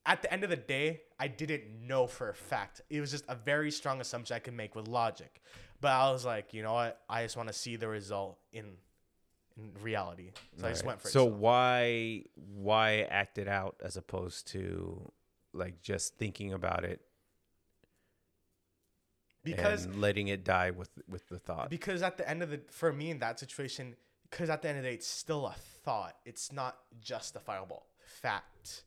at 0.07 0.23
the 0.23 0.33
end 0.33 0.45
of 0.45 0.51
the 0.51 0.57
day, 0.57 1.03
I 1.19 1.29
didn't 1.29 1.87
know 1.87 2.07
for 2.07 2.29
a 2.29 2.35
fact. 2.35 2.83
It 2.91 3.01
was 3.01 3.11
just 3.11 3.25
a 3.29 3.35
very 3.35 3.71
strong 3.71 4.01
assumption 4.01 4.37
I 4.37 4.39
could 4.39 4.55
make 4.55 4.75
with 4.75 4.89
logic. 4.89 5.41
But 5.81 5.93
I 5.93 6.11
was 6.11 6.25
like, 6.25 6.53
you 6.53 6.63
know 6.63 6.75
what? 6.75 7.01
I 7.09 7.23
just 7.23 7.37
want 7.37 7.49
to 7.49 7.55
see 7.55 7.77
the 7.77 7.89
result 7.89 8.39
in 8.53 8.77
in 9.57 9.71
reality. 9.83 10.33
So 10.59 10.67
I 10.67 10.71
just 10.71 10.83
Alright. 10.83 10.87
went 10.87 11.01
for 11.01 11.09
it. 11.09 11.13
So 11.13 11.25
why 11.25 12.25
why 12.35 13.07
act 13.11 13.39
it 13.39 13.49
out 13.49 13.77
as 13.83 13.97
opposed 13.97 14.49
to 14.49 15.11
like 15.53 15.81
just 15.81 16.17
thinking 16.17 16.53
about 16.53 16.85
it 16.85 17.01
because 19.45 19.85
and 19.85 20.01
letting 20.01 20.29
it 20.29 20.45
die 20.45 20.71
with 20.71 20.91
with 21.09 21.29
the 21.29 21.39
thought? 21.39 21.71
because 21.71 22.03
at 22.03 22.17
the 22.17 22.29
end 22.29 22.43
of 22.43 22.51
the 22.51 22.61
for 22.71 22.93
me 22.93 23.11
in 23.11 23.21
that 23.21 23.39
situation, 23.39 23.95
because 24.31 24.51
at 24.51 24.63
the 24.63 24.69
end 24.69 24.79
of 24.79 24.85
the 24.85 24.91
day, 24.91 24.95
it's 24.95 25.07
still 25.07 25.47
a 25.47 25.55
thought. 25.85 26.17
It's 26.25 26.53
not 26.53 26.79
justifiable 27.01 27.87
fact 27.99 28.85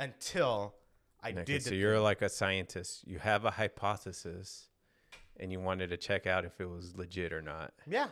until 0.00 0.74
I 1.22 1.30
Okay, 1.30 1.44
did. 1.44 1.62
so 1.62 1.74
you're 1.74 2.00
like 2.00 2.22
a 2.22 2.28
scientist. 2.28 3.06
You 3.06 3.18
have 3.20 3.44
a 3.44 3.50
hypothesis, 3.52 4.68
and 5.38 5.52
you 5.52 5.60
wanted 5.60 5.90
to 5.90 5.96
check 5.96 6.26
out 6.26 6.44
if 6.44 6.60
it 6.60 6.68
was 6.68 6.96
legit 6.96 7.32
or 7.32 7.42
not. 7.42 7.72
yeah. 7.86 8.08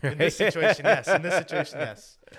In 0.02 0.16
this 0.18 0.36
situation, 0.36 0.84
yes. 0.84 1.08
In 1.08 1.22
this 1.22 1.34
situation, 1.34 1.80
yes. 1.80 2.18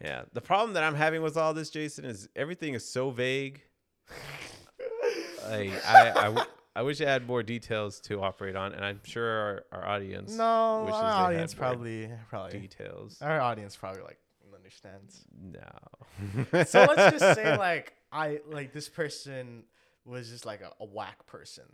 Yeah. 0.00 0.22
The 0.32 0.40
problem 0.40 0.72
that 0.74 0.82
I'm 0.82 0.94
having 0.96 1.22
with 1.22 1.36
all 1.36 1.54
this, 1.54 1.70
Jason, 1.70 2.04
is 2.04 2.28
everything 2.34 2.74
is 2.74 2.84
so 2.88 3.10
vague. 3.10 3.62
like 5.48 5.70
I, 5.86 6.10
I, 6.10 6.22
w- 6.24 6.46
I 6.74 6.82
wish 6.82 7.00
I 7.00 7.04
had 7.04 7.26
more 7.26 7.42
details 7.44 8.00
to 8.02 8.20
operate 8.22 8.56
on, 8.56 8.72
and 8.72 8.84
I'm 8.84 9.00
sure 9.04 9.64
our, 9.72 9.80
our 9.82 9.86
audience 9.88 10.32
No, 10.36 10.82
wishes 10.86 11.00
our 11.00 11.26
audience 11.26 11.54
probably 11.54 12.10
probably 12.28 12.58
details. 12.60 13.18
our 13.20 13.40
audience 13.40 13.76
probably 13.76 14.02
like 14.02 14.18
understands. 14.62 15.24
No. 15.40 16.64
So 16.64 16.84
let's 16.84 17.18
just 17.18 17.34
say 17.34 17.56
like 17.58 17.94
I 18.12 18.40
like 18.48 18.72
this 18.72 18.88
person 18.88 19.64
was 20.04 20.28
just 20.30 20.46
like 20.46 20.60
a, 20.60 20.70
a 20.80 20.84
whack 20.86 21.26
person. 21.26 21.64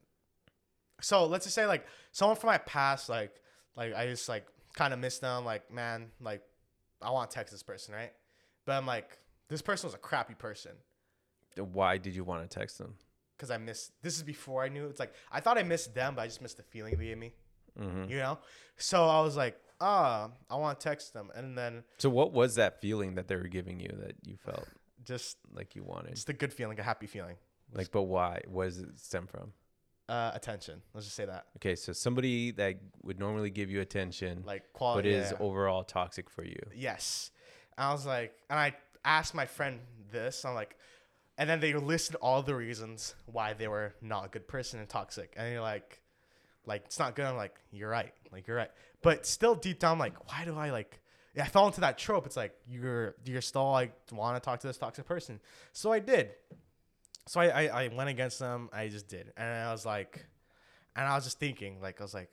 So 1.01 1.27
let's 1.27 1.45
just 1.45 1.55
say 1.55 1.67
like 1.67 1.87
someone 2.13 2.37
from 2.37 2.49
my 2.49 2.59
past, 2.59 3.09
like 3.09 3.33
like 3.77 3.95
I 3.95 4.07
just 4.07 4.29
like 4.29 4.47
kind 4.75 4.93
of 4.93 4.99
miss 5.01 5.19
them. 5.19 5.45
Like 5.45 5.71
man, 5.73 6.11
like 6.21 6.43
I 7.03 7.11
want 7.11 7.31
to 7.31 7.35
text 7.35 7.53
this 7.53 7.63
person, 7.63 7.95
right? 7.95 8.13
But 8.65 8.73
I'm 8.73 8.87
like 8.87 9.19
this 9.49 9.63
person 9.63 9.87
was 9.87 9.95
a 9.95 9.99
crappy 9.99 10.35
person 10.35 10.73
Why 11.57 11.97
did 11.97 12.15
you 12.15 12.23
want 12.25 12.49
to 12.49 12.59
text 12.59 12.79
them? 12.79 12.95
because 13.37 13.51
I 13.53 13.57
missed. 13.59 13.93
This 14.03 14.17
is 14.17 14.25
before 14.25 14.65
I 14.65 14.69
knew. 14.69 14.87
It's 14.89 14.99
like 14.99 15.13
I 15.31 15.41
thought 15.41 15.59
I 15.59 15.63
missed 15.63 15.95
them, 15.95 16.15
but 16.17 16.23
I 16.23 16.27
just 16.27 16.43
missed 16.43 16.57
the 16.57 16.65
feeling 16.65 16.97
they 16.99 17.05
gave 17.07 17.19
me. 17.19 17.35
hmm 17.79 18.05
You 18.09 18.17
know. 18.17 18.39
So 18.77 19.07
I 19.07 19.21
was 19.21 19.37
like, 19.37 19.57
ah, 19.81 20.31
I 20.51 20.57
want 20.57 20.81
to 20.81 20.85
text 20.89 21.13
them, 21.15 21.31
and 21.35 21.57
then 21.57 21.85
So, 21.99 22.11
what 22.11 22.33
was 22.33 22.55
that 22.57 22.81
feeling 22.81 23.15
that 23.17 23.29
they 23.29 23.37
were 23.37 23.49
giving 23.49 23.81
you 23.81 23.95
that 24.03 24.15
you 24.25 24.37
felt 24.37 24.67
just 25.05 25.37
like 25.53 25.75
you 25.77 25.83
wanted? 25.85 26.15
just 26.15 26.29
a 26.29 26.33
good 26.33 26.53
feeling, 26.53 26.79
a 26.79 26.83
happy 26.83 27.07
feeling. 27.07 27.37
Like, 27.73 27.91
but 27.93 28.03
why? 28.05 28.41
What 28.49 28.65
does 28.65 28.79
it 28.79 28.99
stem 28.99 29.27
from? 29.27 29.53
Uh, 30.09 30.31
attention. 30.33 30.81
Let's 30.95 31.07
just 31.07 31.17
say 31.17 31.27
that. 31.27 31.47
Okay, 31.59 31.77
so 31.77 31.93
somebody 31.93 32.51
that 32.53 32.77
would 33.03 33.19
normally 33.19 33.51
give 33.51 33.71
you 33.71 33.83
attention, 33.83 34.43
Like 34.47 34.63
but 34.73 34.79
quality. 34.79 35.11
is 35.11 35.33
yeah. 35.33 35.39
overall 35.39 35.85
toxic 35.85 36.31
for 36.31 36.43
you. 36.45 36.59
Yes. 36.75 37.31
I 37.77 37.93
was 37.93 38.07
like, 38.07 38.33
and 38.49 38.59
I 38.59 38.75
asked 39.05 39.35
my 39.35 39.45
friend 39.45 39.81
this. 40.11 40.47
I'm 40.47 40.55
like, 40.55 40.77
and 41.37 41.49
then 41.49 41.61
they 41.61 41.75
listed 41.75 42.17
all 42.17 42.43
the 42.43 42.55
reasons 42.55 43.15
why 43.27 43.53
they 43.53 43.69
were 43.69 43.95
not 44.01 44.25
a 44.25 44.29
good 44.29 44.49
person 44.49 44.81
and 44.81 44.89
toxic. 44.89 45.35
And 45.37 45.53
you're 45.53 45.61
like, 45.61 46.01
like 46.69 46.85
it's 46.85 46.99
not 46.99 47.17
good. 47.17 47.25
I'm 47.25 47.37
like, 47.37 47.55
you're 47.73 47.89
right. 47.89 48.13
Like 48.31 48.47
you're 48.47 48.57
right. 48.57 48.71
But 49.03 49.27
still 49.27 49.55
deep 49.55 49.81
down, 49.81 49.93
I'm 49.93 49.99
like, 49.99 50.31
why 50.31 50.45
do 50.45 50.57
I 50.57 50.71
like? 50.71 51.01
I 51.41 51.47
fell 51.47 51.67
into 51.67 51.81
that 51.83 51.99
trope. 51.99 52.27
It's 52.27 52.37
like 52.37 52.55
you're 52.69 53.15
you're 53.25 53.41
still 53.41 53.71
like 53.71 53.93
want 54.13 54.37
to 54.37 54.41
talk 54.45 54.61
to 54.61 54.67
this 54.67 54.77
toxic 54.77 55.07
person. 55.07 55.41
So 55.73 55.93
I 55.93 55.99
did. 55.99 56.31
So 57.27 57.41
I, 57.41 57.47
I 57.47 57.85
I 57.85 57.89
went 57.89 58.11
against 58.11 58.39
them. 58.39 58.69
I 58.73 58.89
just 58.89 59.09
did, 59.09 59.33
and 59.37 59.49
I 59.49 59.73
was 59.73 59.87
like, 59.87 60.27
and 60.97 61.07
I 61.07 61.15
was 61.15 61.25
just 61.25 61.39
thinking, 61.39 61.81
like 61.81 62.01
I 62.01 62.05
was 62.05 62.15
like, 62.15 62.33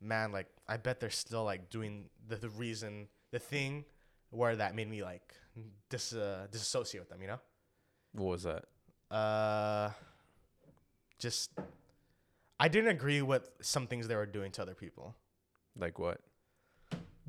man, 0.00 0.32
like 0.32 0.46
I 0.68 0.76
bet 0.76 1.00
they're 1.00 1.10
still 1.10 1.44
like 1.44 1.68
doing 1.70 2.08
the, 2.28 2.36
the 2.36 2.50
reason, 2.50 3.08
the 3.32 3.38
thing 3.38 3.84
where 4.30 4.56
that 4.56 4.74
made 4.74 4.88
me 4.88 5.02
like 5.02 5.34
dis 5.88 6.12
uh, 6.12 6.46
disassociate 6.50 7.02
with 7.02 7.08
them, 7.08 7.20
you 7.20 7.28
know? 7.28 7.40
What 8.12 8.26
was 8.26 8.42
that? 8.44 8.64
Uh, 9.10 9.90
just 11.18 11.50
I 12.58 12.68
didn't 12.68 12.90
agree 12.90 13.22
with 13.22 13.48
some 13.60 13.86
things 13.86 14.08
they 14.08 14.16
were 14.16 14.26
doing 14.26 14.50
to 14.52 14.62
other 14.62 14.74
people. 14.74 15.14
Like 15.78 15.98
what? 15.98 16.20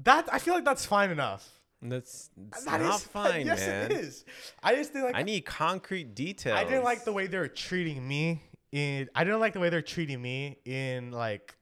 That 0.03 0.29
I 0.31 0.39
feel 0.39 0.53
like 0.53 0.65
that's 0.65 0.85
fine 0.85 1.09
enough. 1.11 1.47
That's 1.81 2.29
That 2.65 2.81
not 2.81 2.95
is- 2.95 3.03
fine, 3.19 3.45
yes, 3.45 3.59
man. 3.59 3.91
it 3.91 3.97
is. 3.97 4.25
I 4.63 4.75
just 4.75 4.93
didn't 4.93 5.05
like. 5.05 5.15
I 5.15 5.23
need 5.23 5.41
concrete 5.45 6.15
details. 6.15 6.57
I 6.57 6.63
didn't 6.63 6.83
like 6.83 7.03
the 7.03 7.11
way 7.13 7.27
they 7.27 7.37
were 7.37 7.47
treating 7.47 8.07
me. 8.07 8.41
In 8.71 9.09
I 9.15 9.23
didn't 9.23 9.39
like 9.39 9.53
the 9.53 9.59
way 9.59 9.69
they're 9.69 9.81
treating 9.81 10.21
me 10.21 10.57
in 10.65 11.11
like, 11.11 11.55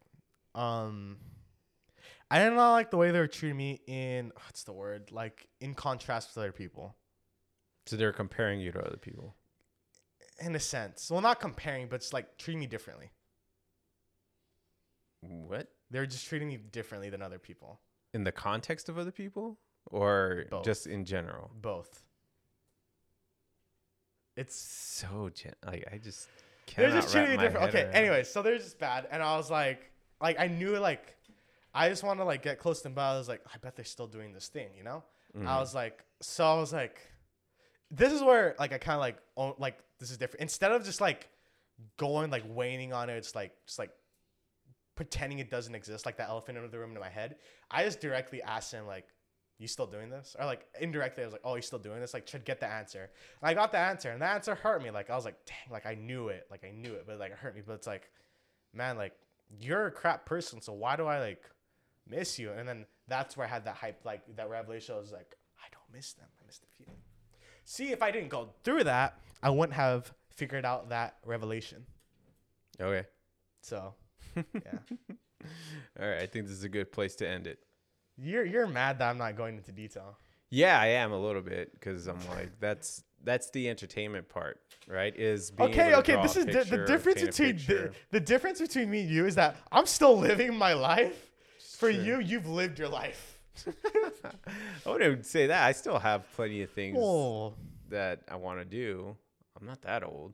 um. 0.54 1.18
I 2.32 2.40
didn't 2.40 2.58
like 2.58 2.90
the 2.90 2.98
way 2.98 3.12
they 3.12 3.20
were 3.20 3.28
treating 3.28 3.56
me 3.58 3.82
in 3.86 4.32
what's 4.46 4.64
the 4.64 4.74
word 4.74 5.12
like 5.12 5.48
in 5.62 5.76
contrast 5.76 6.30
with 6.30 6.40
other 6.44 6.52
people. 6.52 6.96
So 7.86 7.96
they're 7.96 8.12
comparing 8.12 8.60
you 8.60 8.72
to 8.72 8.80
other 8.84 8.98
people. 8.98 9.36
in 10.40 10.56
a 10.56 10.60
sense. 10.60 11.12
Well, 11.12 11.22
not 11.22 11.40
comparing, 11.40 11.88
but 11.88 11.98
it's 11.98 12.12
like 12.14 12.38
treating 12.40 12.60
me 12.60 12.66
differently. 12.68 13.12
What? 15.30 15.68
They're 15.92 16.06
just 16.06 16.28
treating 16.28 16.48
me 16.48 16.58
differently 16.58 17.10
than 17.10 17.22
other 17.22 17.40
people. 17.40 17.80
In 18.14 18.24
the 18.24 18.32
context 18.32 18.90
of 18.90 18.98
other 18.98 19.12
people, 19.12 19.58
or 19.92 20.46
Both. 20.50 20.66
just 20.66 20.88
in 20.88 21.06
general? 21.06 21.52
Both. 21.62 22.04
It's 24.38 24.56
So 24.56 25.30
gen- 25.34 25.56
like 25.66 25.86
I 25.92 25.98
just 25.98 26.28
can't. 26.66 26.92
they're 26.92 27.02
just 27.02 27.14
treating 27.14 27.32
me 27.32 27.38
different. 27.38 27.70
Okay. 27.70 27.84
around- 27.84 27.94
Anyway, 27.96 28.24
so 28.24 28.42
they're 28.42 28.58
just 28.58 28.78
bad, 28.80 29.08
and 29.12 29.24
I 29.24 29.38
was 29.38 29.50
like, 29.50 29.92
like 30.22 30.40
I 30.40 30.48
knew 30.48 30.78
like, 30.78 31.16
I 31.74 31.90
just 31.90 32.04
want 32.04 32.20
to 32.20 32.26
like 32.26 32.42
get 32.42 32.60
close 32.60 32.80
to 32.80 32.84
them, 32.84 32.94
but 32.94 33.02
I 33.02 33.18
was 33.18 33.30
like, 33.30 33.42
I 33.54 33.58
bet 33.58 33.76
they're 33.76 33.86
still 33.86 34.08
doing 34.08 34.34
this 34.34 34.48
thing, 34.50 34.70
you 34.78 34.84
know? 34.84 35.04
I 35.36 35.38
Mhm. 35.40 35.60
was 35.60 35.76
like, 35.76 36.04
so 36.22 36.46
I 36.46 36.56
was 36.56 36.72
like, 36.72 37.02
this 37.92 38.12
is 38.14 38.24
where 38.24 38.56
like 38.60 38.72
I 38.74 38.78
kind 38.78 38.96
of 38.96 39.02
like, 39.02 39.18
oh, 39.38 39.56
like 39.58 39.78
this 40.00 40.10
is 40.12 40.18
different. 40.18 40.42
Instead 40.42 40.72
of 40.72 40.84
just 40.86 41.02
like 41.02 41.30
going 41.98 42.32
like 42.32 42.44
waning 42.48 42.94
on 42.94 43.10
it, 43.10 43.16
it's 43.18 43.36
like 43.36 43.52
just 43.66 43.78
like 43.80 43.92
pretending 44.96 45.40
it 45.40 45.50
doesn't 45.50 45.76
exist, 45.76 46.06
like 46.06 46.18
that 46.18 46.30
elephant 46.30 46.58
in 46.58 46.70
the 46.70 46.80
room 46.80 46.92
in 46.92 47.00
my 47.00 47.10
head. 47.10 47.36
I 47.70 47.84
just 47.84 48.00
directly 48.00 48.42
asked 48.42 48.72
him 48.72 48.88
like, 48.88 49.08
"You 49.58 49.68
still 49.68 49.88
doing 49.88 50.10
this?" 50.10 50.36
Or 50.40 50.46
like 50.46 50.66
indirectly, 50.80 51.24
I 51.24 51.28
was 51.28 51.34
like, 51.34 51.42
"Oh, 51.44 51.56
you 51.56 51.62
still 51.62 51.80
doing 51.80 52.00
this?" 52.00 52.14
Like, 52.14 52.26
to 52.28 52.40
get 52.40 52.60
the 52.60 52.68
answer. 52.68 53.10
And 53.42 53.50
I 53.50 53.54
got 53.54 53.72
the 53.72 53.78
answer, 53.78 54.12
and 54.12 54.22
the 54.22 54.28
answer 54.28 54.56
hurt 54.56 54.82
me. 54.82 54.92
Like 54.92 55.10
I 55.10 55.16
was 55.16 55.26
like, 55.26 55.46
"Dang!" 55.46 55.72
Like 55.72 55.86
I 55.86 55.96
knew 55.96 56.30
it. 56.30 56.48
Like 56.50 56.64
I 56.64 56.72
knew 56.72 56.94
it, 56.94 57.06
but 57.06 57.20
like 57.20 57.32
it 57.32 57.38
hurt 57.38 57.56
me. 57.56 57.62
But 57.66 57.74
it's 57.74 57.88
like, 57.88 58.10
man, 58.74 58.98
like 58.98 59.14
you're 59.60 59.88
a 59.88 59.92
crap 59.92 60.26
person, 60.26 60.62
so 60.62 60.74
why 60.74 60.96
do 60.96 61.06
I 61.06 61.20
like 61.20 61.44
miss 62.08 62.40
you? 62.40 62.52
And 62.52 62.68
then 62.68 62.86
that's 63.08 63.38
where 63.38 63.48
I 63.48 63.50
had 63.50 63.66
that 63.66 63.76
hype, 63.76 64.02
like 64.06 64.24
that 64.36 64.50
revelation. 64.50 64.96
I 64.96 65.00
was 65.00 65.12
like, 65.12 65.36
I 65.58 65.68
don't 65.72 65.96
miss 65.96 66.14
them. 66.14 66.28
I 66.42 66.46
miss 66.46 66.60
the 66.60 66.68
feeling. 66.78 67.00
See, 67.64 67.92
if 67.92 68.02
I 68.02 68.12
didn't 68.12 68.30
go 68.30 68.50
through 68.64 68.86
that, 68.86 69.20
I 69.42 69.50
wouldn't 69.50 69.76
have 69.76 70.14
figured 70.30 70.66
out 70.66 70.90
that 70.90 71.18
revelation. 71.26 71.86
Okay. 72.80 73.08
So, 73.62 73.96
yeah. 74.36 74.80
All 76.00 76.08
right, 76.08 76.22
I 76.22 76.26
think 76.26 76.46
this 76.46 76.56
is 76.56 76.64
a 76.64 76.70
good 76.70 76.92
place 76.92 77.16
to 77.18 77.28
end 77.28 77.48
it. 77.48 77.60
You're 78.18 78.46
you're 78.46 78.68
mad 78.68 79.00
that 79.00 79.10
I'm 79.10 79.18
not 79.18 79.36
going 79.36 79.58
into 79.58 79.72
detail. 79.72 80.18
Yeah, 80.50 80.80
I 80.80 80.88
am 80.88 81.12
a 81.12 81.20
little 81.20 81.42
bit 81.42 81.74
because 81.74 82.08
I'm 82.08 82.20
like 82.30 82.60
that's 82.60 83.04
that's 83.24 83.50
the 83.52 83.70
entertainment 83.70 84.30
part, 84.30 84.60
right? 84.88 85.16
Is 85.16 85.52
being 85.52 85.70
Okay, 85.72 85.96
okay. 85.96 86.22
This 86.22 86.38
is 86.38 86.46
the, 86.46 86.64
the 86.64 86.86
difference 86.86 87.22
between 87.22 87.58
the, 87.58 87.92
the 88.12 88.20
difference 88.20 88.62
between 88.62 88.90
me 88.90 89.02
and 89.02 89.10
you 89.10 89.26
is 89.26 89.36
that 89.36 89.58
I'm 89.72 89.86
still 89.86 90.18
living 90.18 90.56
my 90.56 90.74
life. 90.74 91.32
For 91.78 91.92
true. 91.92 92.02
you, 92.02 92.20
you've 92.20 92.48
lived 92.48 92.80
your 92.80 92.88
life. 92.88 93.38
I 94.86 94.90
wouldn't 94.90 95.26
say 95.26 95.48
that. 95.48 95.66
I 95.66 95.72
still 95.74 96.00
have 96.00 96.32
plenty 96.34 96.62
of 96.62 96.72
things 96.72 96.98
Oh, 97.00 97.54
that 97.90 98.22
I 98.30 98.36
want 98.36 98.60
to 98.60 98.66
do. 98.66 99.16
I'm 99.60 99.68
not 99.68 99.82
that 99.82 100.04
old. 100.04 100.34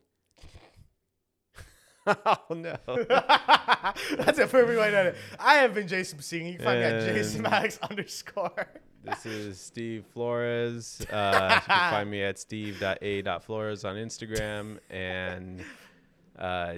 oh 2.07 2.37
no. 2.49 2.75
that's 2.87 4.39
a 4.39 4.47
perfect 4.47 4.79
way 4.79 4.89
to 4.89 4.97
end 4.99 5.07
it. 5.09 5.15
I 5.39 5.55
have 5.55 5.73
been 5.73 5.87
Jason 5.87 6.19
Singh. 6.21 6.47
You 6.47 6.55
can 6.55 6.65
find 6.65 6.79
me 6.79 6.85
at 6.85 7.03
Jason 7.03 7.43
Maddux 7.43 7.79
underscore. 7.89 8.67
This 9.03 9.25
is 9.25 9.59
Steve 9.59 10.05
Flores. 10.13 11.01
Uh, 11.11 11.49
you 11.53 11.61
can 11.61 11.91
find 11.91 12.09
me 12.09 12.23
at 12.23 12.39
steve.a.flores 12.39 13.85
on 13.85 13.95
Instagram. 13.95 14.79
And 14.89 15.63
uh, 16.37 16.75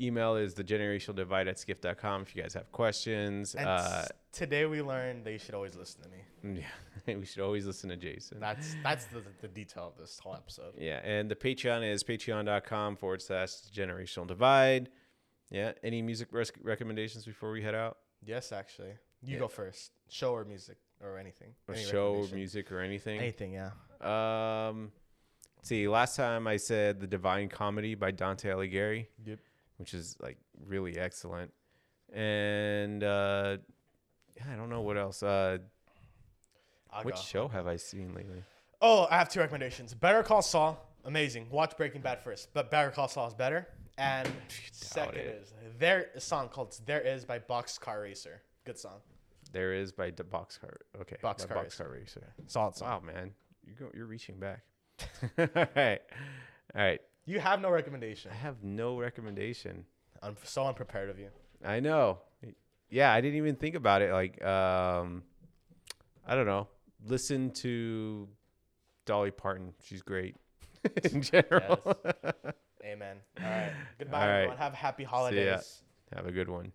email 0.00 0.36
is 0.36 0.54
the 0.54 0.64
generational 0.64 1.14
divide 1.14 1.48
at 1.48 1.58
skiff.com 1.58 2.22
if 2.22 2.34
you 2.34 2.42
guys 2.42 2.54
have 2.54 2.70
questions. 2.72 3.54
And 3.54 3.68
Uh, 3.68 4.04
today 4.32 4.64
we 4.66 4.82
learned 4.82 5.24
that 5.24 5.32
you 5.32 5.38
should 5.38 5.54
always 5.54 5.74
listen 5.76 6.02
to 6.02 6.08
me. 6.08 6.62
yeah, 7.06 7.14
we 7.18 7.24
should 7.24 7.42
always 7.42 7.66
listen 7.66 7.90
to 7.90 7.96
Jason. 7.96 8.40
That's 8.40 8.74
that's 8.82 9.04
the, 9.06 9.22
the 9.40 9.48
detail 9.48 9.88
of 9.94 9.96
this 9.98 10.18
whole 10.18 10.34
episode. 10.34 10.74
Yeah, 10.78 11.00
and 11.04 11.30
the 11.30 11.36
Patreon 11.36 11.88
is 11.90 12.02
patreon.com 12.04 12.96
forward 12.96 13.22
slash 13.22 13.50
generational 13.74 14.26
divide. 14.26 14.88
Yeah, 15.50 15.72
any 15.82 16.00
music 16.00 16.28
res- 16.32 16.52
recommendations 16.62 17.24
before 17.26 17.50
we 17.52 17.62
head 17.62 17.74
out? 17.74 17.98
Yes, 18.24 18.52
actually. 18.52 18.94
You 19.22 19.34
Yeah. 19.34 19.40
go 19.40 19.48
first. 19.48 19.92
Show 20.08 20.32
or 20.32 20.44
music 20.44 20.78
or 21.02 21.18
anything. 21.18 21.54
Or 21.68 21.74
Any 21.74 21.84
show, 21.84 22.26
music, 22.32 22.72
or 22.72 22.80
anything? 22.80 23.18
Anything, 23.20 23.52
yeah. 23.52 23.70
Um, 24.00 24.92
see, 25.62 25.86
last 25.88 26.16
time 26.16 26.46
I 26.46 26.56
said 26.56 27.00
The 27.00 27.06
Divine 27.06 27.48
Comedy 27.48 27.94
by 27.94 28.10
Dante 28.12 28.48
Alighieri, 28.48 29.06
Yep. 29.26 29.38
Which 29.82 29.94
is 29.94 30.16
like 30.20 30.38
really 30.64 30.96
excellent. 30.96 31.52
And 32.12 33.02
uh, 33.02 33.56
yeah, 34.36 34.44
I 34.52 34.54
don't 34.56 34.70
know 34.70 34.82
what 34.82 34.96
else. 34.96 35.24
Uh, 35.24 35.58
I'll 36.92 37.02
which 37.02 37.16
go. 37.16 37.20
show 37.20 37.48
have 37.48 37.66
I 37.66 37.74
seen 37.76 38.14
lately? 38.14 38.44
Oh, 38.80 39.08
I 39.10 39.18
have 39.18 39.28
two 39.28 39.40
recommendations. 39.40 39.92
Better 39.92 40.22
Call 40.22 40.40
Saul, 40.40 40.78
amazing. 41.04 41.48
Watch 41.50 41.76
Breaking 41.76 42.00
Bad 42.00 42.22
first, 42.22 42.50
but 42.54 42.70
Better 42.70 42.90
Call 42.92 43.08
Saul 43.08 43.26
is 43.26 43.34
better. 43.34 43.66
And 43.98 44.30
second 44.70 45.16
it. 45.18 45.42
is 45.42 45.52
there 45.80 46.10
a 46.14 46.20
song 46.20 46.48
called 46.48 46.78
"There 46.86 47.00
Is" 47.00 47.24
by 47.24 47.40
Boxcar 47.40 48.02
Racer. 48.02 48.40
Good 48.64 48.78
song, 48.78 49.00
There 49.50 49.72
is 49.74 49.90
by 49.90 50.10
the 50.10 50.22
Boxcar. 50.22 50.76
Okay, 51.00 51.16
by 51.20 51.32
Boxcar 51.32 51.60
Racer. 51.64 51.84
Boxcar 51.84 51.92
Racer. 51.92 52.34
solid 52.46 52.76
song. 52.76 52.88
Wow, 52.88 53.00
man, 53.00 53.32
you 53.66 53.72
go, 53.74 53.90
you're 53.94 54.06
reaching 54.06 54.36
back. 54.38 54.60
All 55.38 55.46
right, 55.74 56.00
all 56.74 56.80
right. 56.80 57.00
You 57.24 57.40
have 57.40 57.60
no 57.60 57.70
recommendation. 57.70 58.30
I 58.32 58.36
have 58.36 58.62
no 58.62 58.98
recommendation. 58.98 59.84
I'm 60.22 60.36
so 60.44 60.66
unprepared 60.66 61.10
of 61.10 61.18
you. 61.18 61.28
I 61.64 61.80
know. 61.80 62.18
Yeah, 62.90 63.12
I 63.12 63.20
didn't 63.20 63.36
even 63.38 63.56
think 63.56 63.74
about 63.74 64.02
it. 64.02 64.12
Like, 64.12 64.42
um, 64.44 65.22
I 66.26 66.34
don't 66.34 66.46
know. 66.46 66.68
Listen 67.06 67.50
to 67.62 68.28
Dolly 69.06 69.30
Parton. 69.30 69.72
She's 69.82 70.02
great 70.02 70.36
in 71.12 71.22
general. 71.22 71.80
Amen. 72.84 73.16
All 73.40 73.48
right. 73.48 73.72
Goodbye, 73.98 74.20
All 74.20 74.26
right. 74.28 74.34
everyone. 74.38 74.56
Have 74.58 74.74
happy 74.74 75.04
holidays. 75.04 75.82
Have 76.14 76.26
a 76.26 76.32
good 76.32 76.48
one. 76.48 76.72